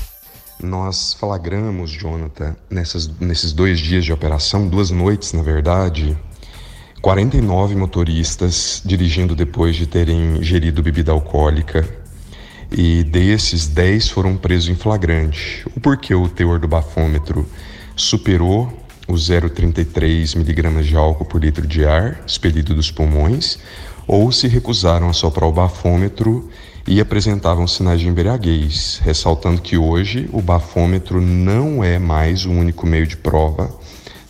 Nós 0.61 1.13
flagramos, 1.13 1.91
Jonathan, 1.91 2.55
nessas, 2.69 3.07
nesses 3.19 3.51
dois 3.51 3.79
dias 3.79 4.05
de 4.05 4.13
operação, 4.13 4.67
duas 4.67 4.89
noites 4.91 5.33
na 5.33 5.41
verdade, 5.41 6.17
49 7.01 7.75
motoristas 7.75 8.81
dirigindo 8.85 9.35
depois 9.35 9.75
de 9.75 9.85
terem 9.85 10.41
gerido 10.41 10.81
bebida 10.81 11.11
alcoólica 11.11 11.85
e 12.71 13.03
desses 13.03 13.67
10 13.67 14.09
foram 14.09 14.37
presos 14.37 14.69
em 14.69 14.75
flagrante. 14.75 15.65
O 15.75 15.79
porquê 15.79 16.15
o 16.15 16.29
teor 16.29 16.59
do 16.59 16.67
bafômetro 16.67 17.45
superou 17.95 18.71
os 19.07 19.29
0,33 19.29 20.37
miligramas 20.37 20.85
de 20.87 20.95
álcool 20.95 21.25
por 21.25 21.43
litro 21.43 21.67
de 21.67 21.85
ar 21.85 22.23
expelido 22.25 22.73
dos 22.73 22.89
pulmões 22.89 23.59
ou 24.07 24.31
se 24.31 24.47
recusaram 24.47 25.09
a 25.09 25.13
soprar 25.13 25.49
o 25.49 25.53
bafômetro 25.53 26.49
e 26.85 26.99
apresentavam 26.99 27.67
sinais 27.67 27.99
de 27.99 28.07
embriaguez, 28.07 28.99
ressaltando 29.03 29.61
que 29.61 29.77
hoje 29.77 30.29
o 30.33 30.41
bafômetro 30.41 31.21
não 31.21 31.83
é 31.83 31.97
mais 31.97 32.45
o 32.45 32.51
único 32.51 32.85
meio 32.85 33.07
de 33.07 33.15
prova 33.15 33.73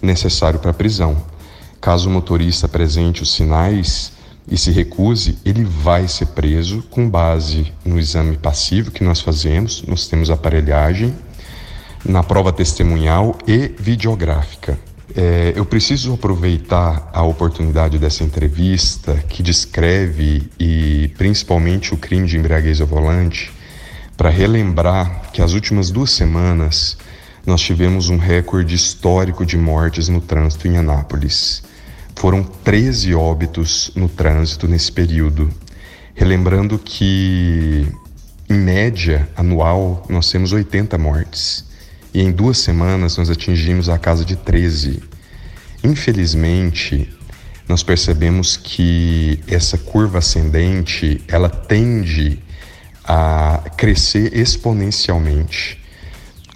necessário 0.02 0.60
para 0.60 0.72
a 0.72 0.74
prisão. 0.74 1.18
Caso 1.82 2.10
o 2.10 2.12
motorista 2.12 2.66
apresente 2.66 3.24
os 3.24 3.34
sinais 3.34 4.14
e 4.48 4.58
se 4.58 4.72
recuse, 4.72 5.38
ele 5.44 5.64
vai 5.64 6.08
ser 6.08 6.28
preso 6.28 6.84
com 6.90 7.10
base 7.10 7.72
no 7.84 8.00
exame 8.00 8.38
passivo 8.38 8.92
que 8.92 9.04
nós 9.04 9.20
fazemos, 9.22 9.84
nós 9.88 10.08
temos 10.08 10.30
aparelhagem, 10.30 11.14
na 12.06 12.22
prova 12.22 12.52
testemunhal 12.52 13.38
e 13.48 13.72
videográfica. 13.80 14.78
É, 15.16 15.54
eu 15.56 15.66
preciso 15.66 16.14
aproveitar 16.14 17.10
a 17.12 17.24
oportunidade 17.24 17.98
dessa 18.00 18.24
entrevista 18.24 19.14
que 19.28 19.44
descreve 19.44 20.50
e 20.58 21.12
principalmente 21.18 21.94
o 21.94 21.98
crime 21.98 22.26
de 22.26 22.38
embriaguez 22.38 22.80
ao 22.80 22.88
volante 22.88 23.52
para 24.16 24.30
relembrar 24.30 25.32
que 25.34 25.42
as 25.42 25.54
últimas 25.54 25.92
duas 25.92 26.12
semanas 26.12 26.98
nós 27.46 27.60
tivemos 27.62 28.10
um 28.10 28.18
recorde 28.18 28.74
histórico 28.74 29.46
de 29.46 29.58
mortes 29.58 30.08
no 30.08 30.22
trânsito 30.22 30.68
em 30.68 30.78
Anápolis. 30.78 31.62
Foram 32.16 32.42
13 32.42 33.14
óbitos 33.14 33.92
no 33.96 34.08
trânsito 34.08 34.68
nesse 34.68 34.92
período. 34.92 35.50
Relembrando 36.16 36.80
que, 36.80 37.86
em 38.50 38.54
média 38.54 39.28
anual, 39.36 40.06
nós 40.08 40.32
temos 40.32 40.54
80 40.54 40.98
mortes 40.98 41.66
e 42.14 42.22
em 42.22 42.32
duas 42.32 42.60
semanas 42.60 43.18
nós 43.18 43.30
atingimos 43.30 43.90
a 43.90 43.98
casa 43.98 44.24
de 44.24 44.36
13. 44.36 45.02
Infelizmente, 45.84 47.10
nós 47.68 47.82
percebemos 47.82 48.56
que 48.56 49.40
essa 49.48 49.78
curva 49.78 50.20
ascendente 50.20 51.22
ela 51.28 51.50
tende 51.50 52.40
a 53.04 53.64
crescer 53.76 54.38
exponencialmente 54.38 55.82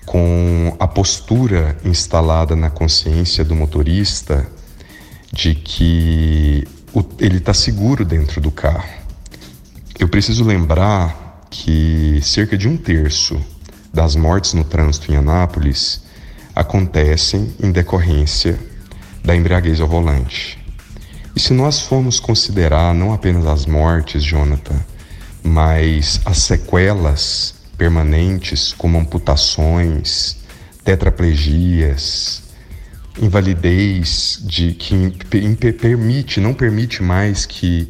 com 0.06 0.76
a 0.80 0.88
postura 0.88 1.78
instalada 1.84 2.56
na 2.56 2.70
consciência 2.70 3.44
do 3.44 3.56
motorista 3.56 4.48
de 5.34 5.56
que 5.56 6.66
ele 7.20 7.38
está 7.38 7.54
seguro 7.54 8.06
dentro 8.06 8.40
do 8.40 8.50
carro. 8.50 8.88
Eu 10.00 10.08
preciso 10.08 10.46
lembrar 10.46 11.46
que 11.50 12.20
cerca 12.22 12.58
de 12.58 12.68
um 12.68 12.78
terço 12.78 13.42
das 13.94 14.16
mortes 14.16 14.54
no 14.54 14.64
trânsito 14.64 15.12
em 15.12 15.16
Anápolis 15.16 16.02
acontecem 16.56 17.54
em 17.62 17.72
decorrência 17.72 18.60
da 19.24 19.36
embriaguez 19.36 19.80
ao 19.80 19.88
volante. 19.88 20.58
E 21.36 21.40
se 21.40 21.54
nós 21.54 21.82
formos 21.82 22.20
considerar 22.20 22.96
não 22.96 23.14
apenas 23.14 23.46
as 23.46 23.66
mortes, 23.66 24.24
Jonathan, 24.24 24.80
mas 25.44 26.20
as 26.26 26.40
sequelas 26.40 27.54
permanentes, 27.78 28.74
como 28.74 28.98
amputações, 28.98 30.38
tetraplegias, 30.84 32.42
invalidez 33.22 34.40
de 34.42 34.74
que 34.74 35.12
permite, 35.74 36.40
não 36.40 36.54
permite 36.54 37.04
mais 37.04 37.46
que 37.46 37.90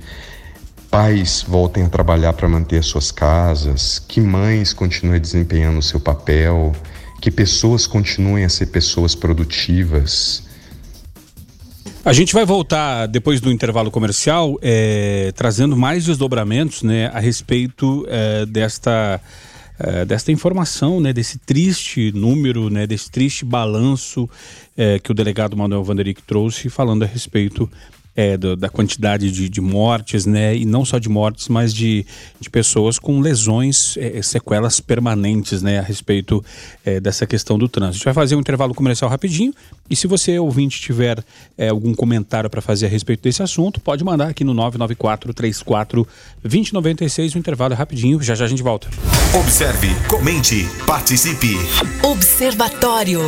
pais 0.90 1.46
voltem 1.48 1.84
a 1.84 1.90
trabalhar 1.90 2.34
para 2.34 2.48
manter 2.48 2.80
as 2.80 2.86
suas 2.86 3.12
casas, 3.12 4.00
que 4.00 4.20
mães 4.20 4.74
continuem 4.74 5.20
desempenhando 5.20 5.80
o 5.80 5.84
seu 5.84 6.00
papel, 6.00 6.74
que 7.22 7.30
pessoas 7.30 7.86
continuem 7.86 8.46
a 8.46 8.50
ser 8.50 8.68
pessoas 8.68 9.16
produtivas. 9.16 10.44
A 12.06 12.14
gente 12.14 12.34
vai 12.34 12.46
voltar 12.46 13.06
depois 13.06 13.42
do 13.42 13.52
intervalo 13.52 13.92
comercial, 13.92 14.58
é, 14.62 15.34
trazendo 15.36 15.76
mais 15.76 16.06
desdobramentos 16.06 16.82
né, 16.82 17.08
a 17.08 17.20
respeito 17.20 18.06
é, 18.08 18.46
desta, 18.46 19.20
é, 19.78 20.06
desta 20.06 20.32
informação, 20.32 21.02
né, 21.02 21.12
desse 21.12 21.38
triste 21.38 22.14
número, 22.14 22.70
né, 22.70 22.88
desse 22.88 23.12
triste 23.12 23.44
balanço 23.44 24.30
que 25.04 25.12
o 25.12 25.14
delegado 25.16 25.58
Manuel 25.58 25.84
Vanderick 25.84 26.22
trouxe, 26.22 26.70
falando 26.70 27.02
a 27.02 27.08
respeito 27.08 27.68
é, 28.18 28.36
do, 28.36 28.56
da 28.56 28.68
quantidade 28.68 29.32
de, 29.32 29.48
de, 29.48 29.62
mortes, 29.62 30.26
né? 30.26 30.58
E 30.58 30.66
não 30.66 30.84
só 30.84 30.98
de 30.98 31.08
mortes, 31.08 31.48
mas 31.48 31.72
de, 31.72 32.04
de 32.40 32.50
pessoas 32.50 32.98
com 32.98 33.20
lesões, 33.20 33.96
é, 33.98 34.20
sequelas 34.24 34.80
permanentes, 34.80 35.62
né? 35.62 35.78
A 35.78 35.84
respeito 35.84 36.44
é, 36.84 37.00
dessa 37.00 37.28
questão 37.28 37.60
do 37.60 37.70
trânsito. 37.70 37.94
A 37.94 37.98
gente 37.98 38.06
vai 38.06 38.14
fazer 38.16 38.36
um 38.36 38.40
intervalo 38.40 38.74
comercial 38.74 39.08
rapidinho. 39.08 39.54
E 39.88 39.96
se 39.96 40.08
você, 40.08 40.40
ouvinte, 40.40 40.82
tiver 40.82 41.24
é, 41.56 41.70
algum 41.70 41.94
comentário 41.94 42.50
para 42.50 42.60
fazer 42.60 42.88
a 42.88 42.90
respeito 42.90 43.22
desse 43.22 43.44
assunto, 43.44 43.80
pode 43.80 44.04
mandar 44.04 44.30
aqui 44.30 44.44
no 44.44 44.54
994 44.54 45.32
34 45.32 46.08
2096. 46.42 47.36
O 47.36 47.38
intervalo 47.38 47.76
é 47.76 47.78
rapidinho. 47.78 48.20
Já 48.20 48.34
já 48.34 48.46
a 48.46 48.48
gente 48.48 48.64
volta. 48.64 48.90
Observe, 49.40 49.90
comente, 50.08 50.68
participe. 50.88 51.56
Observatório. 52.02 53.22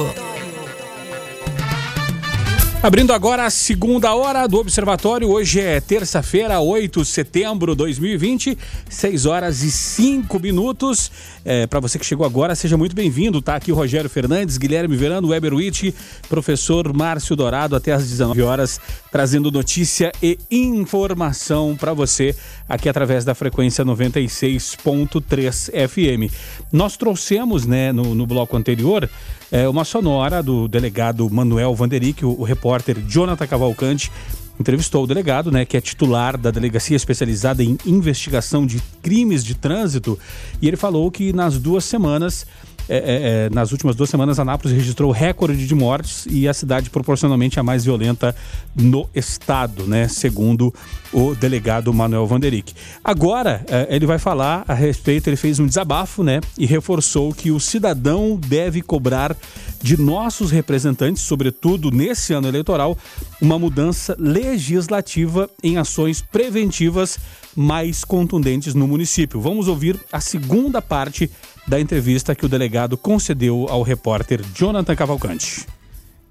Abrindo 2.81 3.11
agora 3.11 3.45
a 3.45 3.49
segunda 3.49 4.15
hora 4.15 4.47
do 4.47 4.57
Observatório, 4.57 5.29
hoje 5.29 5.59
é 5.59 5.81
terça-feira, 5.81 6.61
8 6.61 7.01
de 7.01 7.07
setembro 7.09 7.73
de 7.73 7.77
2020, 7.79 8.57
6 8.89 9.25
horas 9.25 9.63
e 9.63 9.69
5 9.69 10.39
minutos. 10.39 11.11
É, 11.43 11.67
Para 11.67 11.81
você 11.81 11.99
que 11.99 12.05
chegou 12.05 12.25
agora, 12.25 12.55
seja 12.55 12.77
muito 12.77 12.95
bem-vindo. 12.95 13.41
Tá 13.41 13.57
aqui 13.57 13.69
o 13.69 13.75
Rogério 13.75 14.09
Fernandes, 14.09 14.57
Guilherme 14.57 14.95
Verano, 14.95 15.27
Weber 15.27 15.53
Witt, 15.55 15.93
professor 16.29 16.93
Márcio 16.93 17.35
Dourado, 17.35 17.75
até 17.75 17.91
às 17.91 18.07
19 18.07 18.41
horas, 18.43 18.79
trazendo 19.11 19.51
notícia 19.51 20.13
e 20.23 20.39
informação 20.49 21.75
para 21.77 21.91
você 21.91 22.33
aqui 22.67 22.87
através 22.87 23.25
da 23.25 23.35
frequência 23.35 23.83
96.3 23.83 25.69
FM. 25.89 26.31
Nós 26.71 26.95
trouxemos, 26.95 27.65
né, 27.65 27.91
no, 27.91 28.15
no 28.15 28.25
bloco 28.25 28.55
anterior, 28.55 29.09
é, 29.51 29.67
uma 29.67 29.83
sonora 29.83 30.43
do 30.43 30.67
delegado 30.67 31.29
Manuel 31.29 31.73
Vanderick, 31.73 32.23
o, 32.23 32.39
o 32.39 32.43
repórter 32.43 32.97
Jonathan 33.07 33.47
Cavalcante, 33.47 34.11
entrevistou 34.59 35.03
o 35.03 35.07
delegado, 35.07 35.51
né, 35.51 35.63
que 35.65 35.77
é 35.77 35.81
titular 35.81 36.37
da 36.37 36.51
delegacia 36.51 36.95
especializada 36.95 37.63
em 37.63 37.77
investigação 37.85 38.65
de 38.65 38.81
crimes 39.01 39.43
de 39.43 39.55
trânsito, 39.55 40.19
e 40.61 40.67
ele 40.67 40.75
falou 40.77 41.09
que 41.09 41.31
nas 41.31 41.57
duas 41.57 41.85
semanas 41.85 42.45
é, 42.89 42.95
é, 42.95 43.45
é, 43.45 43.49
nas 43.51 43.71
últimas 43.71 43.95
duas 43.95 44.09
semanas, 44.09 44.39
Anápolis 44.39 44.75
registrou 44.75 45.11
recorde 45.11 45.67
de 45.67 45.75
mortes 45.75 46.25
e 46.27 46.47
a 46.47 46.53
cidade 46.53 46.89
proporcionalmente 46.89 47.59
a 47.59 47.63
mais 47.63 47.85
violenta 47.85 48.35
no 48.75 49.07
estado, 49.13 49.85
né? 49.85 50.07
Segundo 50.07 50.73
o 51.13 51.35
delegado 51.35 51.93
Manuel 51.93 52.25
Vanderick. 52.25 52.73
Agora, 53.03 53.63
é, 53.67 53.87
ele 53.95 54.07
vai 54.07 54.17
falar 54.17 54.65
a 54.67 54.73
respeito, 54.73 55.29
ele 55.29 55.35
fez 55.35 55.59
um 55.59 55.67
desabafo, 55.67 56.23
né? 56.23 56.41
E 56.57 56.65
reforçou 56.65 57.31
que 57.31 57.51
o 57.51 57.59
cidadão 57.59 58.35
deve 58.35 58.81
cobrar 58.81 59.37
de 59.81 59.95
nossos 59.95 60.49
representantes, 60.49 61.21
sobretudo 61.21 61.91
nesse 61.91 62.33
ano 62.33 62.47
eleitoral, 62.47 62.97
uma 63.39 63.59
mudança 63.59 64.15
legislativa 64.19 65.47
em 65.63 65.77
ações 65.77 66.21
preventivas 66.21 67.19
mais 67.55 68.03
contundentes 68.03 68.73
no 68.73 68.87
município. 68.87 69.39
Vamos 69.39 69.67
ouvir 69.67 69.99
a 70.11 70.19
segunda 70.19 70.81
parte 70.81 71.29
da 71.69 71.79
entrevista 71.79 72.33
que 72.33 72.43
o 72.43 72.49
delegado 72.49 72.97
concedeu 72.97 73.67
ao 73.69 73.83
repórter 73.83 74.41
Jonathan 74.55 74.95
Cavalcante. 74.95 75.67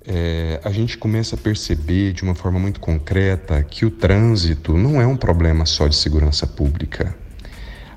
É, 0.05 0.61
a 0.65 0.73
gente 0.73 0.99
começa 0.99 1.37
a 1.37 1.39
perceber 1.39 2.13
de 2.13 2.25
uma 2.25 2.35
forma 2.35 2.59
muito 2.59 2.81
concreta 2.81 3.63
que 3.63 3.87
o 3.87 3.91
trânsito 3.91 4.77
não 4.77 5.01
é 5.01 5.07
um 5.07 5.17
problema 5.17 5.65
só 5.65 5.87
de 5.87 5.95
segurança 5.95 6.45
pública. 6.45 7.15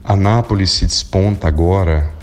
Anápolis 0.04 0.70
se 0.70 0.86
desponta 0.86 1.48
agora 1.48 2.14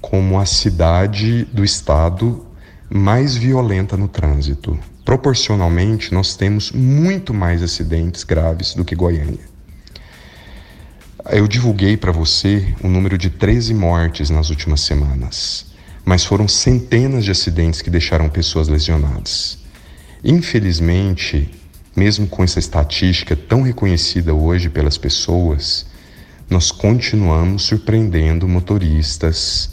como 0.00 0.40
a 0.40 0.46
cidade 0.46 1.44
do 1.52 1.62
estado 1.62 2.46
mais 2.88 3.36
violenta 3.36 3.94
no 3.94 4.08
trânsito. 4.08 4.78
Proporcionalmente, 5.04 6.14
nós 6.14 6.34
temos 6.34 6.72
muito 6.72 7.34
mais 7.34 7.62
acidentes 7.62 8.24
graves 8.24 8.74
do 8.74 8.84
que 8.86 8.94
Goiânia. 8.94 9.51
Eu 11.30 11.46
divulguei 11.46 11.96
para 11.96 12.10
você 12.10 12.74
o 12.82 12.88
número 12.88 13.16
de 13.16 13.30
13 13.30 13.72
mortes 13.74 14.28
nas 14.28 14.50
últimas 14.50 14.80
semanas, 14.80 15.66
mas 16.04 16.24
foram 16.24 16.48
centenas 16.48 17.24
de 17.24 17.30
acidentes 17.30 17.80
que 17.80 17.88
deixaram 17.88 18.28
pessoas 18.28 18.66
lesionadas. 18.66 19.58
Infelizmente, 20.24 21.48
mesmo 21.94 22.26
com 22.26 22.42
essa 22.42 22.58
estatística 22.58 23.36
tão 23.36 23.62
reconhecida 23.62 24.34
hoje 24.34 24.68
pelas 24.68 24.98
pessoas, 24.98 25.86
nós 26.50 26.72
continuamos 26.72 27.62
surpreendendo 27.62 28.48
motoristas 28.48 29.70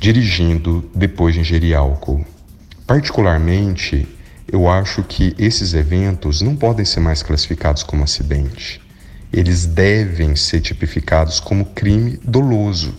dirigindo 0.00 0.88
depois 0.94 1.34
de 1.34 1.40
ingerir 1.40 1.76
álcool. 1.76 2.24
Particularmente, 2.86 4.08
eu 4.50 4.66
acho 4.66 5.02
que 5.02 5.34
esses 5.38 5.74
eventos 5.74 6.40
não 6.40 6.56
podem 6.56 6.86
ser 6.86 7.00
mais 7.00 7.22
classificados 7.22 7.82
como 7.82 8.02
acidente. 8.02 8.87
Eles 9.32 9.66
devem 9.66 10.34
ser 10.36 10.60
tipificados 10.60 11.40
como 11.40 11.66
crime 11.66 12.18
doloso. 12.24 12.94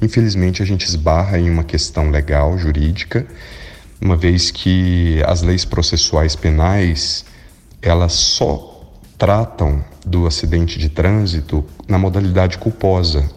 Infelizmente, 0.00 0.62
a 0.62 0.66
gente 0.66 0.86
esbarra 0.86 1.38
em 1.38 1.50
uma 1.50 1.64
questão 1.64 2.10
legal, 2.10 2.56
jurídica, 2.58 3.26
uma 4.00 4.16
vez 4.16 4.50
que 4.50 5.22
as 5.26 5.42
leis 5.42 5.64
processuais 5.64 6.36
penais 6.36 7.24
elas 7.80 8.12
só 8.12 8.92
tratam 9.18 9.84
do 10.04 10.26
acidente 10.26 10.78
de 10.78 10.88
trânsito 10.88 11.64
na 11.88 11.98
modalidade 11.98 12.58
culposa. 12.58 13.28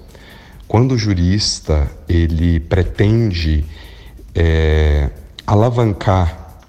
Quando 0.67 0.93
o 0.93 0.97
jurista 0.97 1.89
ele 2.10 2.60
pretende 2.60 3.65
é, 4.36 5.10
alavancar 5.45 6.62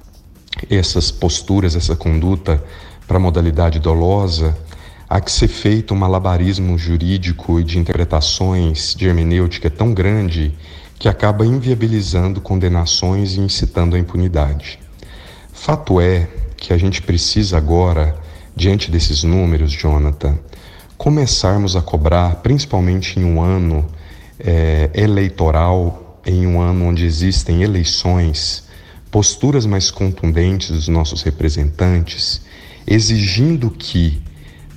essas 0.70 1.10
posturas, 1.10 1.74
essa 1.74 1.96
conduta 1.96 2.62
para 3.06 3.16
a 3.16 3.20
modalidade 3.20 3.78
dolosa, 3.78 4.56
há 5.08 5.20
que 5.20 5.32
ser 5.32 5.48
feito 5.48 5.94
um 5.94 5.96
malabarismo 5.96 6.76
jurídico 6.76 7.58
e 7.58 7.64
de 7.64 7.78
interpretações 7.78 8.94
de 8.94 9.06
hermenêutica 9.06 9.70
tão 9.70 9.94
grande 9.94 10.54
que 10.98 11.08
acaba 11.08 11.46
inviabilizando 11.46 12.40
condenações 12.40 13.34
e 13.34 13.40
incitando 13.40 13.96
a 13.96 13.98
impunidade. 13.98 14.78
Fato 15.52 16.00
é 16.00 16.28
que 16.56 16.72
a 16.72 16.78
gente 16.78 17.00
precisa 17.00 17.56
agora, 17.56 18.16
diante 18.54 18.90
desses 18.90 19.22
números, 19.22 19.72
Jonathan, 19.72 20.36
começarmos 20.96 21.76
a 21.76 21.80
cobrar, 21.80 22.36
principalmente 22.36 23.18
em 23.18 23.24
um 23.24 23.40
ano 23.40 23.86
é, 24.38 24.90
eleitoral, 24.92 26.20
em 26.26 26.46
um 26.46 26.60
ano 26.60 26.86
onde 26.86 27.06
existem 27.06 27.62
eleições, 27.62 28.64
posturas 29.10 29.64
mais 29.64 29.90
contundentes 29.90 30.70
dos 30.70 30.88
nossos 30.88 31.22
representantes, 31.22 32.42
exigindo 32.86 33.70
que 33.70 34.20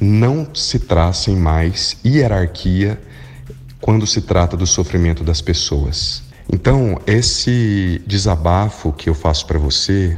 não 0.02 0.48
se 0.56 0.80
tracem 0.80 1.36
mais 1.36 1.96
hierarquia 2.04 3.00
quando 3.80 4.08
se 4.08 4.22
trata 4.22 4.58
do 4.58 4.66
sofrimento 4.66 5.24
das 5.24 5.42
pessoas. 5.42 6.24
Então, 6.52 7.00
esse 7.06 8.02
desabafo 8.06 8.92
que 8.92 9.08
eu 9.08 9.14
faço 9.14 9.46
para 9.46 9.60
você 9.60 10.18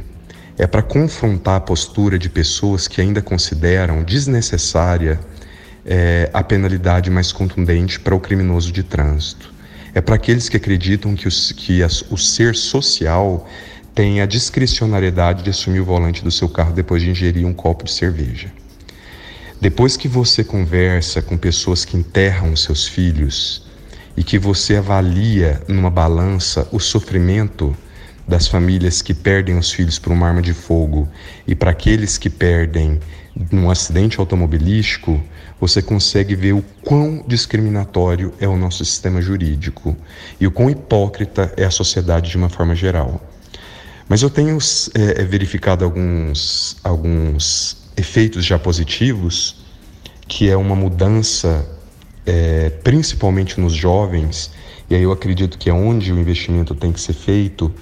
é 0.56 0.66
para 0.66 0.82
confrontar 0.82 1.56
a 1.56 1.60
postura 1.60 2.18
de 2.18 2.30
pessoas 2.30 2.88
que 2.88 3.00
ainda 3.00 3.20
consideram 3.20 4.02
desnecessária 4.02 5.20
é, 5.84 6.30
a 6.32 6.42
penalidade 6.42 7.10
mais 7.10 7.30
contundente 7.30 8.00
para 8.00 8.14
o 8.14 8.20
criminoso 8.20 8.72
de 8.72 8.82
trânsito. 8.82 9.52
É 9.94 10.00
para 10.00 10.14
aqueles 10.14 10.48
que 10.48 10.56
acreditam 10.56 11.14
que, 11.14 11.28
os, 11.28 11.52
que 11.52 11.82
as, 11.82 12.02
o 12.10 12.16
ser 12.16 12.56
social 12.56 13.46
tem 13.94 14.20
a 14.20 14.26
discricionariedade 14.26 15.42
de 15.42 15.50
assumir 15.50 15.80
o 15.80 15.84
volante 15.84 16.24
do 16.24 16.30
seu 16.30 16.48
carro 16.48 16.72
depois 16.72 17.02
de 17.02 17.10
ingerir 17.10 17.46
um 17.46 17.52
copo 17.52 17.84
de 17.84 17.92
cerveja. 17.92 18.50
Depois 19.64 19.96
que 19.96 20.06
você 20.06 20.44
conversa 20.44 21.22
com 21.22 21.38
pessoas 21.38 21.86
que 21.86 21.96
enterram 21.96 22.52
os 22.52 22.64
seus 22.64 22.86
filhos 22.86 23.64
e 24.14 24.22
que 24.22 24.38
você 24.38 24.76
avalia 24.76 25.62
numa 25.66 25.88
balança 25.88 26.68
o 26.70 26.78
sofrimento 26.78 27.74
das 28.28 28.46
famílias 28.46 29.00
que 29.00 29.14
perdem 29.14 29.56
os 29.56 29.72
filhos 29.72 29.98
por 29.98 30.12
uma 30.12 30.28
arma 30.28 30.42
de 30.42 30.52
fogo 30.52 31.08
e 31.46 31.54
para 31.54 31.70
aqueles 31.70 32.18
que 32.18 32.28
perdem 32.28 33.00
num 33.50 33.70
acidente 33.70 34.20
automobilístico, 34.20 35.18
você 35.58 35.80
consegue 35.80 36.34
ver 36.34 36.52
o 36.52 36.62
quão 36.82 37.24
discriminatório 37.26 38.34
é 38.38 38.46
o 38.46 38.58
nosso 38.58 38.84
sistema 38.84 39.22
jurídico 39.22 39.96
e 40.38 40.46
o 40.46 40.50
quão 40.50 40.68
hipócrita 40.68 41.54
é 41.56 41.64
a 41.64 41.70
sociedade 41.70 42.28
de 42.28 42.36
uma 42.36 42.50
forma 42.50 42.74
geral. 42.74 43.18
Mas 44.06 44.20
eu 44.20 44.28
tenho 44.28 44.58
é, 44.94 45.24
verificado 45.24 45.86
alguns, 45.86 46.76
alguns 46.84 47.82
efeitos 47.96 48.44
já 48.44 48.58
positivos, 48.58 49.64
que 50.26 50.48
é 50.48 50.56
uma 50.56 50.74
mudança, 50.74 51.66
é, 52.26 52.70
principalmente 52.82 53.60
nos 53.60 53.72
jovens, 53.72 54.50
e 54.88 54.94
aí 54.94 55.02
eu 55.02 55.12
acredito 55.12 55.58
que 55.58 55.70
é 55.70 55.72
onde 55.72 56.12
o 56.12 56.18
investimento 56.18 56.74
tem 56.74 56.92
que 56.92 57.00
ser 57.00 57.14
feito, 57.14 57.72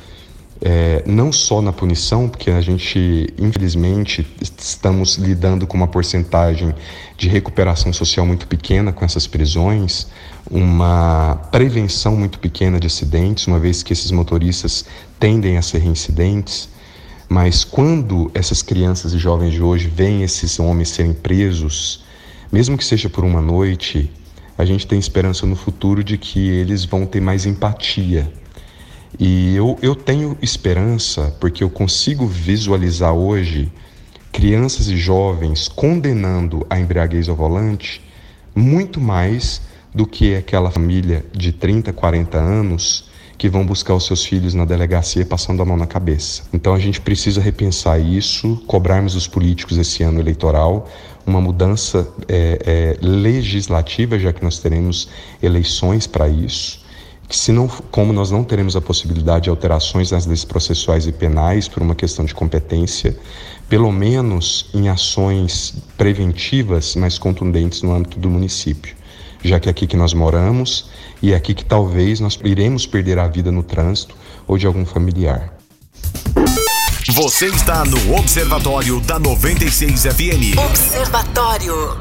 é, 0.65 1.03
não 1.05 1.33
só 1.33 1.61
na 1.61 1.73
punição, 1.73 2.29
porque 2.29 2.49
a 2.49 2.61
gente, 2.61 3.35
infelizmente, 3.37 4.25
estamos 4.41 5.17
lidando 5.17 5.67
com 5.67 5.77
uma 5.77 5.89
porcentagem 5.89 6.73
de 7.17 7.29
recuperação 7.29 7.93
social 7.93 8.25
muito 8.25 8.47
pequena 8.47 8.93
com 8.93 9.05
essas 9.05 9.27
prisões, 9.27 10.07
uma 10.49 11.49
prevenção 11.51 12.17
muito 12.17 12.39
pequena 12.39 12.79
de 12.79 12.87
acidentes, 12.87 13.49
uma 13.49 13.59
vez 13.59 13.83
que 13.83 13.93
esses 13.93 14.13
motoristas 14.13 14.85
tendem 15.19 15.57
a 15.57 15.63
ser 15.63 15.79
reincidentes. 15.79 16.69
Mas 17.29 17.65
quando 17.65 18.31
essas 18.35 18.63
crianças 18.63 19.13
e 19.13 19.19
jovens 19.19 19.53
de 19.53 19.63
hoje 19.63 19.89
veem 19.89 20.23
esses 20.23 20.59
homens 20.59 20.91
serem 20.91 21.13
presos, 21.13 22.05
mesmo 22.51 22.77
que 22.77 22.85
seja 22.85 23.09
por 23.09 23.25
uma 23.25 23.41
noite, 23.41 24.11
a 24.57 24.65
gente 24.65 24.87
tem 24.87 24.99
esperança 24.99 25.47
no 25.47 25.57
futuro 25.57 26.05
de 26.05 26.19
que 26.19 26.49
eles 26.51 26.85
vão 26.85 27.07
ter 27.07 27.21
mais 27.21 27.47
empatia. 27.47 28.31
E 29.19 29.55
eu, 29.55 29.79
eu 29.83 29.95
tenho 29.95 30.37
esperança 30.41 31.35
porque 31.41 31.63
eu 31.65 31.71
consigo 31.71 32.27
visualizar 32.27 33.13
hoje 33.13 33.71
crianças 34.31 34.89
e 34.89 34.97
jovens 34.97 35.69
condenando 35.69 36.67
a 36.71 36.81
embriaguez 36.81 37.29
ao 37.29 37.37
volante 37.37 38.03
muito 38.55 39.01
mais 39.01 39.63
do 39.95 40.07
que 40.07 40.35
aquela 40.35 40.71
família 40.71 41.25
de 41.33 41.53
30, 41.53 41.93
40 41.93 42.39
anos 42.39 43.11
que 43.43 43.49
vão 43.49 43.67
buscar 43.67 43.97
os 43.97 44.07
seus 44.07 44.25
filhos 44.25 44.55
na 44.55 44.65
delegacia 44.65 45.27
passando 45.27 45.61
a 45.61 45.65
mão 45.65 45.77
na 45.77 45.85
cabeça. 45.85 46.45
Então 46.53 46.75
a 46.75 46.79
gente 46.79 47.01
precisa 47.01 47.41
repensar 47.41 47.99
isso, 47.99 48.63
cobrarmos 48.69 49.17
os 49.17 49.27
políticos 49.27 49.77
esse 49.79 50.05
ano 50.05 50.21
eleitoral 50.21 50.89
uma 51.27 51.41
mudança 51.41 52.09
é, 52.29 52.59
é, 52.65 53.05
legislativa, 53.05 54.17
já 54.17 54.33
que 54.33 54.45
nós 54.45 54.61
teremos 54.61 55.09
eleições 55.43 56.07
para 56.07 56.29
isso 56.29 56.81
que 57.29 57.37
se 57.37 57.51
não, 57.51 57.67
como 57.67 58.13
nós 58.13 58.31
não 58.31 58.45
teremos 58.45 58.77
a 58.77 58.81
possibilidade 58.81 59.45
de 59.45 59.51
alterações 59.51 60.11
nas 60.11 60.27
leis 60.27 60.45
processuais 60.45 61.07
e 61.07 61.13
penais 61.13 61.67
por 61.67 61.83
uma 61.83 61.95
questão 61.95 62.27
de 62.27 62.35
competência, 62.35 63.17
pelo 63.71 63.91
menos 63.91 64.69
em 64.75 64.91
ações 64.91 65.75
preventivas 65.97 66.95
mais 66.95 67.19
contundentes 67.19 67.81
no 67.81 67.95
âmbito 67.95 68.19
do 68.19 68.29
município, 68.29 68.95
já 69.43 69.59
que 69.59 69.69
é 69.69 69.71
aqui 69.71 69.87
que 69.87 69.97
nós 69.97 70.15
moramos 70.15 70.91
e 71.21 71.33
é 71.33 71.37
aqui 71.37 71.55
que 71.55 71.65
talvez 71.65 72.21
nós 72.21 72.39
iremos 72.45 72.87
perder 72.87 73.19
a 73.19 73.29
vida 73.29 73.51
no 73.51 73.63
trânsito 73.63 74.15
ou 74.47 74.59
de 74.59 74.67
algum 74.67 74.85
familiar. 74.85 75.53
Você 77.09 77.47
está 77.47 77.85
no 77.85 78.17
Observatório 78.17 79.01
da 79.01 79.19
96 79.19 80.03
FM. 80.03 80.59
Observatório. 80.59 82.01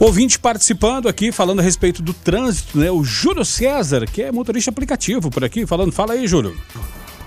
Ouvinte 0.00 0.38
participando 0.38 1.08
aqui, 1.08 1.30
falando 1.30 1.60
a 1.60 1.62
respeito 1.62 2.02
do 2.02 2.12
trânsito, 2.12 2.78
né? 2.78 2.90
O 2.90 3.04
Júlio 3.04 3.44
César, 3.44 4.06
que 4.06 4.22
é 4.22 4.32
motorista 4.32 4.70
aplicativo 4.70 5.30
por 5.30 5.44
aqui, 5.44 5.66
falando. 5.66 5.92
Fala 5.92 6.14
aí, 6.14 6.26
Júlio. 6.26 6.56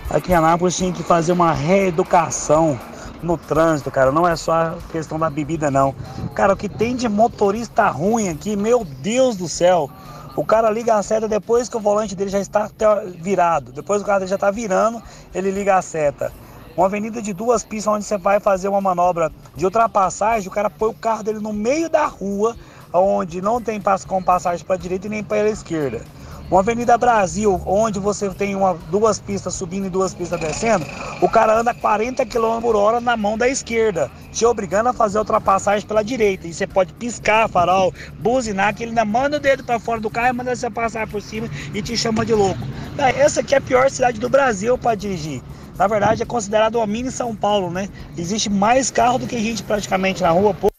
Aqui 0.09 0.31
em 0.31 0.35
Anápolis 0.35 0.75
tinha 0.75 0.91
que 0.91 1.03
fazer 1.03 1.31
uma 1.31 1.53
reeducação 1.53 2.79
no 3.21 3.37
trânsito, 3.37 3.91
cara. 3.91 4.11
Não 4.11 4.27
é 4.27 4.35
só 4.35 4.51
a 4.51 4.75
questão 4.91 5.17
da 5.19 5.29
bebida, 5.29 5.69
não. 5.71 5.93
Cara, 6.33 6.53
o 6.53 6.57
que 6.57 6.69
tem 6.69 6.95
de 6.95 7.07
motorista 7.07 7.87
ruim 7.87 8.29
aqui, 8.29 8.55
meu 8.55 8.83
Deus 8.83 9.35
do 9.35 9.47
céu. 9.47 9.89
O 10.35 10.45
cara 10.45 10.69
liga 10.69 10.95
a 10.95 11.01
seta 11.01 11.27
depois 11.27 11.67
que 11.67 11.77
o 11.77 11.79
volante 11.79 12.15
dele 12.15 12.29
já 12.29 12.39
está 12.39 12.69
virado. 13.19 13.71
Depois 13.71 13.99
que 13.99 14.03
o 14.03 14.05
carro 14.05 14.19
dele 14.19 14.29
já 14.29 14.35
está 14.35 14.51
virando, 14.51 15.01
ele 15.33 15.49
liga 15.49 15.75
a 15.75 15.81
seta. 15.81 16.31
Uma 16.75 16.85
avenida 16.85 17.23
de 17.23 17.33
duas 17.33 17.63
pistas 17.63 17.91
onde 17.91 18.05
você 18.05 18.19
vai 18.19 18.39
fazer 18.39 18.67
uma 18.67 18.79
manobra 18.79 19.31
de 19.55 19.65
ultrapassagem, 19.65 20.47
o 20.47 20.51
cara 20.51 20.69
põe 20.69 20.89
o 20.89 20.93
carro 20.93 21.23
dele 21.23 21.39
no 21.39 21.51
meio 21.51 21.89
da 21.89 22.05
rua, 22.05 22.55
onde 22.93 23.41
não 23.41 23.59
tem 23.59 23.81
com 24.07 24.21
passagem 24.21 24.63
para 24.63 24.75
a 24.75 24.77
direita 24.77 25.07
e 25.07 25.09
nem 25.09 25.23
para 25.23 25.41
a 25.41 25.49
esquerda. 25.49 26.05
Uma 26.49 26.61
Avenida 26.61 26.97
Brasil, 26.97 27.61
onde 27.65 27.99
você 27.99 28.29
tem 28.29 28.55
uma, 28.55 28.73
duas 28.89 29.19
pistas 29.19 29.53
subindo 29.53 29.87
e 29.87 29.89
duas 29.89 30.13
pistas 30.13 30.39
descendo, 30.39 30.85
o 31.21 31.27
cara 31.27 31.59
anda 31.59 31.73
40 31.73 32.25
km 32.25 32.61
por 32.61 32.73
hora 32.73 33.01
na 33.01 33.17
mão 33.17 33.37
da 33.37 33.49
esquerda, 33.49 34.09
te 34.31 34.45
obrigando 34.45 34.87
a 34.87 34.93
fazer 34.93 35.19
ultrapassagem 35.19 35.85
pela 35.85 36.01
direita. 36.01 36.47
E 36.47 36.53
você 36.53 36.65
pode 36.65 36.93
piscar 36.93 37.49
farol, 37.49 37.93
buzinar, 38.19 38.73
que 38.73 38.83
ele 38.83 38.91
ainda 38.91 39.03
manda 39.03 39.35
o 39.35 39.39
dedo 39.41 39.61
para 39.61 39.77
fora 39.77 39.99
do 39.99 40.09
carro 40.09 40.29
e 40.29 40.33
manda 40.37 40.55
você 40.55 40.69
passar 40.69 41.05
por 41.05 41.21
cima 41.21 41.49
e 41.73 41.81
te 41.81 41.97
chama 41.97 42.25
de 42.25 42.33
louco. 42.33 42.61
Essa 42.97 43.41
aqui 43.41 43.53
é 43.53 43.57
a 43.57 43.61
pior 43.61 43.91
cidade 43.91 44.17
do 44.17 44.29
Brasil 44.29 44.77
para 44.77 44.95
dirigir. 44.95 45.41
Na 45.77 45.85
verdade, 45.85 46.23
é 46.23 46.25
considerado 46.25 46.75
uma 46.75 46.87
mini 46.87 47.11
São 47.11 47.35
Paulo, 47.35 47.69
né? 47.69 47.89
Existe 48.17 48.49
mais 48.49 48.89
carro 48.89 49.19
do 49.19 49.27
que 49.27 49.37
gente 49.37 49.63
praticamente 49.63 50.23
na 50.23 50.29
rua. 50.29 50.53
Pô. 50.53 50.76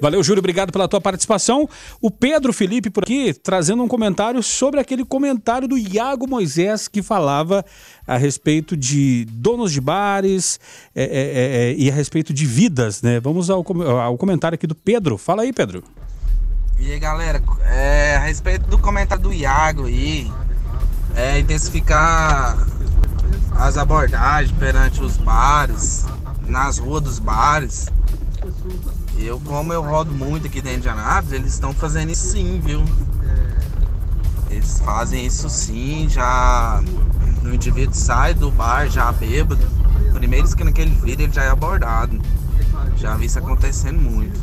Valeu, 0.00 0.22
Júlio, 0.22 0.40
obrigado 0.40 0.72
pela 0.72 0.88
tua 0.88 1.00
participação. 1.00 1.68
O 2.00 2.10
Pedro 2.10 2.52
Felipe 2.52 2.88
por 2.88 3.04
aqui 3.04 3.34
trazendo 3.34 3.82
um 3.82 3.88
comentário 3.88 4.42
sobre 4.42 4.80
aquele 4.80 5.04
comentário 5.04 5.68
do 5.68 5.76
Iago 5.76 6.26
Moisés 6.26 6.88
que 6.88 7.02
falava 7.02 7.64
a 8.06 8.16
respeito 8.16 8.76
de 8.76 9.26
donos 9.26 9.72
de 9.72 9.80
bares 9.80 10.58
é, 10.94 11.04
é, 11.04 11.08
é, 11.70 11.74
e 11.76 11.90
a 11.90 11.94
respeito 11.94 12.32
de 12.32 12.46
vidas, 12.46 13.02
né? 13.02 13.20
Vamos 13.20 13.50
ao, 13.50 13.64
ao 14.00 14.16
comentário 14.16 14.54
aqui 14.54 14.66
do 14.66 14.74
Pedro. 14.74 15.18
Fala 15.18 15.42
aí, 15.42 15.52
Pedro. 15.52 15.84
E 16.78 16.92
aí, 16.92 16.98
galera, 16.98 17.42
é, 17.66 18.16
a 18.16 18.20
respeito 18.20 18.66
do 18.68 18.78
comentário 18.78 19.22
do 19.22 19.32
Iago 19.34 19.84
aí, 19.84 20.30
é 21.14 21.38
intensificar 21.38 22.66
as 23.54 23.76
abordagens 23.76 24.50
perante 24.58 25.02
os 25.02 25.18
bares, 25.18 26.06
nas 26.46 26.78
ruas 26.78 27.02
dos 27.02 27.18
bares. 27.18 27.86
Eu, 29.22 29.38
como 29.40 29.70
eu 29.72 29.82
rodo 29.82 30.12
muito 30.12 30.46
aqui 30.46 30.62
dentro 30.62 30.80
de 30.80 30.88
Anápolis, 30.88 31.32
eles 31.32 31.52
estão 31.52 31.74
fazendo 31.74 32.10
isso 32.10 32.28
sim, 32.28 32.58
viu? 32.64 32.82
Eles 34.48 34.80
fazem 34.80 35.26
isso 35.26 35.48
sim, 35.50 36.08
já 36.08 36.82
o 37.44 37.48
indivíduo 37.48 37.94
sai 37.94 38.32
do 38.32 38.50
bar 38.50 38.88
já 38.88 39.12
bêbado. 39.12 39.66
Primeiro 40.14 40.48
que 40.56 40.64
naquele 40.64 40.90
vídeo 40.90 41.24
ele 41.24 41.32
já 41.32 41.44
é 41.44 41.50
abordado. 41.50 42.20
Já 42.96 43.14
vi 43.14 43.26
isso 43.26 43.38
acontecendo 43.38 44.00
muito. 44.00 44.40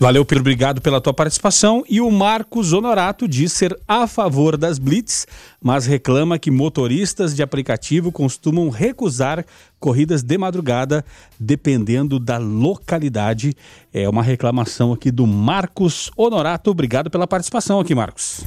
Valeu, 0.00 0.24
Pedro, 0.24 0.40
obrigado 0.40 0.80
pela 0.80 0.98
tua 0.98 1.12
participação. 1.12 1.84
E 1.86 2.00
o 2.00 2.10
Marcos 2.10 2.72
Honorato 2.72 3.28
diz 3.28 3.52
ser 3.52 3.78
a 3.86 4.06
favor 4.06 4.56
das 4.56 4.78
blitz, 4.78 5.26
mas 5.62 5.84
reclama 5.84 6.38
que 6.38 6.50
motoristas 6.50 7.36
de 7.36 7.42
aplicativo 7.42 8.10
costumam 8.10 8.70
recusar 8.70 9.44
corridas 9.78 10.22
de 10.22 10.38
madrugada, 10.38 11.04
dependendo 11.38 12.18
da 12.18 12.38
localidade. 12.38 13.54
É 13.92 14.08
uma 14.08 14.22
reclamação 14.22 14.94
aqui 14.94 15.10
do 15.10 15.26
Marcos 15.26 16.10
Honorato. 16.16 16.70
Obrigado 16.70 17.10
pela 17.10 17.26
participação 17.26 17.78
aqui, 17.78 17.94
Marcos. 17.94 18.42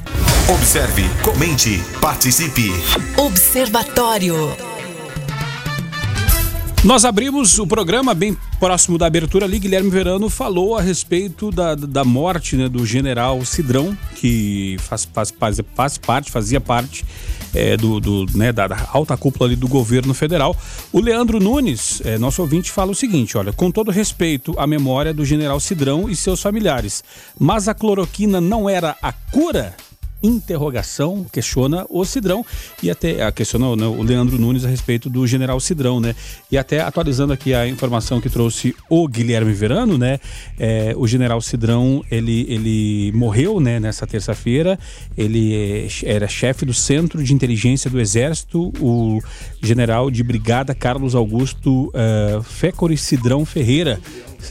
Observe, 0.52 1.04
comente, 1.22 1.80
participe. 2.00 2.72
Observatório. 3.16 4.73
Nós 6.84 7.06
abrimos 7.06 7.58
o 7.58 7.66
programa 7.66 8.12
bem 8.12 8.36
próximo 8.60 8.98
da 8.98 9.06
abertura 9.06 9.46
ali. 9.46 9.58
Guilherme 9.58 9.88
Verano 9.88 10.28
falou 10.28 10.76
a 10.76 10.82
respeito 10.82 11.50
da, 11.50 11.74
da 11.74 12.04
morte 12.04 12.56
né, 12.56 12.68
do 12.68 12.84
general 12.84 13.42
Cidrão, 13.42 13.96
que 14.16 14.76
faz, 14.80 15.06
faz, 15.06 15.30
faz, 15.30 15.60
faz 15.74 15.96
parte, 15.96 16.30
fazia 16.30 16.60
parte 16.60 17.02
é, 17.54 17.74
do, 17.74 17.98
do 18.00 18.26
né, 18.36 18.52
da, 18.52 18.68
alta 18.92 19.16
cúpula 19.16 19.48
ali 19.48 19.56
do 19.56 19.66
governo 19.66 20.12
federal. 20.12 20.54
O 20.92 21.00
Leandro 21.00 21.40
Nunes, 21.40 22.02
é, 22.04 22.18
nosso 22.18 22.42
ouvinte, 22.42 22.70
fala 22.70 22.90
o 22.90 22.94
seguinte: 22.94 23.38
olha, 23.38 23.50
com 23.50 23.70
todo 23.70 23.90
respeito 23.90 24.54
à 24.58 24.66
memória 24.66 25.14
do 25.14 25.24
general 25.24 25.58
Cidrão 25.60 26.06
e 26.10 26.14
seus 26.14 26.42
familiares, 26.42 27.02
mas 27.38 27.66
a 27.66 27.72
cloroquina 27.72 28.42
não 28.42 28.68
era 28.68 28.94
a 29.00 29.10
cura 29.10 29.74
interrogação, 30.24 31.26
questiona 31.30 31.84
o 31.90 32.04
Cidrão 32.04 32.44
e 32.82 32.90
até 32.90 33.30
questiona 33.30 33.76
né, 33.76 33.86
o 33.86 34.02
Leandro 34.02 34.38
Nunes 34.38 34.64
a 34.64 34.68
respeito 34.68 35.10
do 35.10 35.26
general 35.26 35.60
Cidrão, 35.60 36.00
né? 36.00 36.16
E 36.50 36.56
até 36.56 36.80
atualizando 36.80 37.32
aqui 37.32 37.52
a 37.52 37.68
informação 37.68 38.20
que 38.20 38.30
trouxe 38.30 38.74
o 38.88 39.06
Guilherme 39.06 39.52
Verano, 39.52 39.98
né? 39.98 40.18
É, 40.58 40.94
o 40.96 41.06
general 41.06 41.40
Cidrão, 41.40 42.02
ele, 42.10 42.46
ele 42.48 43.12
morreu, 43.12 43.60
né, 43.60 43.78
nessa 43.78 44.06
terça-feira. 44.06 44.78
Ele 45.16 45.54
é, 45.54 45.88
era 46.04 46.26
chefe 46.26 46.64
do 46.64 46.72
Centro 46.72 47.22
de 47.22 47.34
Inteligência 47.34 47.90
do 47.90 48.00
Exército, 48.00 48.72
o 48.80 49.20
general 49.62 50.10
de 50.10 50.22
brigada 50.22 50.74
Carlos 50.74 51.14
Augusto 51.14 51.88
uh, 51.88 52.42
Fécori 52.42 52.96
Cidrão 52.96 53.44
Ferreira. 53.44 54.00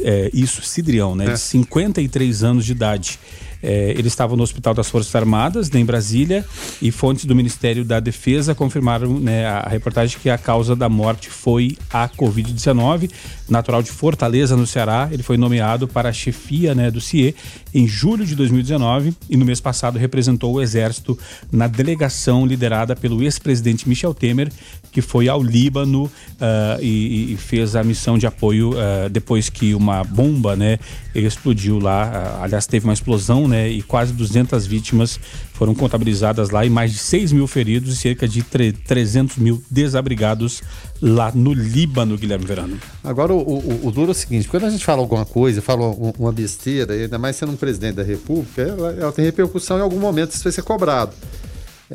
É, 0.01 0.29
isso, 0.33 0.61
Cidrião, 0.61 1.15
né? 1.15 1.25
É. 1.25 1.33
De 1.33 1.39
53 1.39 2.43
anos 2.43 2.65
de 2.65 2.71
idade. 2.71 3.19
É, 3.63 3.91
ele 3.91 4.09
estava 4.09 4.35
no 4.35 4.43
Hospital 4.43 4.73
das 4.73 4.89
Forças 4.89 5.15
Armadas, 5.15 5.73
em 5.73 5.85
Brasília, 5.85 6.45
e 6.81 6.91
fontes 6.91 7.23
do 7.23 7.33
Ministério 7.33 7.85
da 7.85 8.01
Defesa 8.01 8.53
confirmaram 8.53 9.17
né, 9.17 9.45
a 9.45 9.69
reportagem 9.69 10.19
que 10.21 10.29
a 10.29 10.37
causa 10.37 10.75
da 10.75 10.89
morte 10.89 11.29
foi 11.29 11.77
a 11.89 12.09
Covid-19. 12.09 13.09
Natural 13.49 13.81
de 13.81 13.89
Fortaleza, 13.89 14.57
no 14.57 14.67
Ceará, 14.67 15.07
ele 15.11 15.23
foi 15.23 15.37
nomeado 15.37 15.87
para 15.87 16.09
a 16.09 16.13
chefia 16.13 16.75
né, 16.75 16.91
do 16.91 16.99
CIE 16.99 17.33
em 17.73 17.87
julho 17.87 18.25
de 18.25 18.35
2019 18.35 19.13
e 19.29 19.37
no 19.37 19.45
mês 19.45 19.61
passado 19.61 19.97
representou 19.97 20.53
o 20.53 20.61
Exército 20.61 21.17
na 21.51 21.67
delegação 21.67 22.45
liderada 22.45 22.95
pelo 22.95 23.23
ex-presidente 23.23 23.87
Michel 23.87 24.13
Temer, 24.13 24.51
que 24.93 25.01
foi 25.01 25.27
ao 25.27 25.41
Líbano 25.41 26.03
uh, 26.03 26.79
e, 26.79 27.33
e, 27.33 27.37
fez 27.37 27.75
a 27.75 27.83
missão 27.83 28.15
de 28.15 28.27
apoio 28.27 28.71
uh, 28.71 29.09
depois 29.09 29.49
que 29.49 29.73
uma 29.73 30.03
bomba 30.03 30.55
né, 30.55 30.77
explodiu 31.15 31.79
lá. 31.79 32.37
Uh, 32.39 32.43
aliás, 32.43 32.67
teve 32.67 32.85
uma 32.85 32.93
explosão 32.93 33.47
né, 33.47 33.67
e 33.67 33.81
quase 33.81 34.13
200 34.13 34.67
vítimas 34.67 35.19
foram 35.51 35.73
contabilizadas 35.73 36.51
lá 36.51 36.63
e 36.63 36.69
mais 36.69 36.91
de 36.91 36.99
6 36.99 37.31
mil 37.31 37.47
feridos 37.47 37.93
e 37.93 37.97
cerca 37.97 38.27
de 38.27 38.43
300 38.43 39.37
mil 39.37 39.63
desabrigados 39.69 40.61
lá 41.01 41.31
no 41.33 41.53
Líbano, 41.53 42.15
Guilherme 42.15 42.45
Verano. 42.45 42.79
Agora, 43.03 43.33
o, 43.33 43.39
o, 43.39 43.87
o 43.87 43.91
duro 43.91 44.09
é 44.09 44.11
o 44.11 44.13
seguinte: 44.13 44.47
quando 44.47 44.65
a 44.65 44.69
gente 44.69 44.85
fala 44.85 45.01
alguma 45.01 45.25
coisa, 45.25 45.61
fala 45.61 45.87
uma 46.19 46.31
besteira, 46.31 46.93
ainda 46.93 47.17
mais 47.17 47.35
sendo 47.35 47.51
um 47.51 47.55
presidente 47.55 47.95
da 47.95 48.03
República, 48.03 48.61
ela, 48.61 48.91
ela 48.91 49.11
tem 49.11 49.25
repercussão 49.25 49.79
em 49.79 49.81
algum 49.81 49.99
momento, 49.99 50.31
isso 50.31 50.43
vai 50.43 50.53
ser 50.53 50.61
cobrado. 50.61 51.13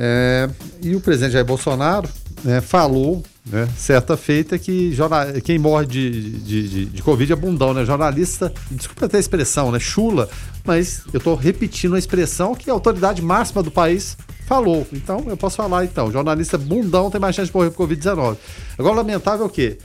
É, 0.01 0.49
e 0.81 0.95
o 0.95 1.01
presidente 1.01 1.33
Jair 1.33 1.45
Bolsonaro 1.45 2.09
né, 2.45 2.61
falou, 2.61 3.21
né, 3.45 3.69
certa 3.77 4.17
feita, 4.17 4.57
que 4.57 4.97
quem 5.43 5.59
morre 5.59 5.87
de, 5.87 6.31
de, 6.39 6.69
de, 6.69 6.85
de, 6.87 7.03
Covid 7.03 7.33
é 7.33 7.35
bundão, 7.35 7.75
né? 7.75 7.85
Jornalista, 7.85 8.53
desculpa 8.71 9.07
até 9.07 9.17
a 9.17 9.21
expressão, 9.21 9.73
né? 9.73 9.81
Chula, 9.81 10.29
mas 10.65 11.03
eu 11.13 11.19
estou 11.19 11.35
repetindo 11.35 11.97
a 11.97 11.99
expressão 11.99 12.55
que 12.55 12.71
a 12.71 12.73
autoridade 12.73 13.21
máxima 13.21 13.61
do 13.61 13.73
país 13.73 14.17
falou. 14.47 14.87
Então, 14.93 15.25
eu 15.27 15.37
posso 15.37 15.57
falar 15.57 15.85
então. 15.85 16.13
Jornalista 16.13 16.57
bundão 16.57 17.11
tem 17.11 17.21
mais 17.21 17.35
chance 17.35 17.51
de 17.51 17.57
morrer 17.57 17.71
por 17.71 17.89
Covid-19. 17.89 18.37
Agora, 18.79 18.95
lamentável 18.95 19.47
o 19.47 19.51
quê? 19.51 19.79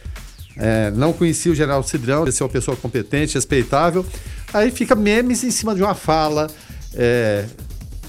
É, 0.55 0.91
não 0.91 1.11
conhecia 1.11 1.51
o 1.51 1.55
general 1.55 1.81
Cidrão, 1.81 2.21
ele 2.21 2.35
é 2.39 2.43
uma 2.43 2.49
pessoa 2.49 2.77
competente, 2.77 3.33
respeitável. 3.33 4.05
Aí 4.53 4.69
fica 4.69 4.93
memes 4.93 5.43
em 5.43 5.49
cima 5.49 5.73
de 5.73 5.81
uma 5.81 5.95
fala. 5.95 6.47
É, 6.93 7.45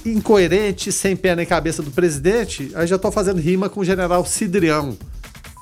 incoerente, 0.05 0.93
sem 0.93 1.17
pé 1.17 1.35
nem 1.35 1.47
cabeça 1.47 1.83
do 1.83 1.90
presidente, 1.90 2.71
aí 2.75 2.87
já 2.87 2.97
estou 2.97 3.11
fazendo 3.11 3.40
rima 3.40 3.69
com 3.69 3.81
o 3.81 3.85
general 3.85 4.25
Cidrião. 4.25 4.97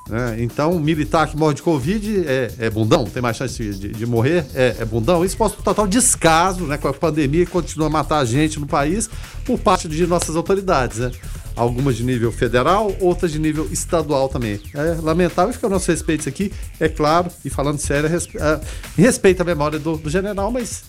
Né? 0.09 0.39
Então, 0.41 0.79
militar 0.81 1.29
que 1.29 1.37
morre 1.37 1.55
de 1.55 1.63
Covid 1.63 2.25
é, 2.27 2.53
é 2.59 2.71
bundão, 2.71 3.05
tem 3.05 3.23
mais 3.23 3.37
chance 3.37 3.63
de, 3.63 3.89
de, 3.89 4.07
morrer, 4.07 4.45
é, 4.55 4.77
é, 4.81 4.85
bundão. 4.85 5.25
Isso 5.25 5.37
mostra 5.39 5.61
um 5.61 5.63
total 5.63 5.87
descaso 5.87 6.65
né, 6.65 6.77
com 6.77 6.89
a 6.89 6.93
pandemia 6.93 7.47
que 7.47 7.53
continua 7.53 7.87
a 7.87 7.91
matar 7.91 8.19
a 8.19 8.25
gente 8.25 8.59
no 8.59 8.67
país 8.67 9.09
por 9.45 9.59
parte 9.59 9.89
de 9.89 10.07
nossas 10.07 10.35
autoridades. 10.35 10.99
Né? 10.99 11.13
Algumas 11.55 11.97
de 11.97 12.03
nível 12.03 12.33
federal, 12.33 12.95
outras 13.01 13.31
de 13.31 13.39
nível 13.39 13.69
estadual 13.71 14.29
também. 14.29 14.61
É 14.75 14.99
lamentável, 15.01 15.53
fica 15.53 15.67
o 15.67 15.71
nosso 15.71 15.91
respeito 15.91 16.29
aqui, 16.29 16.53
é 16.81 16.89
claro, 16.89 17.31
e 17.45 17.51
falando 17.51 17.79
sério, 17.79 18.09
respe, 18.09 18.39
é, 18.39 18.61
respeita 18.97 19.43
a 19.43 19.47
memória 19.47 19.79
do, 19.79 19.97
do 19.97 20.11
general, 20.11 20.51
mas 20.51 20.85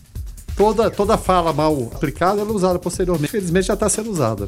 toda, 0.56 0.90
toda 0.90 1.18
fala 1.18 1.54
mal 1.54 1.92
aplicada 1.94 2.42
ela 2.42 2.50
é 2.50 2.54
usada 2.54 2.80
posteriormente. 2.80 3.30
Infelizmente 3.30 3.68
já 3.68 3.74
está 3.74 3.90
sendo 3.90 4.12
usada. 4.12 4.48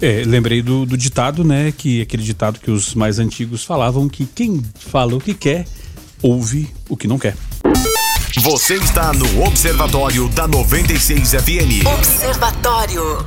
É, 0.00 0.22
lembrei 0.24 0.62
do, 0.62 0.86
do, 0.86 0.96
ditado, 0.96 1.44
né? 1.44 1.72
Que 1.76 2.02
aquele 2.02 2.22
ditado 2.22 2.58
que 2.58 2.70
os 2.70 2.94
mais 2.94 3.18
antigos 3.18 3.64
falavam 3.64 4.08
que 4.08 4.24
quem 4.24 4.62
fala 4.74 5.14
o 5.14 5.20
que 5.20 5.34
quer, 5.34 5.66
ouve 6.22 6.68
o 6.88 6.96
que 6.96 7.06
não 7.06 7.18
quer. 7.18 7.36
Você 8.38 8.76
está 8.76 9.12
no 9.12 9.44
Observatório 9.44 10.28
da 10.28 10.48
96 10.48 11.32
FM. 11.32 11.86
Observatório. 11.98 13.26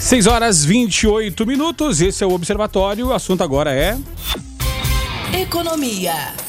6 0.00 0.26
horas 0.26 0.64
28 0.64 1.46
minutos. 1.46 2.00
Esse 2.00 2.22
é 2.22 2.26
o 2.26 2.32
Observatório. 2.32 3.06
O 3.06 3.12
assunto 3.14 3.42
agora 3.42 3.72
é. 3.72 3.96
Economia. 5.32 6.47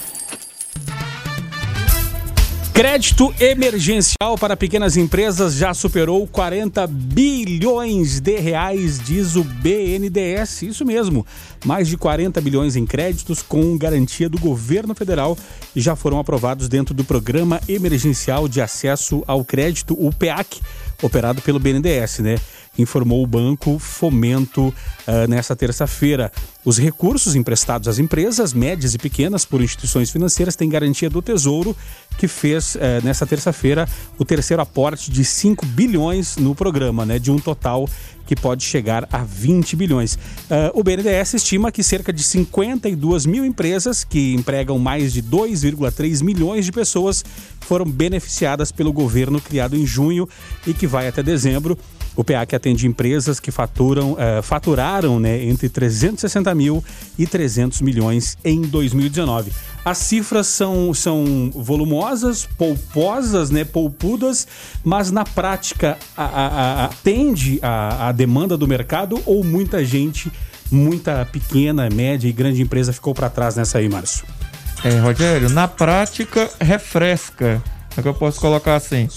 Crédito 2.79 3.35
emergencial 3.41 4.37
para 4.39 4.55
pequenas 4.55 4.95
empresas 4.95 5.55
já 5.55 5.73
superou 5.73 6.25
40 6.25 6.87
bilhões 6.87 8.21
de 8.21 8.39
reais, 8.39 9.01
diz 9.01 9.35
o 9.35 9.43
BNDES. 9.43 10.61
Isso 10.61 10.85
mesmo, 10.85 11.27
mais 11.65 11.89
de 11.89 11.97
40 11.97 12.39
bilhões 12.39 12.77
em 12.77 12.85
créditos 12.85 13.41
com 13.41 13.77
garantia 13.77 14.29
do 14.29 14.39
governo 14.39 14.95
federal 14.95 15.37
já 15.75 15.93
foram 15.93 16.19
aprovados 16.19 16.69
dentro 16.69 16.93
do 16.93 17.03
Programa 17.03 17.59
Emergencial 17.67 18.47
de 18.47 18.61
Acesso 18.61 19.25
ao 19.27 19.43
Crédito, 19.43 19.93
o 19.99 20.09
PEAC 20.13 20.61
operado 21.03 21.41
pelo 21.41 21.59
BNDES, 21.59 22.19
né? 22.19 22.37
Informou 22.81 23.23
o 23.23 23.27
Banco 23.27 23.77
Fomento 23.77 24.67
uh, 24.67 24.73
nessa 25.27 25.55
terça-feira. 25.55 26.31
Os 26.63 26.77
recursos 26.77 27.35
emprestados 27.35 27.87
às 27.87 27.99
empresas 27.99 28.53
médias 28.53 28.93
e 28.93 28.97
pequenas 28.97 29.45
por 29.45 29.61
instituições 29.61 30.09
financeiras 30.09 30.55
têm 30.55 30.69
garantia 30.69 31.09
do 31.09 31.21
Tesouro, 31.21 31.75
que 32.17 32.27
fez 32.27 32.75
uh, 32.75 32.79
nessa 33.03 33.25
terça-feira 33.25 33.87
o 34.17 34.25
terceiro 34.25 34.61
aporte 34.61 35.11
de 35.11 35.23
5 35.23 35.65
bilhões 35.65 36.37
no 36.37 36.55
programa, 36.55 37.05
né? 37.05 37.19
De 37.19 37.31
um 37.31 37.37
total 37.37 37.87
que 38.29 38.35
pode 38.35 38.63
chegar 38.63 39.07
a 39.11 39.23
20 39.23 39.75
bilhões. 39.75 40.13
Uh, 40.13 40.79
o 40.79 40.83
BNDES 40.83 41.33
estima 41.33 41.71
que 41.71 41.81
cerca 41.81 42.13
de 42.13 42.21
52 42.21 43.25
mil 43.25 43.43
empresas, 43.43 44.03
que 44.03 44.35
empregam 44.35 44.77
mais 44.77 45.11
de 45.11 45.23
2,3 45.23 46.23
milhões 46.23 46.63
de 46.63 46.71
pessoas, 46.71 47.25
foram 47.61 47.85
beneficiadas 47.85 48.71
pelo 48.71 48.93
governo 48.93 49.41
criado 49.41 49.75
em 49.75 49.83
junho 49.83 50.29
e 50.67 50.75
que 50.75 50.85
vai 50.85 51.07
até 51.07 51.23
dezembro. 51.23 51.75
O 52.19 52.23
PA 52.25 52.45
que 52.45 52.53
atende 52.53 52.85
empresas 52.85 53.39
que 53.39 53.49
faturam, 53.49 54.11
uh, 54.11 54.43
faturaram 54.43 55.21
né, 55.21 55.41
entre 55.45 55.69
360 55.69 56.53
mil 56.53 56.83
e 57.17 57.25
300 57.25 57.79
milhões 57.79 58.37
em 58.43 58.61
2019. 58.63 59.53
As 59.85 59.99
cifras 59.99 60.47
são, 60.47 60.93
são 60.93 61.49
volumosas, 61.55 62.45
pouposas, 62.57 63.49
né, 63.49 63.63
poupudas, 63.63 64.45
mas 64.83 65.11
na 65.11 65.23
prática 65.23 65.97
a, 66.17 66.25
a, 66.25 66.47
a, 66.47 66.85
atende 66.87 67.57
a, 67.61 68.09
a 68.09 68.11
demanda 68.11 68.57
do 68.57 68.67
mercado 68.67 69.23
ou 69.25 69.41
muita 69.41 69.85
gente, 69.85 70.29
muita 70.69 71.25
pequena, 71.25 71.89
média 71.89 72.27
e 72.27 72.33
grande 72.33 72.61
empresa 72.61 72.91
ficou 72.91 73.13
para 73.13 73.29
trás 73.29 73.55
nessa 73.55 73.77
aí, 73.77 73.87
Márcio? 73.87 74.25
É, 74.83 74.99
Rogério, 74.99 75.49
na 75.49 75.69
prática 75.69 76.49
refresca. 76.59 77.63
É 77.95 78.01
que 78.01 78.07
eu 78.09 78.13
posso 78.13 78.41
colocar 78.41 78.75
assim. 78.75 79.07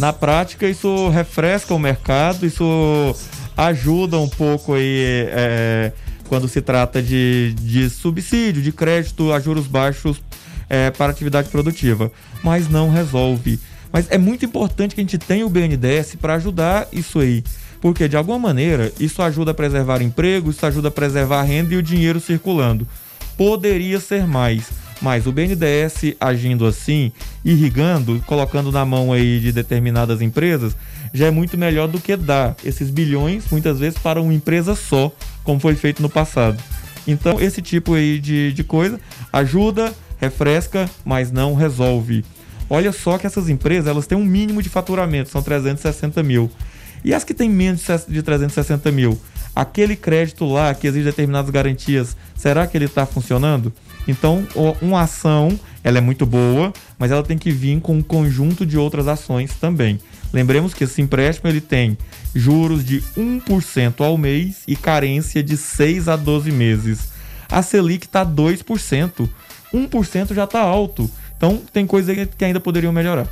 Na 0.00 0.14
prática, 0.14 0.66
isso 0.66 1.10
refresca 1.10 1.74
o 1.74 1.78
mercado, 1.78 2.46
isso 2.46 3.14
ajuda 3.54 4.18
um 4.18 4.30
pouco 4.30 4.72
aí. 4.72 5.28
É, 5.28 5.92
quando 6.26 6.48
se 6.48 6.62
trata 6.62 7.02
de, 7.02 7.54
de 7.60 7.90
subsídio, 7.90 8.62
de 8.62 8.72
crédito 8.72 9.30
a 9.30 9.38
juros 9.38 9.66
baixos 9.66 10.22
é, 10.70 10.90
para 10.90 11.10
atividade 11.10 11.50
produtiva, 11.50 12.10
mas 12.42 12.66
não 12.66 12.88
resolve. 12.88 13.60
Mas 13.92 14.06
é 14.08 14.16
muito 14.16 14.42
importante 14.44 14.94
que 14.94 15.02
a 15.02 15.04
gente 15.04 15.18
tenha 15.18 15.44
o 15.44 15.50
BNDES 15.50 16.14
para 16.14 16.34
ajudar 16.34 16.88
isso 16.92 17.18
aí, 17.18 17.44
porque 17.78 18.08
de 18.08 18.16
alguma 18.16 18.38
maneira 18.38 18.90
isso 18.98 19.20
ajuda 19.20 19.50
a 19.50 19.54
preservar 19.54 20.00
emprego, 20.00 20.50
isso 20.50 20.64
ajuda 20.64 20.88
a 20.88 20.92
preservar 20.92 21.40
a 21.40 21.42
renda 21.42 21.74
e 21.74 21.76
o 21.76 21.82
dinheiro 21.82 22.20
circulando. 22.20 22.88
Poderia 23.36 24.00
ser 24.00 24.26
mais, 24.26 24.70
mas 25.00 25.26
o 25.26 25.32
BNDES 25.32 26.14
agindo 26.20 26.66
assim, 26.66 27.12
irrigando, 27.44 28.22
colocando 28.26 28.70
na 28.70 28.84
mão 28.84 29.12
aí 29.12 29.40
de 29.40 29.52
determinadas 29.52 30.20
empresas, 30.20 30.76
já 31.12 31.26
é 31.26 31.30
muito 31.30 31.56
melhor 31.56 31.88
do 31.88 32.00
que 32.00 32.16
dar 32.16 32.54
esses 32.64 32.90
bilhões, 32.90 33.44
muitas 33.50 33.78
vezes, 33.78 33.98
para 33.98 34.20
uma 34.20 34.34
empresa 34.34 34.74
só, 34.74 35.12
como 35.42 35.58
foi 35.58 35.74
feito 35.74 36.02
no 36.02 36.08
passado. 36.08 36.62
Então, 37.06 37.40
esse 37.40 37.62
tipo 37.62 37.94
aí 37.94 38.18
de, 38.18 38.52
de 38.52 38.62
coisa 38.62 39.00
ajuda, 39.32 39.92
refresca, 40.20 40.88
mas 41.04 41.32
não 41.32 41.54
resolve. 41.54 42.24
Olha 42.68 42.92
só 42.92 43.18
que 43.18 43.26
essas 43.26 43.48
empresas 43.48 43.88
elas 43.88 44.06
têm 44.06 44.16
um 44.16 44.24
mínimo 44.24 44.62
de 44.62 44.68
faturamento, 44.68 45.30
são 45.30 45.42
360 45.42 46.22
mil. 46.22 46.50
E 47.02 47.14
as 47.14 47.24
que 47.24 47.34
têm 47.34 47.48
menos 47.48 47.82
de 48.06 48.22
360 48.22 48.92
mil, 48.92 49.18
aquele 49.56 49.96
crédito 49.96 50.44
lá 50.44 50.72
que 50.74 50.86
exige 50.86 51.04
determinadas 51.04 51.50
garantias, 51.50 52.16
será 52.36 52.66
que 52.66 52.76
ele 52.76 52.84
está 52.84 53.06
funcionando? 53.06 53.72
Então, 54.08 54.46
uma 54.80 55.02
ação, 55.02 55.58
ela 55.84 55.98
é 55.98 56.00
muito 56.00 56.26
boa, 56.26 56.72
mas 56.98 57.10
ela 57.10 57.22
tem 57.22 57.38
que 57.38 57.50
vir 57.50 57.80
com 57.80 57.96
um 57.96 58.02
conjunto 58.02 58.66
de 58.66 58.76
outras 58.76 59.06
ações 59.08 59.54
também. 59.54 59.98
Lembremos 60.32 60.74
que 60.74 60.84
esse 60.84 61.02
empréstimo 61.02 61.50
ele 61.50 61.60
tem 61.60 61.96
juros 62.34 62.84
de 62.84 63.00
1% 63.16 64.00
ao 64.04 64.16
mês 64.16 64.62
e 64.66 64.76
carência 64.76 65.42
de 65.42 65.56
6 65.56 66.08
a 66.08 66.16
12 66.16 66.52
meses. 66.52 67.08
A 67.50 67.62
Selic 67.62 68.06
está 68.06 68.24
2%. 68.24 69.28
1% 69.74 70.34
já 70.34 70.44
está 70.44 70.60
alto. 70.60 71.10
Então 71.36 71.60
tem 71.72 71.86
coisas 71.86 72.16
que 72.36 72.44
ainda 72.44 72.60
poderiam 72.60 72.92
melhorar. 72.92 73.26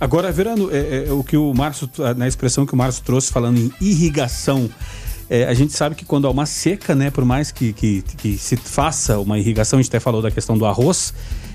Agora, 0.00 0.32
Verano, 0.32 0.70
é, 0.70 1.06
é, 1.08 1.12
o 1.12 1.22
que 1.22 1.36
o 1.36 1.52
Márcio, 1.54 1.88
na 2.16 2.26
expressão 2.26 2.66
que 2.66 2.74
o 2.74 2.76
Márcio 2.76 3.02
trouxe 3.02 3.32
falando 3.32 3.58
em 3.58 3.72
irrigação, 3.80 4.68
é, 5.28 5.44
a 5.44 5.54
gente 5.54 5.72
sabe 5.72 5.94
que 5.94 6.04
quando 6.04 6.26
há 6.26 6.30
uma 6.30 6.46
seca, 6.46 6.94
né, 6.94 7.10
por 7.10 7.24
mais 7.24 7.50
que, 7.50 7.72
que, 7.72 8.02
que, 8.02 8.38
se 8.38 8.56
faça 8.56 9.18
uma 9.18 9.38
irrigação, 9.38 9.78
a 9.78 9.82
gente 9.82 9.90
até 9.90 10.00
falou 10.00 10.22
da 10.22 10.30
questão 10.30 10.56
do 10.56 10.64
arroz, 10.64 11.12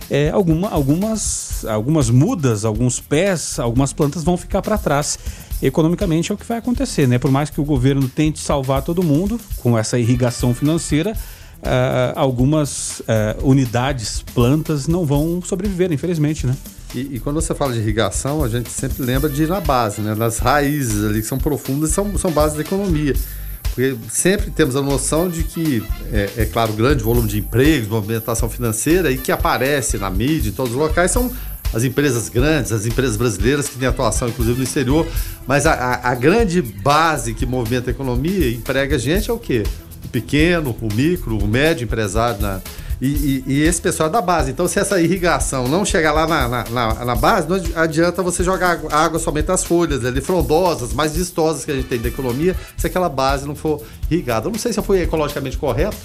é, 0.10 0.30
alguma, 0.30 0.70
algumas, 0.70 1.64
algumas 1.66 2.10
mudas, 2.10 2.66
alguns 2.66 3.00
pés, 3.00 3.58
algumas 3.60 3.94
plantas 3.94 4.24
vão 4.24 4.36
ficar 4.36 4.62
para 4.62 4.78
trás. 4.78 5.18
Economicamente 5.64 6.32
é 6.32 6.36
o 6.36 6.38
que 6.38 6.46
vai 6.46 6.58
acontecer, 6.58 7.08
né? 7.08 7.18
Por 7.18 7.32
mais 7.32 7.50
que 7.50 7.62
o 7.62 7.64
governo 7.64 8.10
tente 8.10 8.40
salvar 8.40 8.82
todo 8.82 9.02
mundo 9.02 9.40
com 9.58 9.78
essa 9.78 9.98
irrigação 9.98 10.54
financeira, 10.54 11.14
uh, 11.14 12.14
algumas 12.16 13.00
uh, 13.02 13.04
unidades, 13.44 14.22
plantas 14.34 14.88
não 14.88 15.06
vão 15.06 15.42
sobreviver, 15.42 15.94
infelizmente, 15.94 16.46
né? 16.46 16.58
E, 16.94 17.16
e, 17.16 17.20
quando 17.20 17.40
você 17.40 17.56
fala 17.56 17.72
de 17.72 17.80
irrigação, 17.80 18.44
a 18.44 18.50
gente 18.50 18.70
sempre 18.70 19.02
lembra 19.04 19.30
de 19.30 19.44
ir 19.44 19.48
na 19.48 19.62
base, 19.62 20.02
né? 20.02 20.14
Nas 20.14 20.40
raízes 20.40 21.06
ali 21.06 21.22
que 21.22 21.28
são 21.28 21.38
profundas, 21.38 21.92
são, 21.92 22.18
são 22.18 22.32
bases 22.32 22.58
da 22.58 22.64
economia. 22.64 23.16
Porque 23.74 23.96
sempre 24.10 24.52
temos 24.52 24.76
a 24.76 24.82
noção 24.82 25.30
de 25.30 25.44
que, 25.44 25.84
é, 26.12 26.30
é, 26.38 26.46
claro, 26.46 26.74
grande 26.74 27.04
volume 27.04 27.28
de 27.28 27.40
empregos, 27.40 27.88
movimentação 27.88 28.50
financeira 28.50 29.10
e 29.10 29.18
que 29.18 29.32
aparece 29.32 29.98
na 29.98 30.10
mídia, 30.10 30.50
em 30.50 30.52
todos 30.52 30.74
os 30.74 30.78
locais, 30.78 31.12
são 31.12 31.32
as 31.74 31.86
empresas 31.86 32.28
grandes, 32.28 32.72
as 32.72 32.86
empresas 32.86 33.16
brasileiras 33.16 33.70
que 33.70 33.78
têm 33.78 33.88
atuação 33.88 34.28
inclusive 34.28 34.58
no 34.58 34.64
exterior, 34.64 35.08
mas 35.48 35.66
a, 35.66 35.72
a, 35.74 36.12
a 36.12 36.16
grande 36.16 36.62
base 36.62 37.34
que 37.34 37.46
movimenta 37.46 37.90
a 37.90 37.92
economia 37.92 38.48
e 38.48 38.56
emprega 38.56 39.00
gente 39.00 39.30
é 39.30 39.34
o 39.34 39.40
quê? 39.40 39.64
O 40.04 40.10
pequeno, 40.10 40.76
o 40.82 40.94
micro, 40.94 41.38
o 41.38 41.48
médio 41.48 41.86
empresário 41.86 42.42
na, 42.42 42.60
e, 43.02 43.08
e, 43.08 43.44
e, 43.48 43.62
esse 43.64 43.82
pessoal 43.82 44.10
é 44.10 44.12
da 44.12 44.22
base. 44.22 44.52
Então, 44.52 44.68
se 44.68 44.80
essa 44.80 45.02
irrigação 45.02 45.68
não 45.68 45.84
chegar 45.84 46.12
lá 46.12 46.28
na, 46.28 46.48
na, 46.48 46.64
na, 46.70 47.06
na 47.06 47.16
base, 47.16 47.50
não 47.50 47.60
adianta 47.82 48.22
você 48.22 48.44
jogar 48.44 48.80
água 48.92 49.18
somente 49.18 49.48
nas 49.48 49.64
folhas 49.64 50.06
ali, 50.06 50.22
frondosas, 50.22 50.94
mais 50.94 51.16
vistosas 51.16 51.66
que 51.66 51.72
a 51.72 51.74
gente 51.74 51.88
tem 51.88 52.00
da 52.00 52.10
economia, 52.10 52.56
se 52.78 52.86
aquela 52.86 53.10
base 53.10 53.48
não 53.48 53.56
for 53.56 53.82
irrigada. 54.10 54.48
Eu 54.48 54.52
não 54.52 54.60
sei 54.60 54.72
se 54.72 54.78
eu 54.78 54.84
fui 54.84 55.02
ecologicamente 55.02 55.58
correto. 55.58 55.98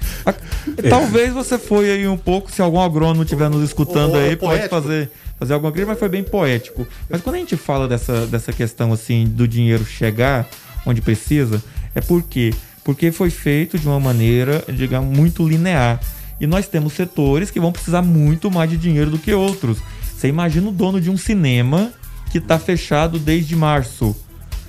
Talvez 0.88 1.34
você 1.34 1.58
foi 1.58 1.90
aí 1.90 2.08
um 2.08 2.16
pouco, 2.16 2.50
se 2.50 2.62
algum 2.62 2.80
agrônomo 2.80 3.24
estiver 3.24 3.50
nos 3.50 3.62
escutando 3.62 4.14
o, 4.14 4.16
aí, 4.16 4.34
pode 4.34 4.66
fazer 4.68 5.10
fazer 5.38 5.52
alguma 5.52 5.72
crítica, 5.72 5.90
mas 5.90 5.98
foi 5.98 6.08
bem 6.08 6.22
poético. 6.22 6.86
Mas 7.10 7.20
quando 7.20 7.36
a 7.36 7.38
gente 7.38 7.56
fala 7.56 7.86
dessa, 7.86 8.26
dessa 8.26 8.50
questão 8.50 8.94
assim 8.94 9.26
do 9.26 9.46
dinheiro 9.46 9.84
chegar 9.84 10.48
onde 10.86 11.02
precisa, 11.02 11.62
é 11.94 12.00
porque 12.00 12.54
porque 12.84 13.10
foi 13.10 13.30
feito 13.30 13.78
de 13.78 13.88
uma 13.88 13.98
maneira, 13.98 14.62
digamos, 14.68 15.16
muito 15.16 15.48
linear. 15.48 15.98
E 16.40 16.46
nós 16.46 16.66
temos 16.66 16.92
setores 16.94 17.50
que 17.50 17.60
vão 17.60 17.72
precisar 17.72 18.02
muito 18.02 18.50
mais 18.50 18.68
de 18.68 18.76
dinheiro 18.76 19.10
do 19.10 19.18
que 19.18 19.32
outros. 19.32 19.78
Você 20.14 20.28
imagina 20.28 20.68
o 20.68 20.72
dono 20.72 21.00
de 21.00 21.10
um 21.10 21.16
cinema 21.16 21.92
que 22.30 22.38
está 22.38 22.58
fechado 22.58 23.18
desde 23.18 23.54
março, 23.54 24.16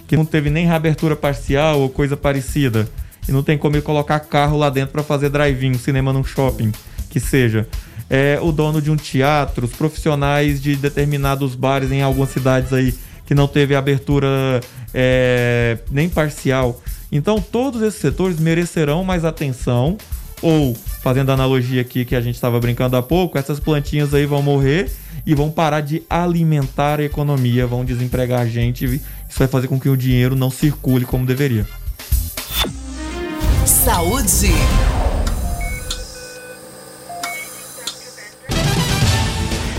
que 0.07 0.15
não 0.15 0.25
teve 0.25 0.49
nem 0.49 0.65
reabertura 0.65 1.15
parcial 1.15 1.81
ou 1.81 1.89
coisa 1.89 2.15
parecida, 2.15 2.87
e 3.27 3.31
não 3.31 3.41
tem 3.41 3.57
como 3.57 3.75
ele 3.75 3.81
colocar 3.81 4.19
carro 4.19 4.57
lá 4.57 4.69
dentro 4.69 4.91
para 4.91 5.03
fazer 5.03 5.29
drive-in, 5.29 5.73
cinema 5.75 6.13
num 6.13 6.23
shopping, 6.23 6.71
que 7.09 7.19
seja. 7.19 7.67
É, 8.07 8.37
o 8.39 8.51
dono 8.51 8.81
de 8.81 8.91
um 8.91 8.95
teatro, 8.95 9.65
os 9.65 9.71
profissionais 9.71 10.61
de 10.61 10.75
determinados 10.75 11.55
bares 11.55 11.91
em 11.91 12.03
algumas 12.03 12.29
cidades 12.29 12.71
aí 12.71 12.93
que 13.25 13.33
não 13.33 13.47
teve 13.47 13.75
abertura 13.75 14.61
é, 14.93 15.79
nem 15.89 16.07
parcial. 16.07 16.79
Então, 17.11 17.41
todos 17.41 17.81
esses 17.81 17.99
setores 17.99 18.39
merecerão 18.39 19.03
mais 19.03 19.25
atenção 19.25 19.97
ou, 20.41 20.75
fazendo 21.01 21.31
a 21.31 21.33
analogia 21.33 21.81
aqui 21.81 22.05
que 22.05 22.15
a 22.15 22.21
gente 22.21 22.35
estava 22.35 22.59
brincando 22.59 22.95
há 22.95 23.01
pouco, 23.01 23.37
essas 23.37 23.59
plantinhas 23.59 24.13
aí 24.13 24.25
vão 24.25 24.41
morrer 24.41 24.91
e 25.25 25.33
vão 25.33 25.49
parar 25.49 25.81
de 25.81 26.03
alimentar 26.09 26.99
a 26.99 27.03
economia, 27.03 27.65
vão 27.65 27.83
desempregar 27.83 28.41
a 28.41 28.45
gente. 28.45 28.85
Isso 28.85 29.39
vai 29.39 29.47
fazer 29.47 29.67
com 29.67 29.79
que 29.79 29.89
o 29.89 29.97
dinheiro 29.97 30.35
não 30.35 30.51
circule 30.51 31.05
como 31.05 31.25
deveria. 31.25 31.65
Saúde. 33.65 34.51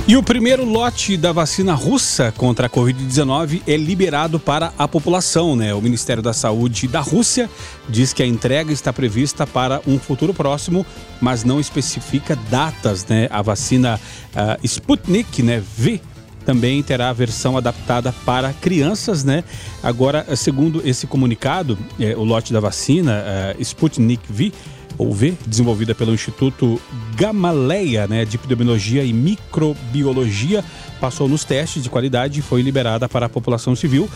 E 0.09 0.17
o 0.17 0.23
primeiro 0.23 0.65
lote 0.65 1.17
da 1.17 1.33
vacina 1.33 1.75
russa 1.75 2.33
contra 2.37 2.69
a 2.69 2.71
Covid-19 2.71 3.63
é 3.67 3.77
liberado 3.77 4.39
para 4.39 4.73
a 4.79 4.87
população, 4.87 5.57
né? 5.57 5.75
O 5.75 5.83
Ministério 5.83 6.23
da 6.23 6.33
Saúde 6.33 6.87
da 6.87 7.01
Rússia 7.01 7.51
diz 7.89 8.13
que 8.13 8.23
a 8.23 8.27
entrega 8.27 8.73
está 8.73 8.93
prevista 8.93 9.45
para 9.45 9.83
um 9.85 9.99
futuro 9.99 10.33
próximo, 10.33 10.87
mas 11.21 11.43
não 11.43 11.59
especifica 11.59 12.39
datas, 12.49 13.05
né? 13.05 13.27
A 13.33 13.43
vacina 13.43 13.99
uh, 14.29 14.65
Sputnik, 14.65 15.43
né, 15.43 15.61
V, 15.77 16.01
também 16.45 16.81
terá 16.85 17.11
a 17.11 17.13
versão 17.13 17.57
adaptada 17.57 18.15
para 18.25 18.53
crianças, 18.53 19.25
né? 19.25 19.43
Agora, 19.83 20.25
segundo 20.37 20.81
esse 20.85 21.09
comunicado, 21.09 21.77
é, 21.99 22.15
o 22.15 22.23
lote 22.23 22.53
da 22.53 22.61
vacina 22.61 23.25
uh, 23.59 23.61
Sputnik 23.61 24.23
V 24.31 24.53
ou 24.99 25.13
V, 25.13 25.35
desenvolvida 25.47 25.95
pelo 25.95 26.15
Instituto 26.15 26.81
Gamaleia, 27.17 28.07
né, 28.07 28.25
de 28.25 28.37
Epidemiologia 28.37 29.05
e 29.05 29.13
Microbiologia, 29.13 30.65
passou 31.01 31.29
nos 31.29 31.45
testes 31.45 31.83
de 31.83 31.91
qualidade 31.91 32.41
e 32.41 32.43
foi 32.43 32.63
liberada 32.63 33.09
para 33.09 33.27
a 33.27 33.29
população 33.29 33.75
civil. 33.77 34.09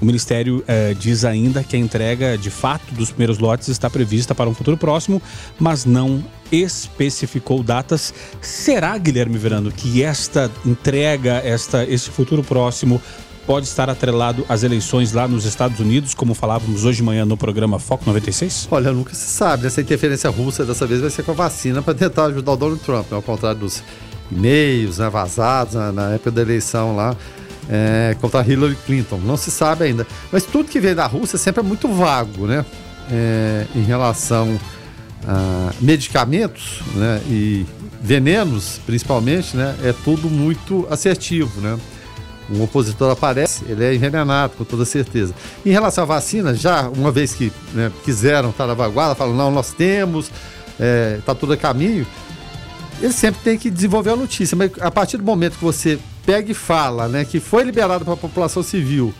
O 0.00 0.04
Ministério 0.04 0.62
eh, 0.66 0.94
diz 0.98 1.24
ainda 1.24 1.62
que 1.62 1.76
a 1.76 1.78
entrega 1.78 2.36
de 2.36 2.50
fato 2.50 2.92
dos 2.94 3.10
primeiros 3.10 3.38
lotes 3.38 3.68
está 3.68 3.88
prevista 3.88 4.34
para 4.34 4.50
um 4.50 4.54
futuro 4.54 4.76
próximo, 4.76 5.22
mas 5.58 5.84
não 5.84 6.22
especificou 6.50 7.62
datas. 7.62 8.12
Será, 8.40 8.98
Guilherme 8.98 9.38
Verano, 9.38 9.70
que 9.70 10.02
esta 10.02 10.50
entrega, 10.66 11.40
esta, 11.44 11.84
esse 11.84 12.10
futuro 12.10 12.42
próximo 12.42 13.00
pode 13.46 13.66
estar 13.66 13.88
atrelado 13.90 14.44
às 14.48 14.62
eleições 14.62 15.12
lá 15.12 15.28
nos 15.28 15.44
Estados 15.44 15.78
Unidos, 15.80 16.14
como 16.14 16.34
falávamos 16.34 16.84
hoje 16.84 16.98
de 16.98 17.02
manhã 17.02 17.24
no 17.24 17.36
programa 17.36 17.78
Foco 17.78 18.04
96? 18.06 18.68
Olha, 18.70 18.92
nunca 18.92 19.14
se 19.14 19.26
sabe. 19.26 19.66
Essa 19.66 19.80
interferência 19.80 20.30
russa 20.30 20.64
dessa 20.64 20.86
vez 20.86 21.00
vai 21.00 21.10
ser 21.10 21.22
com 21.22 21.32
a 21.32 21.34
vacina 21.34 21.82
para 21.82 21.94
tentar 21.94 22.26
ajudar 22.26 22.52
o 22.52 22.56
Donald 22.56 22.82
Trump, 22.82 23.10
né? 23.10 23.16
ao 23.16 23.22
contrário 23.22 23.60
dos 23.60 23.82
e-mails 24.30 24.98
né, 24.98 25.08
vazados 25.08 25.74
na, 25.74 25.92
na 25.92 26.10
época 26.12 26.30
da 26.30 26.42
eleição 26.42 26.96
lá. 26.96 27.16
É, 27.66 28.14
contra 28.20 28.46
Hillary 28.46 28.76
Clinton. 28.84 29.18
Não 29.24 29.38
se 29.38 29.50
sabe 29.50 29.84
ainda. 29.84 30.06
Mas 30.30 30.44
tudo 30.44 30.68
que 30.68 30.78
vem 30.78 30.94
da 30.94 31.06
Rússia 31.06 31.38
sempre 31.38 31.60
é 31.60 31.64
muito 31.64 31.88
vago, 31.88 32.46
né? 32.46 32.62
É, 33.10 33.64
em 33.74 33.82
relação 33.82 34.60
a 35.26 35.72
medicamentos 35.80 36.82
né? 36.94 37.22
e 37.26 37.64
venenos, 38.02 38.78
principalmente, 38.84 39.56
né? 39.56 39.74
É 39.82 39.94
tudo 40.04 40.28
muito 40.28 40.86
assertivo, 40.90 41.58
né? 41.62 41.78
Um 42.50 42.62
opositor 42.62 43.10
aparece, 43.10 43.64
ele 43.68 43.84
é 43.84 43.94
envenenado, 43.94 44.54
com 44.56 44.64
toda 44.64 44.84
certeza. 44.84 45.34
Em 45.64 45.70
relação 45.70 46.04
à 46.04 46.06
vacina, 46.06 46.54
já 46.54 46.88
uma 46.88 47.10
vez 47.10 47.34
que 47.34 47.52
né, 47.72 47.90
quiseram 48.04 48.52
vanguarda, 48.76 49.14
falam, 49.14 49.34
não, 49.34 49.50
nós 49.50 49.72
temos, 49.72 50.26
está 50.26 50.84
é, 50.84 51.20
tá 51.24 51.34
tudo 51.34 51.52
a 51.54 51.56
caminho, 51.56 52.06
ele 53.00 53.12
sempre 53.12 53.40
tem 53.42 53.58
que 53.58 53.70
desenvolver 53.70 54.10
a 54.10 54.16
notícia. 54.16 54.56
Mas 54.56 54.70
a 54.80 54.90
partir 54.90 55.16
do 55.16 55.24
momento 55.24 55.58
que 55.58 55.64
você 55.64 55.98
pega 56.24 56.50
e 56.50 56.54
fala 56.54 57.08
né, 57.08 57.24
que 57.24 57.40
foi 57.40 57.62
liberado 57.64 58.04
para 58.04 58.14
a 58.14 58.16
população 58.16 58.62
civil, 58.62 59.14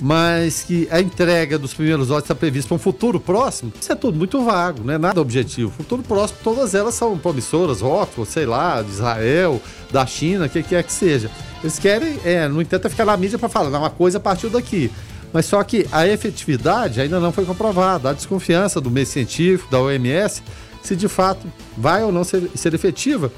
mas 0.00 0.62
que 0.62 0.88
a 0.90 1.00
entrega 1.00 1.58
dos 1.58 1.74
primeiros 1.74 2.08
lotes 2.08 2.24
está 2.24 2.34
prevista 2.34 2.68
para 2.68 2.76
um 2.76 2.78
futuro 2.78 3.20
próximo, 3.20 3.70
isso 3.78 3.92
é 3.92 3.94
tudo 3.94 4.16
muito 4.16 4.42
vago, 4.42 4.82
não 4.82 4.94
é 4.94 4.98
nada 4.98 5.20
objetivo. 5.20 5.70
Futuro 5.70 6.02
próximo, 6.02 6.38
todas 6.42 6.74
elas 6.74 6.94
são 6.94 7.18
promissoras, 7.18 7.80
Rockford, 7.82 8.30
sei 8.30 8.46
lá, 8.46 8.80
de 8.80 8.90
Israel, 8.90 9.60
da 9.90 10.06
China, 10.06 10.46
o 10.46 10.48
que 10.48 10.62
quer 10.62 10.82
que 10.82 10.92
seja. 10.92 11.30
Eles 11.62 11.78
querem, 11.78 12.18
é, 12.24 12.48
no 12.48 12.60
entanto, 12.60 12.86
é 12.86 12.88
ficar 12.88 13.04
na 13.04 13.16
mídia 13.16 13.38
para 13.38 13.48
falar, 13.48 13.78
uma 13.78 13.90
coisa 13.90 14.18
partiu 14.18 14.48
daqui. 14.48 14.90
Mas 15.32 15.46
só 15.46 15.62
que 15.62 15.86
a 15.92 16.06
efetividade 16.06 17.00
ainda 17.00 17.20
não 17.20 17.30
foi 17.30 17.44
comprovada. 17.44 18.10
A 18.10 18.12
desconfiança 18.12 18.80
do 18.80 18.90
meio 18.90 19.06
científico, 19.06 19.70
da 19.70 19.80
OMS, 19.80 20.42
se 20.82 20.96
de 20.96 21.08
fato 21.08 21.46
vai 21.76 22.02
ou 22.02 22.10
não 22.10 22.24
ser, 22.24 22.50
ser 22.54 22.74
efetiva. 22.74 23.30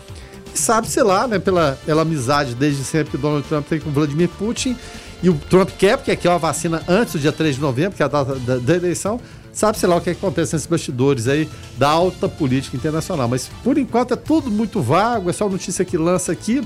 E 0.55 0.59
sabe, 0.59 0.89
sei 0.89 1.03
lá, 1.03 1.27
né, 1.27 1.39
pela, 1.39 1.79
pela 1.85 2.03
amizade 2.03 2.55
desde 2.55 2.85
sempre 2.85 3.11
que 3.11 3.18
Donald 3.18 3.47
Trump 3.47 3.66
tem 3.66 3.81
com 3.81 3.91
Vladimir 3.91 4.29
Putin, 4.29 4.77
e 5.23 5.31
o 5.31 5.35
Trump 5.35 5.70
quer, 5.79 5.97
porque 5.97 6.11
aqui 6.11 6.27
é 6.27 6.31
uma 6.31 6.39
vacina 6.39 6.83
antes 6.89 7.12
do 7.12 7.18
dia 7.20 7.31
3 7.31 7.55
de 7.55 7.61
novembro, 7.61 7.97
que 7.97 8.03
é 8.03 8.07
a 8.07 8.09
data 8.09 8.35
da, 8.41 8.57
da 8.57 8.75
eleição, 8.75 9.20
sabe, 9.53 9.79
sei 9.79 9.89
lá, 9.89 9.97
o 9.97 10.01
que, 10.01 10.11
é 10.11 10.14
que 10.14 10.18
acontece 10.18 10.55
nesses 10.55 10.66
bastidores 10.66 11.29
aí 11.29 11.49
da 11.79 11.89
alta 11.89 12.29
política 12.29 12.77
internacional. 12.77 13.29
Mas 13.29 13.49
por 13.62 13.79
enquanto 13.79 14.14
é 14.14 14.16
tudo 14.16 14.51
muito 14.51 14.83
vago, 14.83 15.31
é 15.31 15.33
só 15.33 15.49
notícia 15.49 15.85
que 15.85 15.97
lança 15.97 16.33
aqui. 16.33 16.62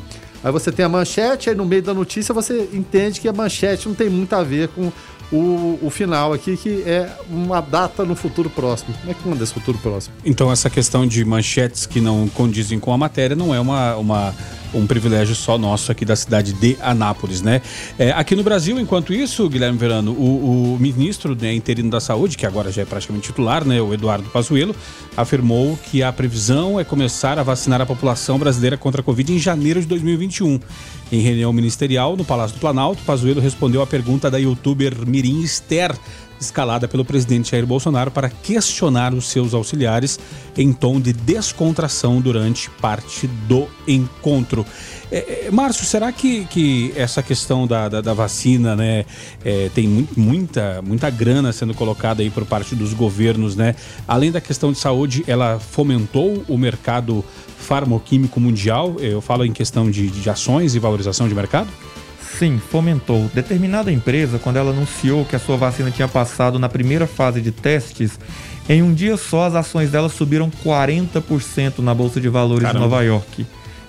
Aí 0.46 0.52
você 0.52 0.70
tem 0.70 0.84
a 0.84 0.88
manchete, 0.88 1.50
aí 1.50 1.56
no 1.56 1.66
meio 1.66 1.82
da 1.82 1.92
notícia 1.92 2.32
você 2.32 2.68
entende 2.72 3.20
que 3.20 3.26
a 3.26 3.32
manchete 3.32 3.88
não 3.88 3.96
tem 3.96 4.08
muito 4.08 4.32
a 4.32 4.44
ver 4.44 4.68
com 4.68 4.92
o, 5.32 5.76
o 5.82 5.90
final 5.90 6.32
aqui, 6.32 6.56
que 6.56 6.84
é 6.86 7.10
uma 7.28 7.60
data 7.60 8.04
no 8.04 8.14
futuro 8.14 8.48
próximo. 8.48 8.94
Como 9.00 9.10
é 9.10 9.14
que 9.14 9.28
manda 9.28 9.42
esse 9.42 9.52
futuro 9.52 9.76
próximo? 9.78 10.14
Então, 10.24 10.52
essa 10.52 10.70
questão 10.70 11.04
de 11.04 11.24
manchetes 11.24 11.84
que 11.84 12.00
não 12.00 12.28
condizem 12.28 12.78
com 12.78 12.92
a 12.92 12.96
matéria 12.96 13.34
não 13.34 13.52
é 13.52 13.58
uma, 13.58 13.96
uma 13.96 14.34
um 14.78 14.86
privilégio 14.86 15.34
só 15.34 15.58
nosso 15.58 15.90
aqui 15.90 16.04
da 16.04 16.14
cidade 16.14 16.52
de 16.52 16.76
Anápolis, 16.80 17.42
né? 17.42 17.62
É, 17.98 18.10
aqui 18.12 18.36
no 18.36 18.42
Brasil, 18.42 18.78
enquanto 18.78 19.12
isso, 19.12 19.48
Guilherme 19.48 19.78
Verano, 19.78 20.12
o, 20.12 20.74
o 20.74 20.78
ministro 20.78 21.34
né, 21.34 21.54
interino 21.54 21.90
da 21.90 22.00
Saúde, 22.00 22.36
que 22.36 22.46
agora 22.46 22.70
já 22.70 22.82
é 22.82 22.84
praticamente 22.84 23.28
titular, 23.28 23.64
né, 23.64 23.80
o 23.80 23.92
Eduardo 23.92 24.28
Pazuello, 24.30 24.74
afirmou 25.16 25.78
que 25.90 26.02
a 26.02 26.12
previsão 26.12 26.78
é 26.78 26.84
começar 26.84 27.38
a 27.38 27.42
vacinar 27.42 27.80
a 27.80 27.86
população 27.86 28.38
brasileira 28.38 28.76
contra 28.76 29.00
a 29.00 29.04
Covid 29.04 29.32
em 29.32 29.38
janeiro 29.38 29.80
de 29.80 29.86
2021. 29.86 30.60
Em 31.10 31.20
reunião 31.20 31.52
ministerial 31.52 32.16
no 32.16 32.24
Palácio 32.24 32.56
do 32.56 32.60
Planalto, 32.60 33.02
Pazuello 33.04 33.40
respondeu 33.40 33.80
à 33.80 33.86
pergunta 33.86 34.30
da 34.30 34.38
youtuber 34.38 34.94
Mirim 35.06 35.40
Esther 35.40 35.94
escalada 36.40 36.86
pelo 36.88 37.04
presidente 37.04 37.50
Jair 37.50 37.66
Bolsonaro 37.66 38.10
para 38.10 38.28
questionar 38.28 39.14
os 39.14 39.26
seus 39.28 39.54
auxiliares 39.54 40.18
em 40.56 40.72
tom 40.72 41.00
de 41.00 41.12
descontração 41.12 42.20
durante 42.20 42.70
parte 42.70 43.26
do 43.26 43.68
encontro. 43.86 44.64
É, 45.10 45.46
é, 45.46 45.50
Márcio, 45.50 45.84
será 45.84 46.10
que, 46.10 46.44
que 46.46 46.92
essa 46.96 47.22
questão 47.22 47.66
da, 47.66 47.88
da, 47.88 48.00
da 48.00 48.12
vacina, 48.12 48.74
né, 48.74 49.04
é, 49.44 49.70
tem 49.74 49.86
mu 49.86 50.06
muita, 50.16 50.82
muita 50.82 51.08
grana 51.10 51.52
sendo 51.52 51.74
colocada 51.74 52.22
aí 52.22 52.30
por 52.30 52.44
parte 52.44 52.74
dos 52.74 52.92
governos, 52.92 53.54
né? 53.54 53.74
Além 54.08 54.32
da 54.32 54.40
questão 54.40 54.72
de 54.72 54.78
saúde, 54.78 55.24
ela 55.26 55.58
fomentou 55.58 56.44
o 56.48 56.58
mercado 56.58 57.24
farmoquímico 57.58 58.40
mundial? 58.40 58.96
Eu 58.98 59.20
falo 59.20 59.44
em 59.44 59.52
questão 59.52 59.90
de, 59.90 60.08
de 60.08 60.28
ações 60.28 60.74
e 60.74 60.78
valorização 60.78 61.28
de 61.28 61.34
mercado? 61.34 61.68
Sim, 62.38 62.60
fomentou. 62.70 63.30
Determinada 63.32 63.90
empresa, 63.90 64.38
quando 64.38 64.56
ela 64.56 64.70
anunciou 64.70 65.24
que 65.24 65.36
a 65.36 65.38
sua 65.38 65.56
vacina 65.56 65.90
tinha 65.90 66.08
passado 66.08 66.58
na 66.58 66.68
primeira 66.68 67.06
fase 67.06 67.40
de 67.40 67.50
testes, 67.50 68.18
em 68.68 68.82
um 68.82 68.92
dia 68.92 69.16
só 69.16 69.46
as 69.46 69.54
ações 69.54 69.90
dela 69.90 70.08
subiram 70.08 70.50
40% 70.50 71.78
na 71.78 71.94
Bolsa 71.94 72.20
de 72.20 72.28
Valores 72.28 72.64
Caramba. 72.64 72.84
de 72.84 72.90
Nova 72.90 73.02
York. 73.02 73.46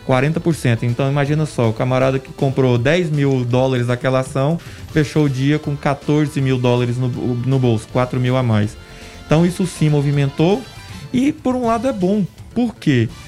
40%. 0.07 0.83
Então 0.83 1.09
imagina 1.09 1.45
só, 1.45 1.69
o 1.69 1.73
camarada 1.73 2.17
que 2.17 2.31
comprou 2.31 2.77
10 2.77 3.09
mil 3.09 3.43
dólares 3.43 3.87
daquela 3.87 4.19
ação, 4.19 4.57
fechou 4.93 5.25
o 5.25 5.29
dia 5.29 5.59
com 5.59 5.75
14 5.75 6.39
mil 6.39 6.57
dólares 6.57 6.97
no, 6.97 7.09
no 7.09 7.59
bolso, 7.59 7.87
4 7.91 8.19
mil 8.19 8.37
a 8.37 8.43
mais. 8.43 8.77
Então 9.25 9.45
isso 9.45 9.67
sim 9.67 9.89
movimentou 9.89 10.63
e 11.11 11.33
por 11.33 11.55
um 11.55 11.65
lado 11.65 11.87
é 11.87 11.93
bom. 11.93 12.25
Por 12.55 12.73
quê? 12.75 13.09
Porque 13.09 13.26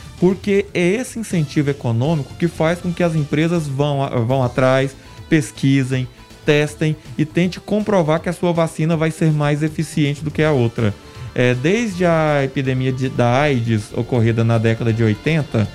é 0.73 0.79
esse 0.79 1.19
incentivo 1.19 1.69
econômico 1.69 2.33
que 2.37 2.47
faz 2.47 2.79
com 2.79 2.91
que 2.91 3.03
as 3.03 3.15
empresas 3.15 3.67
vão, 3.67 3.99
vão 4.25 4.43
atrás, 4.43 4.95
pesquisem, 5.29 6.07
testem 6.45 6.95
e 7.17 7.25
tente 7.25 7.59
comprovar 7.59 8.19
que 8.19 8.29
a 8.29 8.33
sua 8.33 8.51
vacina 8.51 8.97
vai 8.97 9.11
ser 9.11 9.31
mais 9.31 9.63
eficiente 9.63 10.23
do 10.23 10.31
que 10.31 10.43
a 10.43 10.51
outra. 10.51 10.93
É, 11.35 11.53
desde 11.53 12.05
a 12.05 12.43
epidemia 12.43 12.91
de, 12.91 13.07
da 13.07 13.39
AIDS 13.39 13.93
ocorrida 13.93 14.43
na 14.43 14.57
década 14.57 14.91
de 14.91 15.03
80, 15.03 15.67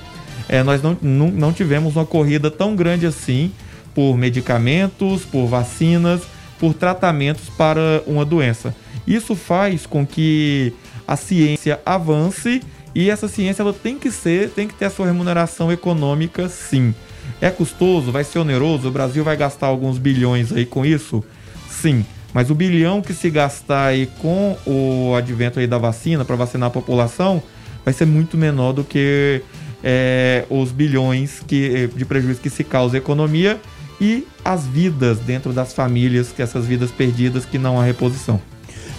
é, 0.49 0.63
nós 0.63 0.83
não, 0.83 0.97
não, 1.01 1.29
não 1.29 1.53
tivemos 1.53 1.97
uma 1.97 2.05
corrida 2.05 2.51
tão 2.51 2.75
grande 2.75 3.07
assim 3.07 3.53
por 3.95 4.17
medicamentos, 4.17 5.25
por 5.25 5.47
vacinas, 5.47 6.23
por 6.59 6.75
tratamentos 6.75 7.49
para 7.49 8.03
uma 8.07 8.25
doença. 8.25 8.75
Isso 9.07 9.35
faz 9.35 9.87
com 9.87 10.07
que 10.07 10.73
a 11.07 11.17
ciência 11.17 11.81
avance 11.85 12.61
e 12.95 13.11
essa 13.11 13.27
ciência 13.29 13.63
ela 13.63 13.73
tem 13.73 13.99
que 13.99 14.11
ser, 14.11 14.51
tem 14.51 14.69
que 14.69 14.75
ter 14.75 14.85
a 14.85 14.91
sua 14.91 15.07
remuneração 15.07 15.73
econômica, 15.73 16.49
sim. 16.49 16.95
É 17.41 17.51
custoso? 17.51 18.13
Vai 18.13 18.23
ser 18.23 18.39
oneroso? 18.39 18.89
O 18.89 18.93
Brasil 18.93 19.25
vai 19.25 19.37
gastar 19.37 19.67
alguns 19.67 19.99
bilhões 19.99 20.53
aí 20.53 20.65
com 20.65 20.87
isso? 20.87 21.25
Sim. 21.69 22.05
Mas 22.33 22.51
o 22.51 22.55
bilhão 22.55 23.01
que 23.01 23.13
se 23.13 23.31
gastar 23.31 23.87
aí 23.87 24.07
com 24.19 24.57
o 24.67 25.15
advento 25.15 25.59
aí 25.59 25.67
da 25.67 25.79
vacina 25.79 26.25
para 26.25 26.37
vacinar 26.37 26.69
a 26.69 26.71
população 26.71 27.43
vai 27.85 27.93
ser 27.93 28.07
muito 28.07 28.37
menor 28.37 28.73
do 28.73 28.83
que 28.83 29.43
é, 29.83 30.45
os 30.49 30.73
bilhões 30.73 31.41
que, 31.47 31.89
de 31.95 32.05
prejuízo 32.05 32.41
que 32.41 32.51
se 32.51 32.65
causa 32.65 32.97
à 32.97 32.99
economia 32.99 33.61
e 34.01 34.27
as 34.45 34.67
vidas 34.67 35.19
dentro 35.19 35.53
das 35.53 35.73
famílias, 35.73 36.33
que 36.33 36.43
essas 36.43 36.67
vidas 36.67 36.91
perdidas 36.91 37.45
que 37.45 37.59
não 37.59 37.81
há 37.81 37.85
reposição. 37.85 38.41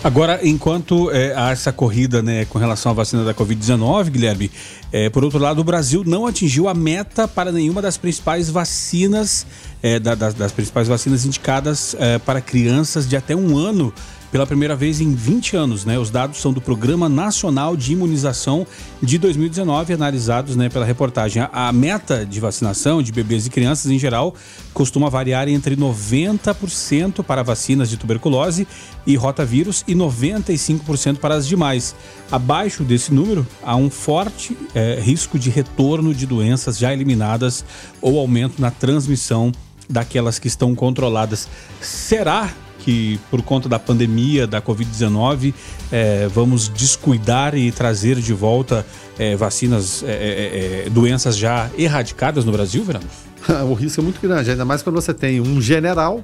Agora, 0.05 0.39
enquanto 0.43 1.09
é, 1.09 1.33
há 1.35 1.49
essa 1.49 1.73
corrida 1.73 2.21
né, 2.21 2.45
com 2.45 2.59
relação 2.59 2.91
à 2.91 2.93
vacina 2.93 3.23
da 3.23 3.33
Covid-19, 3.33 4.11
Guilherme, 4.11 4.51
é, 4.91 5.09
por 5.09 5.23
outro 5.23 5.39
lado, 5.39 5.61
o 5.61 5.63
Brasil 5.63 6.03
não 6.05 6.27
atingiu 6.27 6.69
a 6.69 6.75
meta 6.75 7.27
para 7.27 7.51
nenhuma 7.51 7.81
das 7.81 7.97
principais 7.97 8.47
vacinas, 8.47 9.47
é, 9.81 9.97
da, 9.97 10.13
das, 10.13 10.35
das, 10.35 10.51
principais 10.51 10.87
vacinas 10.87 11.25
indicadas 11.25 11.95
é, 11.97 12.19
para 12.19 12.39
crianças 12.39 13.09
de 13.09 13.17
até 13.17 13.35
um 13.35 13.57
ano 13.57 13.91
pela 14.35 14.45
primeira 14.45 14.75
vez 14.75 14.99
em 14.99 15.15
20 15.15 15.55
anos. 15.55 15.85
Né? 15.85 15.97
Os 15.97 16.09
dados 16.09 16.41
são 16.41 16.51
do 16.51 16.59
Programa 16.59 17.07
Nacional 17.07 17.77
de 17.77 17.93
Imunização 17.93 18.67
de 19.01 19.17
2019, 19.17 19.93
analisados 19.93 20.57
né, 20.57 20.67
pela 20.67 20.83
reportagem. 20.83 21.47
A, 21.53 21.71
meta 21.71 22.25
de 22.25 22.41
vacinação 22.41 23.01
de 23.01 23.13
bebês 23.13 23.47
e 23.47 23.49
crianças 23.49 23.89
em 23.89 23.97
geral 23.97 24.35
costuma 24.73 25.09
variar 25.09 25.47
entre 25.47 25.77
90% 25.77 27.23
para 27.23 27.43
vacinas 27.43 27.89
de 27.89 27.95
tuberculose 27.95 28.67
e 29.07 29.15
rotavírus 29.15 29.85
e 29.87 29.95
95% 29.95 31.19
para 31.19 31.35
as 31.35 31.47
demais. 31.47 31.95
Abaixo 32.29 32.83
desse 32.83 33.13
número, 33.13 33.47
há 33.63 33.77
um 33.77 33.89
forte 33.89 34.57
é, 34.73 34.99
risco 34.99 35.39
de 35.39 35.49
retorno 35.49 36.13
de 36.13 36.25
doenças 36.25 36.77
já 36.77 36.91
eliminadas 36.91 37.63
ou 38.01 38.19
aumento 38.19 38.61
na 38.61 38.69
transmissão 38.69 39.53
daquelas 39.89 40.39
que 40.39 40.49
estão 40.49 40.75
controladas. 40.75 41.47
Será 41.79 42.53
que 42.85 43.19
por 43.31 43.41
conta 43.41 43.67
da 43.67 43.79
pandemia 43.79 44.45
da 44.45 44.61
Covid-19 44.61 45.55
é, 45.91 46.27
vamos 46.27 46.69
descuidar 46.69 47.55
e 47.55 47.71
trazer 47.71 48.17
de 48.17 48.31
volta 48.31 48.85
é, 49.17 49.35
vacinas, 49.35 50.03
é, 50.03 50.11
é, 50.11 50.85
é 50.85 50.89
doenças 50.91 51.35
já 51.35 51.67
erradicadas 51.75 52.45
no 52.45 52.51
Brasil, 52.51 52.83
Verano? 52.83 53.07
o 53.67 53.73
risco 53.73 54.01
é 54.01 54.03
muito 54.03 54.21
grande, 54.21 54.51
ainda 54.51 54.63
mais 54.63 54.83
quando 54.83 54.97
você 54.97 55.15
tem 55.15 55.41
um 55.41 55.59
general 55.59 56.23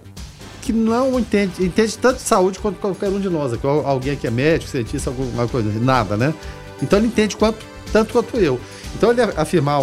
que 0.61 0.71
não 0.71 1.19
entende, 1.19 1.65
entende 1.65 1.97
tanto 1.97 2.17
de 2.17 2.21
saúde 2.21 2.59
quanto 2.59 2.79
qualquer 2.79 3.09
um 3.09 3.19
de 3.19 3.27
nós 3.27 3.53
aqui. 3.53 3.65
Alguém 3.65 4.15
que 4.15 4.27
é 4.27 4.31
médico, 4.31 4.69
cientista, 4.69 5.09
alguma 5.09 5.47
coisa, 5.47 5.67
nada, 5.79 6.15
né? 6.15 6.31
Então 6.79 6.99
ele 6.99 7.07
entende 7.07 7.35
quanto, 7.35 7.65
tanto 7.91 8.13
quanto 8.13 8.37
eu. 8.37 8.59
Então 8.95 9.09
ele 9.09 9.21
afirmar, 9.35 9.81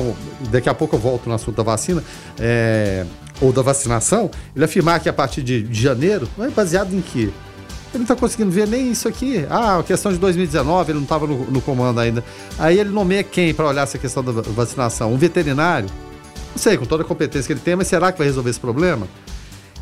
daqui 0.53 0.69
a 0.69 0.75
pouco 0.75 0.95
eu 0.95 1.01
volto 1.01 1.29
no 1.29 1.35
assunto 1.35 1.57
da 1.57 1.65
vacina, 1.65 2.05
é, 2.39 3.05
ou 3.41 3.53
da 3.53 3.63
vacinação, 3.63 4.31
ele 4.55 4.65
afirmar 4.65 5.01
que 5.01 5.09
a 5.09 5.13
partir 5.13 5.43
de, 5.43 5.63
de 5.63 5.81
janeiro, 5.81 6.29
é 6.39 6.49
baseado 6.49 6.93
em 6.95 7.01
quê? 7.01 7.31
Ele 7.91 7.99
não 7.99 8.03
está 8.03 8.15
conseguindo 8.15 8.51
ver 8.51 8.67
nem 8.69 8.91
isso 8.91 9.09
aqui. 9.09 9.47
Ah, 9.49 9.79
a 9.79 9.83
questão 9.83 10.13
de 10.13 10.19
2019, 10.19 10.93
ele 10.93 10.99
não 10.99 11.05
estava 11.05 11.27
no, 11.27 11.51
no, 11.51 11.61
comando 11.61 11.99
ainda. 12.01 12.23
Aí 12.59 12.79
ele 12.79 12.91
nomeia 12.91 13.25
quem 13.25 13.55
para 13.55 13.67
olhar 13.67 13.83
essa 13.83 13.97
questão 13.97 14.23
da 14.23 14.33
vacinação? 14.33 15.13
Um 15.13 15.17
veterinário? 15.17 15.89
Não 16.51 16.59
sei, 16.59 16.77
com 16.77 16.85
toda 16.85 17.03
a 17.03 17.07
competência 17.07 17.47
que 17.47 17.53
ele 17.53 17.61
tem, 17.61 17.77
mas 17.77 17.89
será 17.89 18.13
que 18.13 18.19
vai 18.19 18.27
resolver 18.27 18.51
esse 18.51 18.61
problema? 18.61 19.09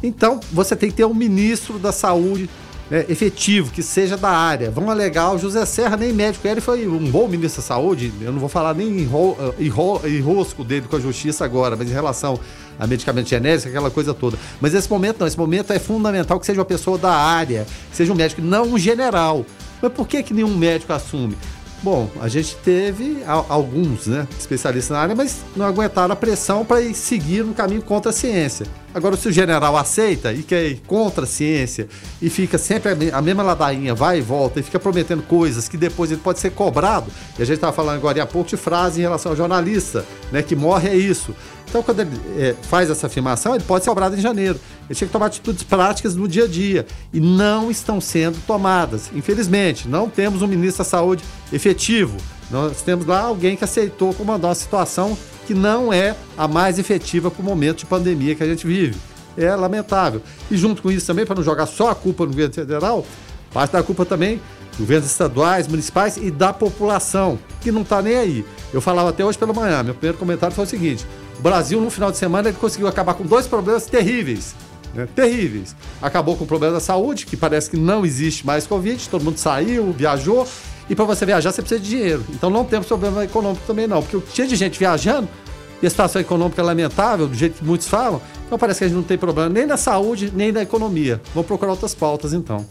Então, 0.02 0.38
você 0.52 0.76
tem 0.76 0.90
que 0.90 0.96
ter 0.96 1.04
um 1.04 1.14
ministro 1.14 1.78
da 1.78 1.90
saúde 1.90 2.48
né, 2.90 3.04
efetivo, 3.08 3.70
que 3.70 3.82
seja 3.82 4.16
da 4.16 4.30
área. 4.30 4.70
Vamos 4.70 4.90
alegar, 4.90 5.32
o 5.32 5.38
José 5.38 5.64
Serra 5.66 5.96
nem 5.96 6.12
médico, 6.12 6.46
ele 6.46 6.60
foi 6.60 6.86
um 6.86 7.10
bom 7.10 7.26
ministro 7.28 7.60
da 7.60 7.66
saúde, 7.66 8.12
eu 8.20 8.32
não 8.32 8.38
vou 8.38 8.48
falar 8.48 8.74
nem 8.74 9.08
enrosco 9.58 10.64
dele 10.64 10.86
com 10.88 10.96
a 10.96 11.00
justiça 11.00 11.44
agora, 11.44 11.76
mas 11.76 11.90
em 11.90 11.92
relação 11.92 12.38
a 12.78 12.86
medicamento 12.86 13.28
genérico, 13.28 13.68
aquela 13.68 13.90
coisa 13.90 14.12
toda. 14.12 14.38
Mas 14.60 14.74
esse 14.74 14.88
momento 14.90 15.18
não, 15.20 15.26
esse 15.26 15.38
momento 15.38 15.72
é 15.72 15.78
fundamental 15.78 16.38
que 16.38 16.46
seja 16.46 16.60
uma 16.60 16.66
pessoa 16.66 16.98
da 16.98 17.12
área, 17.12 17.66
que 17.90 17.96
seja 17.96 18.12
um 18.12 18.16
médico, 18.16 18.40
não 18.42 18.74
um 18.74 18.78
general. 18.78 19.44
Mas 19.80 19.92
por 19.92 20.06
que, 20.06 20.22
que 20.22 20.32
nenhum 20.32 20.56
médico 20.56 20.92
assume? 20.92 21.36
Bom, 21.82 22.10
a 22.20 22.26
gente 22.26 22.56
teve 22.56 23.22
alguns 23.26 24.06
né, 24.06 24.26
especialistas 24.38 24.96
na 24.96 25.02
área, 25.02 25.14
mas 25.14 25.44
não 25.54 25.66
aguentaram 25.66 26.12
a 26.12 26.16
pressão 26.16 26.64
para 26.64 26.82
seguir 26.94 27.44
no 27.44 27.54
caminho 27.54 27.82
contra 27.82 28.10
a 28.10 28.12
ciência. 28.14 28.66
Agora, 28.94 29.14
se 29.14 29.28
o 29.28 29.32
general 29.32 29.76
aceita 29.76 30.32
e 30.32 30.42
quer 30.42 30.64
ir 30.64 30.80
contra 30.86 31.24
a 31.24 31.26
ciência 31.26 31.86
e 32.20 32.30
fica 32.30 32.56
sempre 32.56 33.10
a 33.12 33.20
mesma 33.20 33.42
ladainha, 33.42 33.94
vai 33.94 34.18
e 34.18 34.22
volta, 34.22 34.58
e 34.58 34.62
fica 34.62 34.80
prometendo 34.80 35.22
coisas 35.22 35.68
que 35.68 35.76
depois 35.76 36.10
ele 36.10 36.20
pode 36.22 36.40
ser 36.40 36.50
cobrado, 36.50 37.12
e 37.38 37.42
a 37.42 37.44
gente 37.44 37.56
estava 37.56 37.74
falando 37.74 37.96
agora 37.96 38.22
há 38.22 38.26
pouco 38.26 38.48
de 38.48 38.56
frase 38.56 39.00
em 39.00 39.02
relação 39.02 39.32
ao 39.32 39.36
jornalista, 39.36 40.04
né, 40.32 40.42
que 40.42 40.56
morre 40.56 40.88
é 40.88 40.96
isso. 40.96 41.34
Então, 41.68 41.82
quando 41.82 42.00
ele 42.00 42.18
é, 42.38 42.54
faz 42.62 42.88
essa 42.88 43.06
afirmação, 43.06 43.54
ele 43.54 43.64
pode 43.64 43.84
ser 43.84 43.90
cobrado 43.90 44.16
em 44.16 44.20
janeiro. 44.20 44.58
Ele 44.88 44.94
tinha 44.94 45.06
que 45.06 45.12
tomar 45.12 45.26
atitudes 45.26 45.62
práticas 45.62 46.14
no 46.14 46.28
dia 46.28 46.44
a 46.44 46.48
dia. 46.48 46.86
E 47.12 47.20
não 47.20 47.70
estão 47.70 48.00
sendo 48.00 48.38
tomadas. 48.46 49.10
Infelizmente, 49.14 49.88
não 49.88 50.08
temos 50.08 50.42
um 50.42 50.46
ministro 50.46 50.78
da 50.78 50.88
Saúde 50.88 51.24
efetivo. 51.52 52.16
Nós 52.50 52.82
temos 52.82 53.06
lá 53.06 53.20
alguém 53.20 53.56
que 53.56 53.64
aceitou 53.64 54.14
comandar 54.14 54.48
uma 54.50 54.54
situação 54.54 55.16
que 55.46 55.54
não 55.54 55.92
é 55.92 56.16
a 56.36 56.46
mais 56.46 56.78
efetiva 56.78 57.30
para 57.30 57.42
o 57.42 57.44
momento 57.44 57.78
de 57.78 57.86
pandemia 57.86 58.34
que 58.34 58.42
a 58.42 58.46
gente 58.46 58.66
vive. 58.66 58.96
É 59.36 59.54
lamentável. 59.54 60.22
E 60.50 60.56
junto 60.56 60.82
com 60.82 60.90
isso 60.90 61.06
também, 61.06 61.26
para 61.26 61.36
não 61.36 61.42
jogar 61.42 61.66
só 61.66 61.90
a 61.90 61.94
culpa 61.94 62.24
no 62.24 62.30
governo 62.30 62.54
federal, 62.54 63.04
parte 63.52 63.72
da 63.72 63.82
culpa 63.82 64.04
também 64.04 64.40
governos 64.78 65.10
estaduais, 65.10 65.66
municipais 65.66 66.16
e 66.16 66.30
da 66.30 66.52
população, 66.52 67.38
que 67.60 67.72
não 67.72 67.82
está 67.82 68.02
nem 68.02 68.16
aí. 68.16 68.44
Eu 68.72 68.80
falava 68.80 69.10
até 69.10 69.24
hoje 69.24 69.38
pela 69.38 69.52
manhã, 69.52 69.82
meu 69.82 69.94
primeiro 69.94 70.18
comentário 70.18 70.54
foi 70.54 70.64
o 70.64 70.68
seguinte: 70.68 71.06
o 71.38 71.42
Brasil, 71.42 71.80
no 71.80 71.90
final 71.90 72.10
de 72.10 72.18
semana, 72.18 72.48
ele 72.48 72.58
conseguiu 72.58 72.86
acabar 72.86 73.14
com 73.14 73.24
dois 73.24 73.46
problemas 73.46 73.86
terríveis. 73.86 74.54
Né? 74.96 75.08
Terríveis. 75.14 75.76
Acabou 76.00 76.36
com 76.36 76.44
o 76.44 76.46
problema 76.46 76.74
da 76.74 76.80
saúde, 76.80 77.26
que 77.26 77.36
parece 77.36 77.70
que 77.70 77.76
não 77.76 78.04
existe 78.04 78.46
mais 78.46 78.66
Covid, 78.66 79.08
todo 79.08 79.24
mundo 79.24 79.38
saiu, 79.38 79.92
viajou. 79.92 80.46
E 80.88 80.94
para 80.94 81.04
você 81.04 81.26
viajar, 81.26 81.52
você 81.52 81.62
precisa 81.62 81.80
de 81.80 81.88
dinheiro. 81.88 82.24
Então 82.30 82.48
não 82.48 82.64
temos 82.64 82.86
problema 82.86 83.24
econômico 83.24 83.62
também, 83.66 83.86
não. 83.86 84.02
Porque 84.02 84.18
tinha 84.32 84.46
de 84.46 84.56
gente 84.56 84.78
viajando 84.78 85.28
e 85.82 85.86
a 85.86 85.90
situação 85.90 86.20
econômica 86.20 86.60
é 86.60 86.64
lamentável, 86.64 87.26
do 87.26 87.34
jeito 87.34 87.58
que 87.58 87.64
muitos 87.64 87.88
falam. 87.88 88.20
Então 88.46 88.58
parece 88.58 88.78
que 88.78 88.84
a 88.84 88.88
gente 88.88 88.96
não 88.96 89.02
tem 89.02 89.18
problema 89.18 89.48
nem 89.48 89.66
na 89.66 89.76
saúde, 89.76 90.32
nem 90.34 90.52
na 90.52 90.62
economia. 90.62 91.20
Vamos 91.34 91.46
procurar 91.46 91.72
outras 91.72 91.94
pautas, 91.94 92.32
então. 92.32 92.64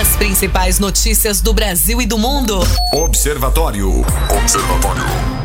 As 0.00 0.16
principais 0.16 0.78
notícias 0.78 1.40
do 1.40 1.52
Brasil 1.52 2.00
e 2.00 2.06
do 2.06 2.18
mundo. 2.18 2.58
Observatório. 2.92 4.04
Observatório. 4.42 5.41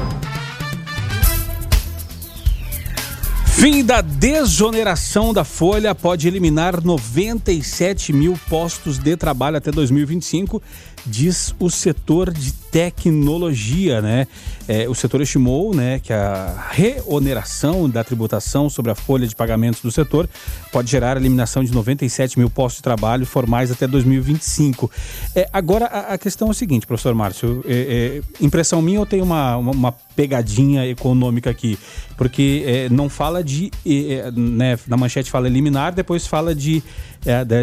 Fim 3.57 3.83
da 3.83 4.01
desoneração 4.01 5.33
da 5.33 5.43
folha 5.43 5.95
pode 5.95 6.27
eliminar 6.27 6.79
97 6.79 8.13
mil 8.13 8.37
postos 8.47 8.99
de 8.99 9.17
trabalho 9.17 9.57
até 9.57 9.71
2025 9.71 10.61
diz 11.03 11.55
o 11.57 11.67
setor 11.67 12.31
de 12.31 12.53
tecnologia, 12.77 14.03
né? 14.03 14.27
É, 14.67 14.87
o 14.87 14.93
setor 14.93 15.21
estimou, 15.21 15.73
né, 15.73 15.97
que 15.97 16.11
a 16.13 16.67
reoneração 16.71 17.89
da 17.89 18.03
tributação 18.03 18.69
sobre 18.69 18.91
a 18.91 18.95
folha 18.95 19.25
de 19.25 19.35
pagamentos 19.35 19.81
do 19.81 19.89
setor 19.89 20.29
pode 20.71 20.91
gerar 20.91 21.15
a 21.15 21.19
eliminação 21.19 21.63
de 21.63 21.71
97 21.71 22.37
mil 22.37 22.49
postos 22.49 22.77
de 22.77 22.83
trabalho 22.83 23.25
formais 23.25 23.71
até 23.71 23.87
2025. 23.87 24.91
É, 25.33 25.49
agora 25.53 25.85
a, 25.85 26.13
a, 26.13 26.17
questão 26.17 26.49
é 26.49 26.51
a 26.51 26.53
seguinte, 26.53 26.85
professor 26.85 27.15
Márcio, 27.15 27.63
é, 27.65 28.21
é 28.41 28.43
impressão 28.45 28.81
minha 28.81 28.99
ou 28.99 29.05
tem 29.05 29.21
uma, 29.21 29.55
uma, 29.55 29.71
uma, 29.71 29.91
pegadinha 30.15 30.85
econômica 30.85 31.49
aqui? 31.49 31.79
Porque 32.17 32.63
é, 32.65 32.89
não 32.89 33.07
fala 33.07 33.43
de, 33.43 33.71
é, 33.85 34.29
né, 34.31 34.77
na 34.87 34.97
manchete 34.97 35.31
fala 35.31 35.47
eliminar, 35.47 35.93
depois 35.93 36.27
fala 36.27 36.53
de 36.53 36.83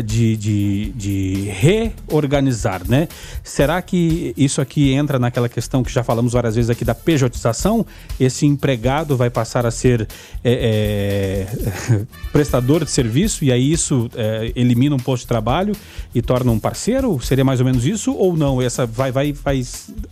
de, 0.05 0.37
de, 0.37 0.93
de, 0.95 1.49
reorganizar, 1.51 2.83
né? 2.87 3.09
Será 3.43 3.81
que 3.81 4.35
isso 4.37 4.61
aqui 4.61 4.93
entra 4.93 5.04
naquela 5.19 5.49
questão 5.49 5.83
que 5.83 5.93
já 5.93 6.03
falamos 6.03 6.33
várias 6.33 6.55
vezes 6.55 6.71
aqui 6.71 6.85
da 6.85 6.95
pejotização? 6.95 7.85
Esse 8.19 8.47
empregado 8.47 9.17
vai 9.17 9.31
passar 9.31 9.67
a 9.67 9.71
ser 9.71 10.09
é, 10.43 11.47
é, 11.93 12.05
prestador 12.33 12.85
de 12.85 12.91
serviço 12.91 13.45
e 13.45 13.53
aí 13.53 13.73
isso 13.73 14.11
é, 14.17 14.53
elimina 14.57 14.95
um 14.95 14.99
posto 14.99 15.23
de 15.23 15.29
trabalho 15.29 15.75
e 16.15 16.21
torna 16.21 16.51
um 16.51 16.59
parceiro? 16.59 17.21
Seria 17.21 17.45
mais 17.45 17.61
ou 17.61 17.67
menos 17.67 17.85
isso 17.87 18.13
ou 18.13 18.37
não? 18.37 18.61
Essa 18.61 18.87
vai, 18.87 19.13
vai, 19.13 19.33
vai 19.33 19.63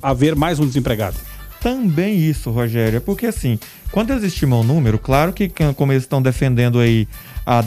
haver 0.02 0.36
mais 0.36 0.58
um 0.58 0.66
desempregado? 0.66 1.16
Também 1.60 2.18
isso, 2.18 2.50
Rogério, 2.50 3.00
porque 3.00 3.26
assim, 3.26 3.56
quando 3.92 4.10
eles 4.10 4.24
estimam 4.24 4.60
o 4.60 4.64
número, 4.64 4.98
claro 4.98 5.32
que 5.32 5.48
como 5.76 5.92
eles 5.92 6.02
estão 6.02 6.20
defendendo 6.20 6.80
aí 6.80 7.06
a, 7.46 7.60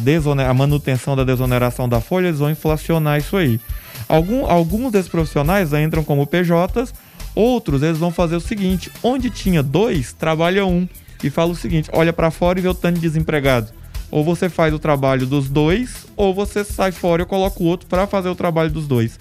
a 0.50 0.54
manutenção 0.54 1.16
da 1.16 1.24
desoneração 1.24 1.88
da 1.88 2.02
folha, 2.02 2.28
eles 2.28 2.40
vão 2.40 2.50
inflacionar 2.50 3.20
isso 3.20 3.38
aí. 3.38 3.60
Algum, 4.08 4.46
alguns 4.46 4.92
desses 4.92 5.10
profissionais 5.10 5.72
entram 5.74 6.04
como 6.04 6.28
PJs, 6.28 6.94
outros 7.36 7.84
eles 7.84 7.98
vão 7.98 8.12
fazer 8.12 8.36
o 8.36 8.42
seguinte: 8.42 8.92
onde 9.04 9.30
tinha 9.30 9.62
dois, 9.62 10.14
trabalha 10.14 10.66
um. 10.66 10.88
E 11.24 11.30
fala 11.30 11.52
o 11.52 11.56
seguinte: 11.56 11.90
olha 11.94 12.14
para 12.14 12.32
fora 12.32 12.60
e 12.60 12.62
vê 12.62 12.68
o 12.68 12.74
tanto 12.74 12.96
de 12.96 13.02
desempregado. 13.02 13.72
Ou 14.10 14.24
você 14.24 14.48
faz 14.50 14.74
o 14.74 14.80
trabalho 14.80 15.26
dos 15.26 15.50
dois, 15.50 16.06
ou 16.16 16.34
você 16.34 16.64
sai 16.64 16.92
fora 16.92 17.24
e 17.24 17.26
coloca 17.26 17.62
o 17.62 17.66
outro 17.66 17.88
para 17.88 18.08
fazer 18.08 18.30
o 18.30 18.36
trabalho 18.36 18.70
dos 18.72 18.88
dois. 18.88 19.18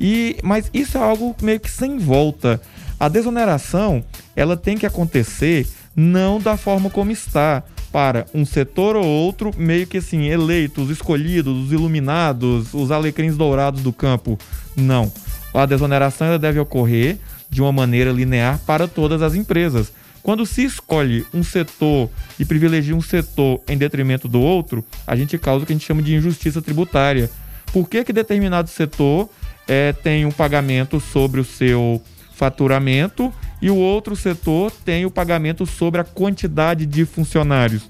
E, 0.00 0.36
mas 0.42 0.70
isso 0.74 0.98
é 0.98 1.00
algo 1.00 1.36
meio 1.40 1.60
que 1.60 1.70
sem 1.70 1.98
volta. 1.98 2.60
A 2.98 3.08
desoneração 3.08 4.02
ela 4.34 4.56
tem 4.56 4.76
que 4.76 4.86
acontecer 4.86 5.68
não 5.94 6.40
da 6.40 6.56
forma 6.56 6.90
como 6.90 7.10
está 7.10 7.62
para 7.92 8.26
um 8.34 8.44
setor 8.44 8.96
ou 8.96 9.04
outro, 9.04 9.52
meio 9.56 9.86
que 9.86 9.98
assim, 9.98 10.24
eleitos, 10.24 10.90
escolhidos, 10.90 11.66
os 11.66 11.72
iluminados, 11.72 12.74
os 12.74 12.90
alecrins 12.90 13.36
dourados 13.36 13.82
do 13.82 13.92
campo. 13.92 14.36
Não. 14.74 15.12
A 15.52 15.64
desoneração 15.64 16.26
ela 16.26 16.38
deve 16.38 16.58
ocorrer 16.58 17.18
de 17.54 17.62
uma 17.62 17.70
maneira 17.70 18.10
linear 18.10 18.58
para 18.66 18.88
todas 18.88 19.22
as 19.22 19.34
empresas. 19.34 19.92
Quando 20.22 20.44
se 20.44 20.64
escolhe 20.64 21.24
um 21.32 21.44
setor 21.44 22.10
e 22.38 22.44
privilegia 22.44 22.96
um 22.96 23.00
setor 23.00 23.60
em 23.68 23.78
detrimento 23.78 24.26
do 24.26 24.40
outro, 24.40 24.84
a 25.06 25.14
gente 25.14 25.38
causa 25.38 25.62
o 25.62 25.66
que 25.66 25.72
a 25.72 25.76
gente 25.76 25.86
chama 25.86 26.02
de 26.02 26.14
injustiça 26.14 26.60
tributária. 26.60 27.30
Por 27.72 27.88
que, 27.88 28.02
que 28.02 28.12
determinado 28.12 28.68
setor 28.68 29.28
é, 29.68 29.92
tem 29.92 30.26
um 30.26 30.32
pagamento 30.32 30.98
sobre 30.98 31.40
o 31.40 31.44
seu 31.44 32.02
faturamento 32.34 33.32
e 33.62 33.70
o 33.70 33.76
outro 33.76 34.16
setor 34.16 34.72
tem 34.84 35.06
o 35.06 35.10
pagamento 35.10 35.64
sobre 35.64 36.00
a 36.00 36.04
quantidade 36.04 36.86
de 36.86 37.04
funcionários. 37.04 37.88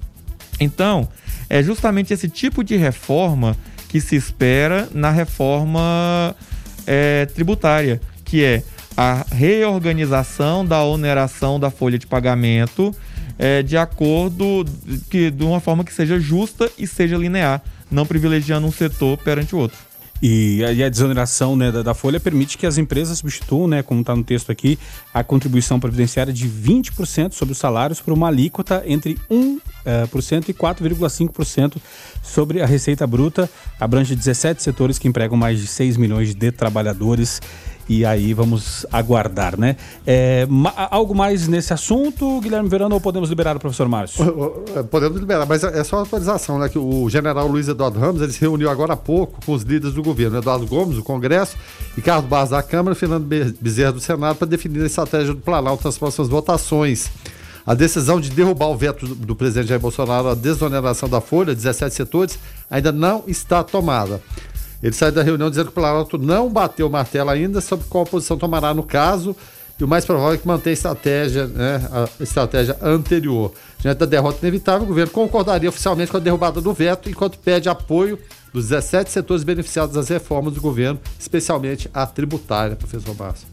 Então, 0.60 1.08
é 1.48 1.62
justamente 1.62 2.12
esse 2.12 2.28
tipo 2.28 2.62
de 2.62 2.76
reforma 2.76 3.56
que 3.88 4.00
se 4.00 4.16
espera 4.16 4.88
na 4.92 5.10
reforma 5.10 6.36
é, 6.86 7.26
tributária, 7.26 8.00
que 8.24 8.44
é 8.44 8.62
a 8.96 9.24
reorganização 9.30 10.64
da 10.64 10.84
oneração 10.84 11.58
da 11.58 11.70
folha 11.70 11.98
de 11.98 12.06
pagamento 12.06 12.94
é, 13.38 13.62
de 13.62 13.76
acordo 13.76 14.64
que 15.10 15.30
de 15.30 15.44
uma 15.44 15.60
forma 15.60 15.84
que 15.84 15.92
seja 15.92 16.18
justa 16.20 16.70
e 16.78 16.86
seja 16.86 17.16
linear, 17.16 17.62
não 17.90 18.06
privilegiando 18.06 18.66
um 18.66 18.72
setor 18.72 19.18
perante 19.18 19.54
o 19.54 19.58
outro. 19.58 19.78
E 20.22 20.64
a, 20.64 20.88
desoneração 20.88 21.54
né, 21.54 21.70
da, 21.70 21.82
da, 21.82 21.92
folha 21.92 22.18
permite 22.18 22.56
que 22.56 22.66
as 22.66 22.78
empresas 22.78 23.18
substituam, 23.18 23.66
né, 23.68 23.82
como 23.82 24.00
está 24.00 24.16
no 24.16 24.24
texto 24.24 24.50
aqui, 24.50 24.78
a 25.12 25.22
contribuição 25.22 25.78
previdenciária 25.78 26.32
de 26.32 26.48
20% 26.48 27.32
sobre 27.34 27.52
os 27.52 27.58
salários 27.58 28.00
por 28.00 28.14
uma 28.14 28.28
alíquota 28.28 28.82
entre 28.86 29.18
1% 29.30 29.58
uh, 29.58 30.50
e 30.50 30.54
4,5% 30.54 31.76
sobre 32.22 32.62
a 32.62 32.66
receita 32.66 33.06
bruta. 33.06 33.50
Abrange 33.78 34.16
17 34.16 34.62
setores 34.62 34.98
que 34.98 35.06
empregam 35.06 35.36
mais 35.36 35.60
de 35.60 35.66
6 35.66 35.98
milhões 35.98 36.34
de 36.34 36.50
trabalhadores. 36.50 37.42
E 37.88 38.04
aí 38.04 38.32
vamos 38.32 38.86
aguardar, 38.90 39.58
né? 39.58 39.76
É, 40.06 40.46
ma- 40.48 40.72
algo 40.90 41.14
mais 41.14 41.46
nesse 41.46 41.72
assunto, 41.72 42.40
Guilherme 42.40 42.68
Verano, 42.68 42.94
ou 42.94 43.00
podemos 43.00 43.28
liberar 43.28 43.56
o 43.56 43.60
professor 43.60 43.86
Márcio? 43.88 44.24
Podemos 44.90 45.20
liberar, 45.20 45.44
mas 45.46 45.62
é 45.64 45.84
só 45.84 46.02
atualização, 46.02 46.58
né? 46.58 46.68
Que 46.68 46.78
o 46.78 47.08
general 47.10 47.46
Luiz 47.46 47.68
Eduardo 47.68 47.98
Ramos 47.98 48.22
ele 48.22 48.32
se 48.32 48.40
reuniu 48.40 48.70
agora 48.70 48.94
há 48.94 48.96
pouco 48.96 49.38
com 49.44 49.52
os 49.52 49.62
líderes 49.62 49.94
do 49.94 50.02
governo, 50.02 50.38
Eduardo 50.38 50.66
Gomes, 50.66 50.96
do 50.96 51.02
Congresso, 51.02 51.56
Ricardo 51.94 52.26
Barros 52.26 52.50
da 52.50 52.62
Câmara, 52.62 52.94
Fernando 52.94 53.24
Be- 53.24 53.54
Bezerra 53.60 53.92
do 53.92 54.00
Senado, 54.00 54.36
para 54.36 54.46
definir 54.48 54.82
a 54.82 54.86
estratégia 54.86 55.34
do 55.34 55.40
Planalto 55.40 55.84
nas 55.84 55.98
próximas 55.98 56.28
votações. 56.28 57.10
A 57.66 57.72
decisão 57.74 58.20
de 58.20 58.28
derrubar 58.30 58.66
o 58.68 58.76
veto 58.76 59.06
do 59.06 59.34
presidente 59.34 59.68
Jair 59.68 59.80
Bolsonaro 59.80 60.28
à 60.28 60.34
desoneração 60.34 61.08
da 61.08 61.18
Folha, 61.20 61.54
17 61.54 61.94
setores, 61.94 62.38
ainda 62.70 62.92
não 62.92 63.24
está 63.26 63.62
tomada. 63.64 64.20
Ele 64.84 64.92
saiu 64.92 65.12
da 65.12 65.22
reunião 65.22 65.48
dizendo 65.48 65.66
que 65.66 65.70
o 65.70 65.74
Planalto 65.74 66.18
não 66.18 66.50
bateu 66.50 66.86
o 66.86 66.90
martelo 66.90 67.30
ainda 67.30 67.62
sobre 67.62 67.86
qual 67.88 68.04
posição 68.04 68.36
tomará 68.36 68.74
no 68.74 68.82
caso. 68.82 69.34
E 69.80 69.82
o 69.82 69.88
mais 69.88 70.04
provável 70.04 70.34
é 70.34 70.36
que 70.36 70.46
mantenha 70.46 70.72
a 70.72 70.74
estratégia, 70.74 71.46
né, 71.46 71.88
a 71.90 72.22
estratégia 72.22 72.76
anterior. 72.82 73.50
Diante 73.78 73.96
da 73.96 74.04
derrota 74.04 74.38
inevitável, 74.42 74.82
o 74.82 74.86
governo 74.86 75.10
concordaria 75.10 75.70
oficialmente 75.70 76.10
com 76.10 76.18
a 76.18 76.20
derrubada 76.20 76.60
do 76.60 76.70
veto, 76.74 77.08
enquanto 77.08 77.38
pede 77.38 77.66
apoio 77.66 78.18
dos 78.52 78.68
17 78.68 79.10
setores 79.10 79.42
beneficiados 79.42 79.94
das 79.94 80.10
reformas 80.10 80.52
do 80.52 80.60
governo, 80.60 81.00
especialmente 81.18 81.88
a 81.92 82.04
tributária, 82.06 82.76
professor 82.76 83.16
Márcio. 83.18 83.48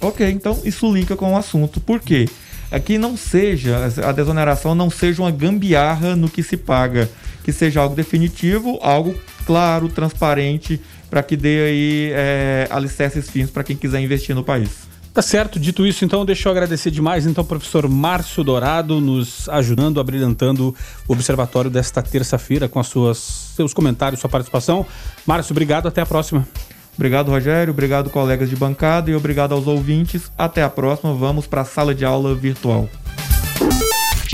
Ok, 0.00 0.28
então 0.30 0.58
isso 0.64 0.90
linka 0.90 1.14
com 1.14 1.34
o 1.34 1.36
assunto. 1.36 1.78
Por 1.78 2.00
quê? 2.00 2.26
É 2.70 2.80
que 2.80 2.96
não 2.96 3.18
seja, 3.18 3.92
a 4.02 4.12
desoneração 4.12 4.74
não 4.74 4.88
seja 4.88 5.20
uma 5.20 5.30
gambiarra 5.30 6.16
no 6.16 6.28
que 6.28 6.42
se 6.42 6.56
paga, 6.56 7.08
que 7.44 7.52
seja 7.52 7.80
algo 7.80 7.94
definitivo, 7.94 8.78
algo 8.80 9.14
claro, 9.50 9.88
transparente, 9.88 10.80
para 11.10 11.24
que 11.24 11.36
dê 11.36 11.64
aí 11.64 12.12
é, 12.14 12.68
alicerces 12.70 13.28
fins 13.28 13.50
para 13.50 13.64
quem 13.64 13.76
quiser 13.76 14.00
investir 14.00 14.32
no 14.32 14.44
país. 14.44 14.88
Tá 15.12 15.20
certo, 15.20 15.58
dito 15.58 15.84
isso, 15.84 16.04
então, 16.04 16.24
deixa 16.24 16.48
eu 16.48 16.52
agradecer 16.52 16.88
demais, 16.92 17.26
então, 17.26 17.44
professor 17.44 17.88
Márcio 17.88 18.44
Dourado, 18.44 19.00
nos 19.00 19.48
ajudando, 19.48 19.98
abrilhantando 19.98 20.72
o 21.08 21.12
observatório 21.12 21.68
desta 21.68 22.00
terça-feira 22.00 22.68
com 22.68 22.78
as 22.78 22.86
suas, 22.86 23.18
seus 23.56 23.74
comentários, 23.74 24.20
sua 24.20 24.30
participação. 24.30 24.86
Márcio, 25.26 25.52
obrigado, 25.52 25.88
até 25.88 26.00
a 26.00 26.06
próxima. 26.06 26.46
Obrigado, 26.94 27.32
Rogério. 27.32 27.72
Obrigado, 27.72 28.08
colegas 28.08 28.48
de 28.48 28.54
bancada. 28.54 29.10
E 29.10 29.16
obrigado 29.16 29.52
aos 29.52 29.66
ouvintes. 29.66 30.30
Até 30.36 30.62
a 30.62 30.68
próxima. 30.68 31.14
Vamos 31.14 31.46
para 31.46 31.62
a 31.62 31.64
sala 31.64 31.94
de 31.94 32.04
aula 32.04 32.34
virtual. 32.34 32.88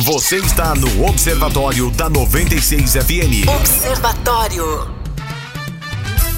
Você 0.01 0.37
está 0.37 0.75
no 0.75 1.07
Observatório 1.07 1.91
da 1.93 2.11
96 2.11 2.95
FM. 2.95 3.49
Observatório. 3.49 5.06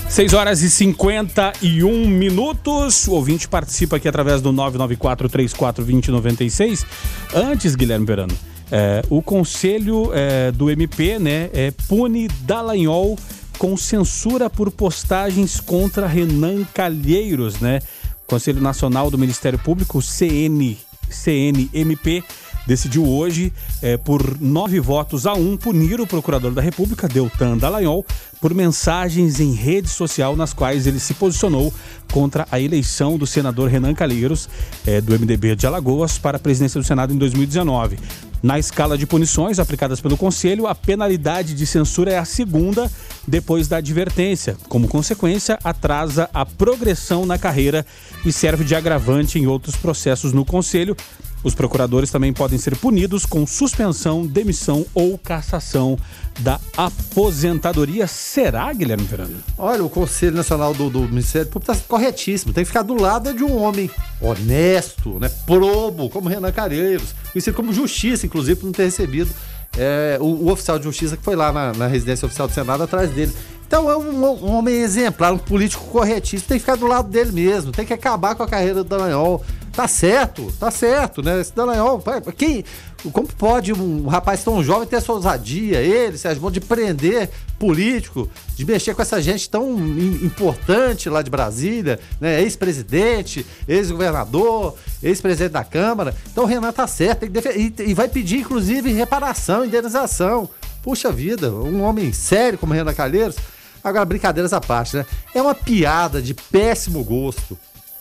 6 0.09 0.33
horas 0.33 0.63
e 0.63 0.71
51 0.71 2.09
minutos. 2.09 3.07
O 3.07 3.13
ouvinte 3.13 3.47
participa 3.47 3.97
aqui 3.97 4.09
através 4.09 4.41
do 4.41 4.51
994-3420-96. 4.53 6.87
Antes, 7.35 7.77
Guilherme 7.77 8.07
Verano, 8.07 8.35
é, 8.71 9.03
o 9.11 9.21
conselho 9.23 10.11
é, 10.15 10.51
do 10.51 10.71
MP 10.71 11.19
né, 11.19 11.51
é, 11.53 11.71
pune 11.87 12.27
Dallagnol 12.43 13.19
com 13.59 13.77
censura 13.77 14.49
por 14.49 14.71
postagens 14.71 15.61
contra 15.61 16.07
Renan 16.07 16.65
Calheiros, 16.73 17.61
né? 17.61 17.81
Conselho 18.27 18.63
Nacional 18.63 19.11
do 19.11 19.19
Ministério 19.19 19.59
Público, 19.59 20.01
CN, 20.01 20.79
CNMP, 21.11 22.25
decidiu 22.69 23.09
hoje, 23.09 23.51
eh, 23.81 23.97
por 23.97 24.39
nove 24.39 24.79
votos 24.79 25.27
a 25.27 25.33
um, 25.33 25.57
punir 25.57 26.03
o 26.03 26.07
procurador 26.07 26.53
da 26.53 26.61
República, 26.61 27.09
Deltan 27.09 27.57
Dallagnol, 27.57 28.05
por 28.43 28.53
mensagens 28.53 29.41
em 29.41 29.55
rede 29.55 29.89
social 29.89 30.37
nas 30.37 30.53
quais 30.53 30.87
ele 30.87 31.01
se 31.01 31.15
posicionou 31.15 31.73
contra 32.13 32.47
a 32.53 32.61
eleição 32.61 33.17
do 33.17 33.27
senador 33.27 33.71
Renan 33.71 33.95
Calheiros, 33.95 34.51
eh, 34.87 35.01
do 35.01 35.19
MDB 35.19 35.57
de 35.57 35.67
Alagoas, 35.67 36.19
para 36.19 36.37
a 36.37 36.41
presidência 36.41 36.79
do 36.79 36.87
Senado 36.87 37.11
em 37.13 37.17
2019. 37.17 37.97
Na 38.43 38.59
escala 38.59 38.97
de 38.97 39.07
punições 39.07 39.59
aplicadas 39.59 40.01
pelo 40.01 40.17
Conselho, 40.17 40.67
a 40.67 40.75
penalidade 40.75 41.55
de 41.55 41.67
censura 41.67 42.13
é 42.13 42.19
a 42.19 42.25
segunda 42.25 42.91
depois 43.27 43.67
da 43.67 43.79
advertência. 43.79 44.57
Como 44.69 44.87
consequência, 44.87 45.59
atrasa 45.65 46.31
a 46.33 46.47
progressão 46.47 47.27
na 47.27 47.37
carreira 47.37 47.85
e 48.25 48.33
serve 48.33 48.63
de 48.63 48.77
agravante 48.77 49.39
em 49.39 49.47
outros 49.47 49.75
processos 49.75 50.33
no 50.33 50.45
Conselho. 50.45 50.97
Os 51.43 51.55
procuradores 51.55 52.11
também 52.11 52.33
podem 52.33 52.59
ser 52.59 52.77
punidos 52.77 53.25
com 53.25 53.47
suspensão, 53.47 54.27
demissão 54.27 54.85
ou 54.95 55.17
cassação 55.17 55.99
da 56.41 56.61
aposentadoria. 56.77 58.07
Será, 58.07 58.73
Guilherme 58.73 59.05
Verano? 59.05 59.37
Olha, 59.57 59.85
o 59.85 59.91
Conselho 59.91 60.37
Nacional 60.37 60.75
do, 60.75 60.91
do 60.91 61.01
Ministério 61.03 61.49
Público 61.49 61.73
está 61.73 61.87
corretíssimo. 61.87 62.53
Tem 62.53 62.65
que 62.65 62.69
ficar 62.69 62.83
do 62.83 63.01
lado 63.01 63.33
de 63.33 63.45
um 63.45 63.57
homem 63.57 63.91
honesto, 64.21 65.19
né? 65.21 65.31
probo, 65.47 66.11
como 66.11 66.29
Renan 66.29 66.53
Calheiros. 66.53 67.15
Conhecido 67.33 67.57
como 67.57 67.73
justiça, 67.73 68.27
inclusive, 68.27 68.61
por 68.61 68.67
não 68.67 68.73
ter 68.73 68.85
recebido 68.85 69.31
é, 69.77 70.19
o, 70.21 70.25
o 70.25 70.51
oficial 70.51 70.79
de 70.79 70.85
justiça 70.85 71.17
que 71.17 71.23
foi 71.23 71.37
lá 71.37 71.53
na, 71.53 71.73
na 71.73 71.87
residência 71.87 72.27
oficial 72.27 72.49
do 72.49 72.55
Senado 72.55 72.83
atrás 72.83 73.11
dele. 73.11 73.33
Então 73.67 73.91
é 73.91 73.97
um, 73.97 74.25
um 74.25 74.51
homem 74.53 74.77
exemplar, 74.77 75.33
um 75.33 75.39
político 75.39 75.85
corretíssimo. 75.85 76.49
Tem 76.49 76.57
que 76.57 76.65
ficar 76.65 76.77
do 76.77 76.87
lado 76.87 77.09
dele 77.09 77.33
mesmo. 77.33 77.71
Tem 77.71 77.85
que 77.85 77.93
acabar 77.93 78.35
com 78.35 78.43
a 78.43 78.49
carreira 78.49 78.83
do 78.83 78.85
Dallagnol. 78.85 79.45
Tá 79.79 79.87
certo, 79.87 80.53
tá 80.59 80.73
certo, 80.73 81.23
né? 81.23 81.41
Esse 81.41 81.55
Dallagnol, 81.55 82.03
quem, 82.37 82.65
como 83.13 83.29
pode 83.29 83.73
um 83.73 84.09
rapaz 84.09 84.43
tão 84.43 84.61
jovem 84.61 84.89
ter 84.89 84.97
essa 84.97 85.13
ousadia, 85.13 85.81
ele, 85.81 86.19
Sérgio 86.19 86.43
Moro, 86.43 86.53
de 86.53 86.61
prender 86.61 87.31
político, 87.61 88.29
de 88.57 88.67
mexer 88.67 88.93
com 88.93 89.03
essa 89.03 89.23
gente 89.23 89.49
tão 89.49 89.79
importante 90.21 91.09
lá 91.09 91.23
de 91.23 91.31
Brasília, 91.31 92.01
né? 92.21 92.43
Ex-presidente, 92.43 93.47
ex-governador, 93.69 94.75
ex-presidente 95.01 95.53
da 95.53 95.63
Câmara. 95.63 96.13
Então 96.33 96.43
o 96.43 96.47
Renan 96.49 96.73
tá 96.73 96.89
certo, 96.89 97.25
e, 97.25 97.75
e 97.79 97.95
vai 97.95 98.09
pedir, 98.09 98.41
inclusive, 98.41 98.91
reparação, 98.91 99.65
indenização. 99.65 100.51
Puxa 100.83 101.13
vida, 101.13 101.53
um 101.53 101.85
homem 101.85 102.13
sério 102.13 102.59
como 102.59 102.75
Renan 102.75 102.95
Calheiros. 102.95 103.37
Agora, 103.85 104.05
brincadeiras 104.05 104.53
à 104.53 104.61
parte, 104.61 104.97
né? 104.97 105.07
É 105.33 105.41
uma 105.41 105.55
piada 105.55 106.21
de 106.21 106.35
péssimo 106.35 107.05
gosto. 107.05 107.57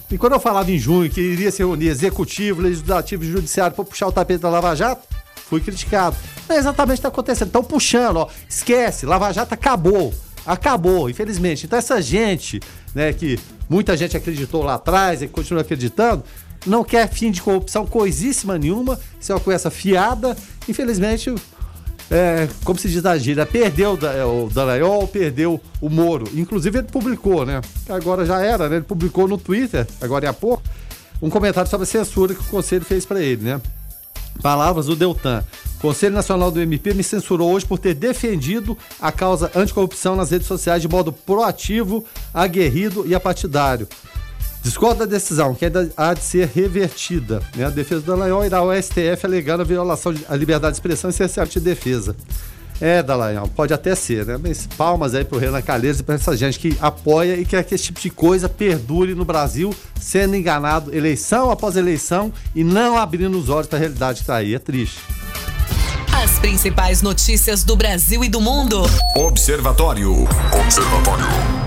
E 0.10 0.18
quando 0.18 0.34
eu 0.34 0.39
falava 0.39 0.72
em 0.72 0.78
junho 0.78 1.10
que 1.10 1.20
iria 1.20 1.51
se 1.51 1.60
reunir 1.60 1.88
executivo, 1.88 2.62
legislativo 2.62 3.24
e 3.24 3.32
judiciário 3.32 3.76
para 3.76 3.84
puxar 3.84 4.08
o 4.08 4.12
tapete 4.12 4.39
da 4.39 4.49
Lava 4.49 4.74
Jato, 4.74 5.05
fui 5.49 5.60
criticado. 5.60 6.16
Não 6.47 6.55
é 6.55 6.60
exatamente 6.60 6.93
o 6.93 6.95
que 6.95 6.99
está 6.99 7.10
acontecendo. 7.10 7.47
Estão 7.47 7.64
puxando, 7.64 8.18
ó. 8.18 8.30
Esquece, 8.47 9.05
Lava 9.05 9.32
Jato 9.34 9.53
acabou. 9.53 10.14
Acabou, 10.45 11.10
infelizmente. 11.10 11.66
Então 11.66 11.78
essa 11.78 12.01
gente, 12.01 12.62
né, 12.95 13.12
que 13.12 13.38
muita 13.70 13.97
gente 13.97 14.16
acreditou 14.16 14.64
lá 14.64 14.76
atrás 14.76 15.22
e 15.22 15.28
continua 15.28 15.62
acreditando, 15.62 16.24
não 16.66 16.86
quer 16.86 17.10
fim 17.10 17.30
de 17.30 17.41
corrupção 17.41 17.86
coisíssima 17.86 18.58
nenhuma. 18.58 18.97
Isso 19.20 19.34
é 19.34 19.36
uma 19.36 19.41
coisa 19.41 19.70
fiada. 19.70 20.38
Infelizmente, 20.70 21.34
é, 22.10 22.47
como 22.64 22.80
se 22.80 22.89
diz 22.89 23.03
na 23.03 23.18
gíria, 23.18 23.45
perdeu 23.45 23.93
o 23.93 24.49
Dallagnol, 24.49 25.08
perdeu 25.08 25.62
o 25.82 25.89
Moro. 25.89 26.26
Inclusive 26.34 26.80
ele 26.80 26.88
publicou, 26.88 27.45
né? 27.45 27.62
Agora 27.89 28.26
já 28.26 28.41
era, 28.41 28.70
né? 28.70 28.78
Ele 28.78 28.86
publicou 28.86 29.28
no 29.28 29.38
Twitter, 29.38 29.86
agora 29.99 30.30
há 30.30 30.34
pouco, 30.34 30.64
um 31.22 31.30
comentário 31.30 31.70
sobre 31.70 31.84
a 31.84 31.88
censura 31.88 32.34
que 32.34 32.41
o 32.41 32.45
Conselho 32.45 32.86
fez 32.86 33.05
para 33.05 33.22
ele, 33.22 33.43
né? 33.43 33.62
Palavras 34.41 34.86
do 34.86 34.95
Deltan. 34.95 35.43
O 35.78 35.80
Conselho 35.80 36.16
Nacional 36.16 36.49
do 36.49 36.62
MP 36.62 36.93
me 36.93 37.03
censurou 37.03 37.51
hoje 37.51 37.66
por 37.66 37.78
ter 37.78 37.93
defendido 37.93 38.78
a 38.99 39.12
causa 39.12 39.51
anticorrupção 39.55 40.16
nas 40.16 40.32
redes 40.32 40.47
sociais 40.47 40.82
de 40.82 40.88
modo 40.88 41.12
proativo, 41.12 42.05
aguerrido 42.34 43.05
e 43.05 43.14
apartidário. 43.14 43.88
Discordo 44.68 44.99
da 44.99 45.05
decisão, 45.05 45.55
que 45.55 45.63
ainda 45.63 45.89
há 45.95 46.13
de 46.13 46.22
ser 46.22 46.45
revertida. 46.53 47.41
Né? 47.55 47.63
A 47.63 47.70
defesa 47.70 48.01
do 48.01 48.07
Dallagnol 48.07 48.45
irá 48.45 48.57
ao 48.57 48.70
STF 48.74 49.26
alegando 49.26 49.61
a 49.61 49.65
violação 49.65 50.13
à 50.28 50.36
liberdade 50.36 50.74
de 50.74 50.76
expressão 50.76 51.09
e 51.09 51.13
essencial 51.13 51.45
de 51.45 51.57
defesa. 51.61 52.13
É, 52.82 53.01
Dallagnol, 53.01 53.47
pode 53.47 53.74
até 53.74 53.95
ser, 53.95 54.26
né? 54.26 54.38
Mas 54.38 54.68
palmas 54.78 55.15
aí 55.15 55.24
pro 55.24 55.39
Renan 55.39 55.61
Calheiros 55.61 56.01
e 56.01 56.03
pra 56.03 56.15
essa 56.15 56.36
gente 56.36 56.59
que 56.59 56.78
apoia 56.82 57.38
e 57.38 57.45
quer 57.45 57.63
que 57.63 57.74
esse 57.76 57.86
tipo 57.86 58.01
de 58.01 58.09
coisa 58.09 58.49
perdure 58.49 59.15
no 59.15 59.24
Brasil, 59.24 59.74
sendo 60.01 60.36
enganado 60.36 60.93
eleição 60.93 61.49
após 61.49 61.78
eleição 61.78 62.32
e 62.53 62.61
não 62.61 62.97
abrindo 62.97 63.39
os 63.39 63.47
olhos 63.47 63.68
pra 63.68 63.80
realidade 63.80 64.20
que 64.20 64.28
tá 64.28 64.36
aí. 64.36 64.53
É 64.53 64.59
triste. 64.59 64.99
As 66.11 66.39
principais 66.39 67.01
notícias 67.01 67.63
do 67.63 67.78
Brasil 67.78 68.22
e 68.22 68.28
do 68.28 68.41
mundo. 68.41 68.82
Observatório. 69.15 70.28
Observatório. 70.61 71.66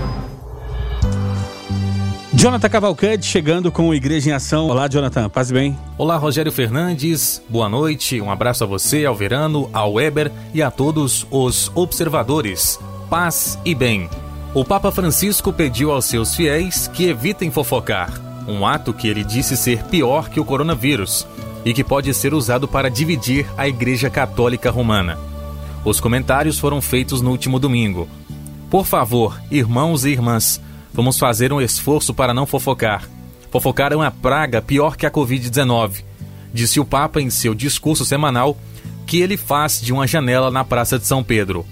Jonathan 2.41 2.69
Cavalcante 2.69 3.27
chegando 3.27 3.71
com 3.71 3.93
Igreja 3.93 4.31
em 4.31 4.33
Ação. 4.33 4.65
Olá, 4.65 4.87
Jonathan, 4.87 5.29
paz 5.29 5.51
bem? 5.51 5.77
Olá, 5.95 6.17
Rogério 6.17 6.51
Fernandes, 6.51 7.39
boa 7.47 7.69
noite, 7.69 8.19
um 8.19 8.31
abraço 8.31 8.63
a 8.63 8.67
você, 8.67 9.05
ao 9.05 9.13
Verano, 9.13 9.69
ao 9.71 9.93
Weber 9.93 10.31
e 10.51 10.59
a 10.59 10.71
todos 10.71 11.27
os 11.29 11.71
observadores. 11.75 12.79
Paz 13.11 13.59
e 13.63 13.75
bem. 13.75 14.09
O 14.55 14.65
Papa 14.65 14.91
Francisco 14.91 15.53
pediu 15.53 15.91
aos 15.91 16.05
seus 16.05 16.35
fiéis 16.35 16.87
que 16.87 17.05
evitem 17.05 17.51
fofocar, 17.51 18.11
um 18.47 18.65
ato 18.65 18.91
que 18.91 19.07
ele 19.07 19.23
disse 19.23 19.55
ser 19.55 19.83
pior 19.83 20.27
que 20.27 20.39
o 20.39 20.45
coronavírus 20.45 21.27
e 21.63 21.75
que 21.75 21.83
pode 21.83 22.11
ser 22.11 22.33
usado 22.33 22.67
para 22.67 22.89
dividir 22.89 23.45
a 23.55 23.67
Igreja 23.67 24.09
Católica 24.09 24.71
Romana. 24.71 25.15
Os 25.85 25.99
comentários 25.99 26.57
foram 26.57 26.81
feitos 26.81 27.21
no 27.21 27.29
último 27.29 27.59
domingo. 27.59 28.09
Por 28.67 28.87
favor, 28.87 29.39
irmãos 29.51 30.05
e 30.05 30.09
irmãs, 30.09 30.59
Vamos 30.93 31.17
fazer 31.17 31.53
um 31.53 31.61
esforço 31.61 32.13
para 32.13 32.33
não 32.33 32.45
fofocar. 32.45 33.07
Fofocar 33.49 33.93
é 33.93 33.95
uma 33.95 34.11
praga 34.11 34.61
pior 34.61 34.95
que 34.95 35.05
a 35.05 35.11
Covid-19, 35.11 36.03
disse 36.53 36.79
o 36.79 36.85
Papa 36.85 37.21
em 37.21 37.29
seu 37.29 37.53
discurso 37.53 38.05
semanal 38.05 38.57
que 39.05 39.19
ele 39.19 39.37
faz 39.37 39.81
de 39.81 39.91
uma 39.91 40.07
janela 40.07 40.49
na 40.51 40.63
Praça 40.63 40.97
de 40.97 41.05
São 41.05 41.23
Pedro. 41.23 41.65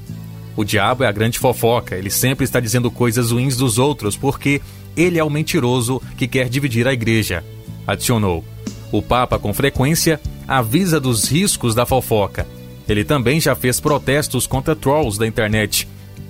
O 0.55 0.63
diabo 0.63 1.03
é 1.03 1.07
a 1.07 1.11
grande 1.11 1.39
fofoca, 1.39 1.95
ele 1.95 2.09
sempre 2.09 2.43
está 2.43 2.59
dizendo 2.59 2.91
coisas 2.91 3.31
ruins 3.31 3.55
dos 3.55 3.77
outros 3.77 4.17
porque 4.17 4.61
ele 4.95 5.17
é 5.17 5.23
o 5.23 5.29
mentiroso 5.29 6.01
que 6.17 6.27
quer 6.27 6.49
dividir 6.49 6.87
a 6.87 6.93
igreja, 6.93 7.43
adicionou. 7.87 8.43
O 8.91 9.01
Papa, 9.01 9.39
com 9.39 9.53
frequência, 9.53 10.19
avisa 10.47 10.99
dos 10.99 11.29
riscos 11.29 11.75
da 11.75 11.85
fofoca. 11.85 12.45
Ele 12.87 13.05
também 13.05 13.39
já 13.39 13.55
fez 13.55 13.79
protestos 13.79 14.47
contra 14.47 14.75
trolls 14.75 15.17
da 15.19 15.27
internet, 15.27 15.87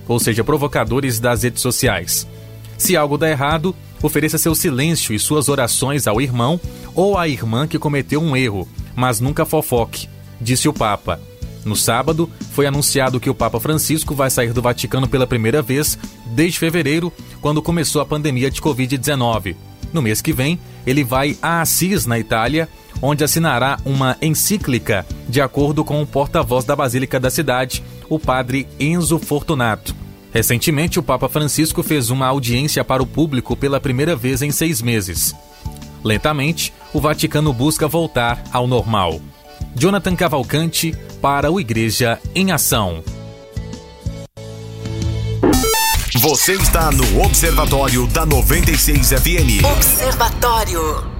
ou 0.08 0.20
seja, 0.20 0.44
provocadores 0.44 1.20
das 1.20 1.44
redes 1.44 1.62
sociais. 1.62 2.28
Se 2.80 2.96
algo 2.96 3.18
dá 3.18 3.30
errado, 3.30 3.76
ofereça 4.02 4.38
seu 4.38 4.56
silêncio 4.56 5.14
e 5.14 5.20
suas 5.20 5.50
orações 5.50 6.08
ao 6.08 6.22
irmão 6.22 6.60
ou 6.96 7.18
à 7.18 7.28
irmã 7.28 7.68
que 7.68 7.78
cometeu 7.78 8.22
um 8.22 8.36
erro, 8.36 8.68
mas 8.96 9.20
nunca 9.20 9.46
fofoque, 9.46 10.08
disse 10.40 10.68
o 10.68 10.74
Papa. 10.74 11.20
No 11.66 11.76
sábado, 11.76 12.30
foi 12.54 12.66
anunciado 12.66 13.20
que 13.20 13.30
o 13.30 13.36
Papa 13.36 13.60
Francisco 13.60 14.16
vai 14.16 14.30
sair 14.30 14.54
do 14.54 14.62
Vaticano 14.62 15.10
pela 15.10 15.28
primeira 15.28 15.62
vez 15.62 16.00
desde 16.28 16.58
fevereiro, 16.58 17.12
quando 17.42 17.62
começou 17.62 18.02
a 18.02 18.06
pandemia 18.06 18.50
de 18.50 18.62
Covid-19. 18.62 19.58
No 19.92 20.02
mês 20.02 20.22
que 20.22 20.32
vem, 20.32 20.58
ele 20.88 21.04
vai 21.04 21.38
a 21.42 21.60
Assis, 21.60 22.06
na 22.06 22.18
Itália, 22.18 22.70
onde 23.02 23.26
assinará 23.26 23.78
uma 23.84 24.16
encíclica, 24.22 25.06
de 25.28 25.42
acordo 25.42 25.84
com 25.84 26.02
o 26.02 26.08
porta-voz 26.08 26.64
da 26.64 26.78
Basílica 26.78 27.20
da 27.20 27.30
cidade, 27.30 27.84
o 28.08 28.18
padre 28.18 28.68
Enzo 28.80 29.20
Fortunato. 29.20 30.09
Recentemente, 30.32 31.00
o 31.00 31.04
Papa 31.04 31.28
Francisco 31.28 31.82
fez 31.82 32.10
uma 32.10 32.28
audiência 32.28 32.84
para 32.84 33.02
o 33.02 33.08
público 33.08 33.56
pela 33.56 33.80
primeira 33.80 34.16
vez 34.16 34.42
em 34.42 34.52
seis 34.52 34.82
meses. 34.82 35.36
Lentamente, 36.04 36.74
o 36.94 37.00
Vaticano 37.00 37.52
busca 37.52 37.88
voltar 37.88 38.44
ao 38.52 38.68
normal. 38.68 39.20
Jonathan 39.76 40.16
Cavalcante 40.16 40.96
para 41.22 41.52
o 41.52 41.60
Igreja 41.60 42.20
em 42.34 42.52
Ação. 42.52 43.04
Você 46.16 46.54
está 46.54 46.92
no 46.92 47.24
Observatório 47.24 48.08
da 48.08 48.26
96 48.26 49.10
FM. 49.10 49.64
Observatório. 49.64 51.19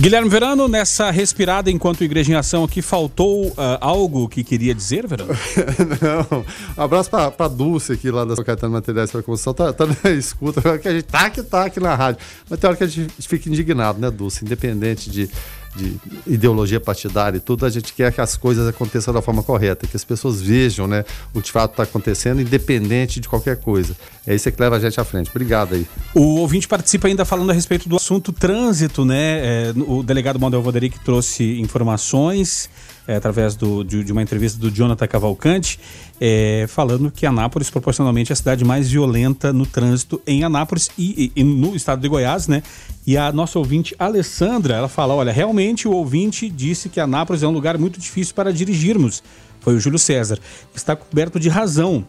Guilherme 0.00 0.30
Verano, 0.30 0.66
nessa 0.66 1.10
respirada 1.10 1.70
enquanto 1.70 2.02
Igreja 2.02 2.32
em 2.32 2.34
Ação 2.34 2.64
aqui, 2.64 2.80
faltou 2.80 3.48
uh, 3.48 3.54
algo 3.82 4.30
que 4.30 4.42
queria 4.42 4.74
dizer, 4.74 5.06
Verano? 5.06 5.30
Não. 6.00 6.40
Um 6.78 6.82
abraço 6.82 7.10
pra, 7.10 7.30
pra 7.30 7.48
Dulce 7.48 7.92
aqui 7.92 8.10
lá 8.10 8.24
da 8.24 8.34
São 8.34 8.42
Caetano 8.42 8.72
Materiais 8.72 9.10
para 9.10 9.22
Construção. 9.22 9.52
Tá, 9.52 9.74
tá 9.74 9.84
na 9.86 10.10
escuta, 10.12 10.62
que 10.78 10.88
a 10.88 10.92
gente 10.92 11.04
tá 11.04 11.28
que 11.28 11.42
tá 11.42 11.66
aqui 11.66 11.78
na 11.80 11.94
rádio. 11.94 12.18
Mas 12.48 12.58
tem 12.58 12.68
hora 12.68 12.78
que 12.78 12.84
a 12.84 12.86
gente 12.86 13.12
fica 13.28 13.50
indignado, 13.50 14.00
né, 14.00 14.10
Dulce? 14.10 14.42
Independente 14.42 15.10
de 15.10 15.28
de 15.74 15.96
ideologia 16.26 16.80
partidária 16.80 17.36
e 17.36 17.40
tudo, 17.40 17.64
a 17.64 17.70
gente 17.70 17.92
quer 17.92 18.12
que 18.12 18.20
as 18.20 18.36
coisas 18.36 18.66
aconteçam 18.66 19.14
da 19.14 19.22
forma 19.22 19.42
correta, 19.42 19.86
que 19.86 19.96
as 19.96 20.04
pessoas 20.04 20.40
vejam 20.40 20.86
né, 20.86 21.04
o 21.32 21.40
que 21.40 21.50
de 21.50 21.52
fato 21.52 21.72
está 21.72 21.82
acontecendo, 21.82 22.40
independente 22.40 23.20
de 23.20 23.28
qualquer 23.28 23.56
coisa. 23.56 23.96
É 24.26 24.34
isso 24.34 24.50
que 24.50 24.60
leva 24.60 24.76
a 24.76 24.80
gente 24.80 25.00
à 25.00 25.04
frente. 25.04 25.30
Obrigado 25.30 25.74
aí. 25.74 25.86
O 26.14 26.36
ouvinte 26.36 26.68
participa 26.68 27.08
ainda 27.08 27.24
falando 27.24 27.50
a 27.50 27.52
respeito 27.52 27.88
do 27.88 27.96
assunto 27.96 28.32
trânsito, 28.32 29.04
né? 29.04 29.40
É, 29.68 29.72
o 29.86 30.02
delegado 30.02 30.38
Manuel 30.38 30.62
Valderic 30.62 30.98
trouxe 31.00 31.60
informações 31.60 32.68
é, 33.10 33.16
através 33.16 33.56
do, 33.56 33.82
de, 33.82 34.04
de, 34.04 34.12
uma 34.12 34.22
entrevista 34.22 34.56
do 34.56 34.70
Jonathan 34.70 35.08
Cavalcante, 35.08 35.80
é, 36.20 36.64
falando 36.68 37.10
que 37.10 37.26
Anápolis 37.26 37.68
proporcionalmente 37.68 38.30
é 38.30 38.34
a 38.34 38.36
cidade 38.36 38.64
mais 38.64 38.88
violenta 38.88 39.52
no 39.52 39.66
trânsito 39.66 40.22
em 40.24 40.44
Anápolis 40.44 40.90
e, 40.96 41.32
e, 41.34 41.40
e, 41.40 41.42
no 41.42 41.74
estado 41.74 42.00
de 42.00 42.06
Goiás, 42.06 42.46
né? 42.46 42.62
E 43.04 43.16
a 43.16 43.32
nossa 43.32 43.58
ouvinte 43.58 43.96
Alessandra, 43.98 44.74
ela 44.74 44.88
fala, 44.88 45.12
olha, 45.12 45.32
realmente 45.32 45.88
o 45.88 45.92
ouvinte 45.92 46.48
disse 46.48 46.88
que 46.88 47.00
Anápolis 47.00 47.42
é 47.42 47.48
um 47.48 47.52
lugar 47.52 47.76
muito 47.76 47.98
difícil 47.98 48.32
para 48.32 48.52
dirigirmos. 48.52 49.24
Foi 49.58 49.74
o 49.74 49.80
Júlio 49.80 49.98
César. 49.98 50.38
Está 50.72 50.94
coberto 50.94 51.40
de 51.40 51.48
razão. 51.48 52.06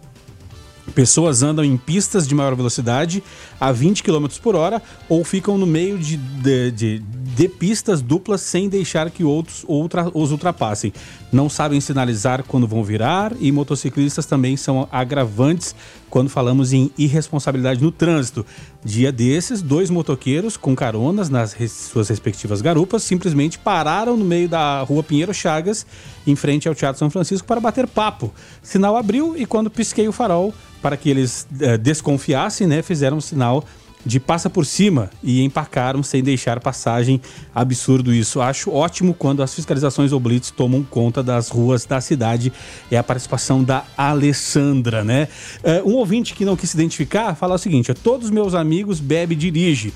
Pessoas 0.95 1.41
andam 1.41 1.63
em 1.63 1.77
pistas 1.77 2.27
de 2.27 2.35
maior 2.35 2.55
velocidade 2.55 3.23
a 3.59 3.71
20 3.71 4.03
km 4.03 4.27
por 4.41 4.55
hora 4.55 4.81
ou 5.07 5.23
ficam 5.23 5.57
no 5.57 5.65
meio 5.65 5.97
de, 5.97 6.17
de, 6.17 6.71
de, 6.71 6.99
de 6.99 7.47
pistas 7.47 8.01
duplas 8.01 8.41
sem 8.41 8.67
deixar 8.67 9.09
que 9.09 9.23
outros 9.23 9.63
outra, 9.67 10.09
os 10.13 10.31
ultrapassem. 10.31 10.91
Não 11.31 11.49
sabem 11.49 11.79
sinalizar 11.79 12.43
quando 12.43 12.67
vão 12.67 12.83
virar 12.83 13.31
e 13.39 13.51
motociclistas 13.51 14.25
também 14.25 14.57
são 14.57 14.87
agravantes 14.91 15.73
quando 16.09 16.29
falamos 16.29 16.73
em 16.73 16.91
irresponsabilidade 16.97 17.81
no 17.81 17.91
trânsito. 17.91 18.45
Dia 18.83 19.11
desses, 19.11 19.61
dois 19.61 19.91
motoqueiros 19.91 20.57
com 20.57 20.75
caronas 20.75 21.29
nas 21.29 21.53
res, 21.53 21.71
suas 21.71 22.09
respectivas 22.09 22.61
garupas 22.61 23.03
simplesmente 23.03 23.59
pararam 23.59 24.17
no 24.17 24.25
meio 24.25 24.49
da 24.49 24.81
rua 24.81 25.03
Pinheiro 25.03 25.31
Chagas, 25.31 25.85
em 26.25 26.35
frente 26.35 26.67
ao 26.67 26.73
Teatro 26.73 26.97
São 26.97 27.09
Francisco, 27.09 27.47
para 27.47 27.59
bater 27.59 27.85
papo. 27.85 28.33
Sinal 28.63 28.97
abriu 28.97 29.37
e 29.37 29.45
quando 29.45 29.69
pisquei 29.69 30.07
o 30.07 30.11
farol 30.11 30.51
para 30.81 30.97
que 30.97 31.11
eles 31.11 31.47
eh, 31.59 31.77
desconfiassem, 31.77 32.65
né, 32.65 32.81
fizeram 32.81 33.17
um 33.17 33.21
sinal 33.21 33.63
de 34.05 34.19
passa 34.19 34.49
por 34.49 34.65
cima 34.65 35.09
e 35.23 35.43
empacaram 35.43 36.03
sem 36.03 36.23
deixar 36.23 36.59
passagem. 36.59 37.21
Absurdo 37.53 38.13
isso. 38.13 38.41
Acho 38.41 38.71
ótimo 38.71 39.13
quando 39.13 39.43
as 39.43 39.53
fiscalizações 39.53 40.11
ou 40.11 40.19
blitz 40.19 40.51
tomam 40.51 40.83
conta 40.83 41.21
das 41.21 41.49
ruas 41.49 41.85
da 41.85 42.01
cidade. 42.01 42.51
É 42.89 42.97
a 42.97 43.03
participação 43.03 43.63
da 43.63 43.83
Alessandra, 43.97 45.03
né? 45.03 45.27
Uh, 45.63 45.89
um 45.89 45.95
ouvinte 45.95 46.33
que 46.33 46.45
não 46.45 46.55
quis 46.55 46.69
se 46.69 46.77
identificar 46.77 47.35
fala 47.35 47.55
o 47.55 47.57
seguinte: 47.57 47.93
todos 47.93 48.29
meus 48.29 48.53
amigos 48.53 48.99
bebe 48.99 49.33
e 49.33 49.37
dirige. 49.37 49.93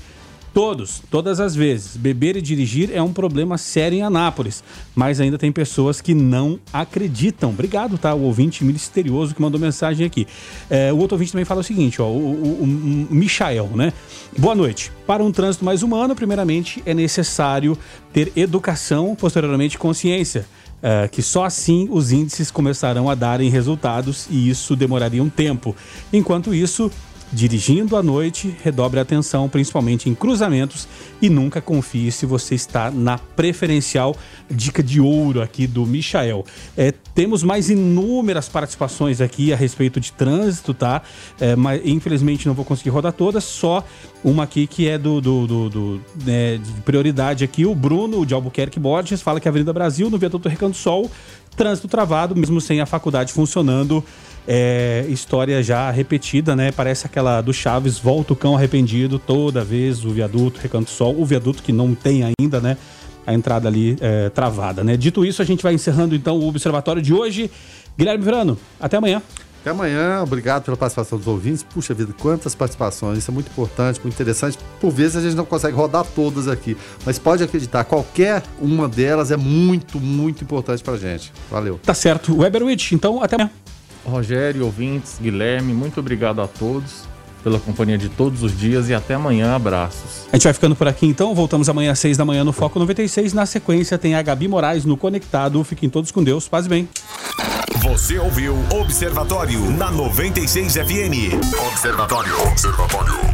Todos, 0.56 1.02
todas 1.10 1.38
as 1.38 1.54
vezes. 1.54 1.98
Beber 1.98 2.34
e 2.34 2.40
dirigir 2.40 2.90
é 2.90 3.02
um 3.02 3.12
problema 3.12 3.58
sério 3.58 3.98
em 3.98 4.00
Anápolis, 4.00 4.64
mas 4.94 5.20
ainda 5.20 5.36
tem 5.36 5.52
pessoas 5.52 6.00
que 6.00 6.14
não 6.14 6.58
acreditam. 6.72 7.50
Obrigado, 7.50 7.98
tá? 7.98 8.14
O 8.14 8.22
ouvinte 8.22 8.64
misterioso 8.64 9.34
que 9.34 9.42
mandou 9.42 9.60
mensagem 9.60 10.06
aqui. 10.06 10.26
É, 10.70 10.90
o 10.90 10.96
outro 10.96 11.16
ouvinte 11.16 11.32
também 11.32 11.44
fala 11.44 11.60
o 11.60 11.62
seguinte, 11.62 12.00
ó, 12.00 12.06
o, 12.06 12.16
o, 12.16 12.62
o 12.62 13.14
Michael, 13.14 13.68
né? 13.74 13.92
Boa 14.38 14.54
noite. 14.54 14.90
Para 15.06 15.22
um 15.22 15.30
trânsito 15.30 15.62
mais 15.62 15.82
humano, 15.82 16.14
primeiramente 16.14 16.82
é 16.86 16.94
necessário 16.94 17.76
ter 18.10 18.32
educação, 18.34 19.14
posteriormente 19.14 19.76
consciência. 19.76 20.46
É, 20.82 21.06
que 21.06 21.20
só 21.20 21.44
assim 21.44 21.86
os 21.90 22.12
índices 22.12 22.50
começarão 22.50 23.10
a 23.10 23.14
darem 23.14 23.50
resultados 23.50 24.26
e 24.30 24.48
isso 24.48 24.74
demoraria 24.74 25.22
um 25.22 25.28
tempo. 25.28 25.76
Enquanto 26.10 26.54
isso, 26.54 26.90
Dirigindo 27.32 27.96
à 27.96 28.02
noite, 28.02 28.54
redobre 28.62 29.00
a 29.00 29.02
atenção, 29.02 29.48
principalmente 29.48 30.08
em 30.08 30.14
cruzamentos, 30.14 30.86
e 31.20 31.28
nunca 31.28 31.60
confie 31.60 32.12
se 32.12 32.24
você 32.24 32.54
está 32.54 32.88
na 32.88 33.18
preferencial 33.18 34.16
dica 34.48 34.80
de 34.80 35.00
ouro 35.00 35.42
aqui 35.42 35.66
do 35.66 35.84
Michael. 35.84 36.44
É, 36.76 36.92
temos 37.14 37.42
mais 37.42 37.68
inúmeras 37.68 38.48
participações 38.48 39.20
aqui 39.20 39.52
a 39.52 39.56
respeito 39.56 39.98
de 39.98 40.12
trânsito, 40.12 40.72
tá? 40.72 41.02
É, 41.40 41.56
mas 41.56 41.84
infelizmente 41.84 42.46
não 42.46 42.54
vou 42.54 42.64
conseguir 42.64 42.90
rodar 42.90 43.12
todas, 43.12 43.42
só 43.42 43.84
uma 44.22 44.44
aqui 44.44 44.66
que 44.66 44.88
é 44.88 44.96
do, 44.96 45.20
do, 45.20 45.46
do, 45.46 45.68
do 45.68 46.00
né, 46.24 46.58
de 46.58 46.80
prioridade 46.82 47.42
aqui. 47.42 47.66
O 47.66 47.74
Bruno 47.74 48.24
de 48.24 48.34
Albuquerque 48.34 48.78
Borges 48.78 49.20
fala 49.20 49.40
que 49.40 49.48
a 49.48 49.50
Avenida 49.50 49.72
Brasil, 49.72 50.08
no 50.08 50.16
Viaduto 50.16 50.48
Recanto 50.48 50.76
Sol, 50.76 51.10
trânsito 51.56 51.88
travado, 51.88 52.36
mesmo 52.36 52.60
sem 52.60 52.80
a 52.80 52.86
faculdade 52.86 53.32
funcionando 53.32 54.04
é, 54.46 55.04
história 55.08 55.62
já 55.62 55.90
repetida, 55.90 56.54
né? 56.54 56.70
Parece 56.72 57.06
aquela 57.06 57.40
do 57.40 57.52
Chaves, 57.52 57.98
volta 57.98 58.32
o 58.32 58.36
cão 58.36 58.56
arrependido 58.56 59.18
toda 59.18 59.64
vez, 59.64 60.04
o 60.04 60.10
viaduto, 60.10 60.60
Recanto 60.60 60.90
Sol, 60.90 61.18
o 61.18 61.24
viaduto 61.24 61.62
que 61.62 61.72
não 61.72 61.94
tem 61.94 62.22
ainda, 62.22 62.60
né? 62.60 62.76
A 63.26 63.34
entrada 63.34 63.68
ali 63.68 63.96
é, 64.00 64.30
travada, 64.30 64.84
né? 64.84 64.96
Dito 64.96 65.24
isso, 65.24 65.42
a 65.42 65.44
gente 65.44 65.62
vai 65.62 65.74
encerrando 65.74 66.14
então 66.14 66.38
o 66.38 66.46
observatório 66.46 67.02
de 67.02 67.12
hoje. 67.12 67.50
Guilherme 67.98 68.24
Verano, 68.24 68.58
até 68.78 68.96
amanhã. 68.98 69.22
Até 69.66 69.72
amanhã, 69.72 70.22
obrigado 70.22 70.62
pela 70.62 70.76
participação 70.76 71.18
dos 71.18 71.26
ouvintes. 71.26 71.64
Puxa 71.64 71.92
vida, 71.92 72.14
quantas 72.20 72.54
participações, 72.54 73.18
isso 73.18 73.32
é 73.32 73.34
muito 73.34 73.48
importante, 73.48 74.00
muito 74.00 74.14
interessante. 74.14 74.56
Por 74.80 74.92
vezes 74.92 75.16
a 75.16 75.20
gente 75.20 75.34
não 75.34 75.44
consegue 75.44 75.74
rodar 75.74 76.04
todas 76.04 76.46
aqui, 76.46 76.76
mas 77.04 77.18
pode 77.18 77.42
acreditar, 77.42 77.82
qualquer 77.82 78.44
uma 78.60 78.88
delas 78.88 79.32
é 79.32 79.36
muito, 79.36 79.98
muito 79.98 80.44
importante 80.44 80.84
pra 80.84 80.96
gente. 80.96 81.32
Valeu. 81.50 81.80
Tá 81.82 81.94
certo. 81.94 82.38
Weberwitch, 82.38 82.92
então 82.92 83.20
até 83.20 83.34
amanhã. 83.34 83.50
Rogério, 84.10 84.64
ouvintes, 84.64 85.16
Guilherme, 85.20 85.72
muito 85.72 86.00
obrigado 86.00 86.40
a 86.40 86.46
todos 86.46 87.04
pela 87.46 87.60
companhia 87.60 87.96
de 87.96 88.08
todos 88.08 88.42
os 88.42 88.58
dias 88.58 88.88
e 88.88 88.94
até 88.94 89.14
amanhã. 89.14 89.54
Abraços. 89.54 90.26
A 90.32 90.36
gente 90.36 90.42
vai 90.42 90.52
ficando 90.52 90.74
por 90.74 90.88
aqui 90.88 91.06
então. 91.06 91.32
Voltamos 91.32 91.68
amanhã 91.68 91.92
às 91.92 91.98
6 92.00 92.16
da 92.16 92.24
manhã 92.24 92.42
no 92.42 92.52
Foco 92.52 92.76
96. 92.76 93.32
Na 93.32 93.46
sequência 93.46 93.96
tem 93.96 94.16
a 94.16 94.22
Gabi 94.22 94.48
Moraes 94.48 94.84
no 94.84 94.96
Conectado. 94.96 95.62
Fiquem 95.62 95.88
todos 95.88 96.10
com 96.10 96.24
Deus. 96.24 96.48
Paz 96.48 96.66
bem. 96.66 96.88
Você 97.84 98.18
ouviu 98.18 98.56
Observatório 98.80 99.60
na 99.70 99.92
96 99.92 100.72
FM. 100.74 101.38
Observatório. 101.68 102.48
Observatório. 102.48 103.16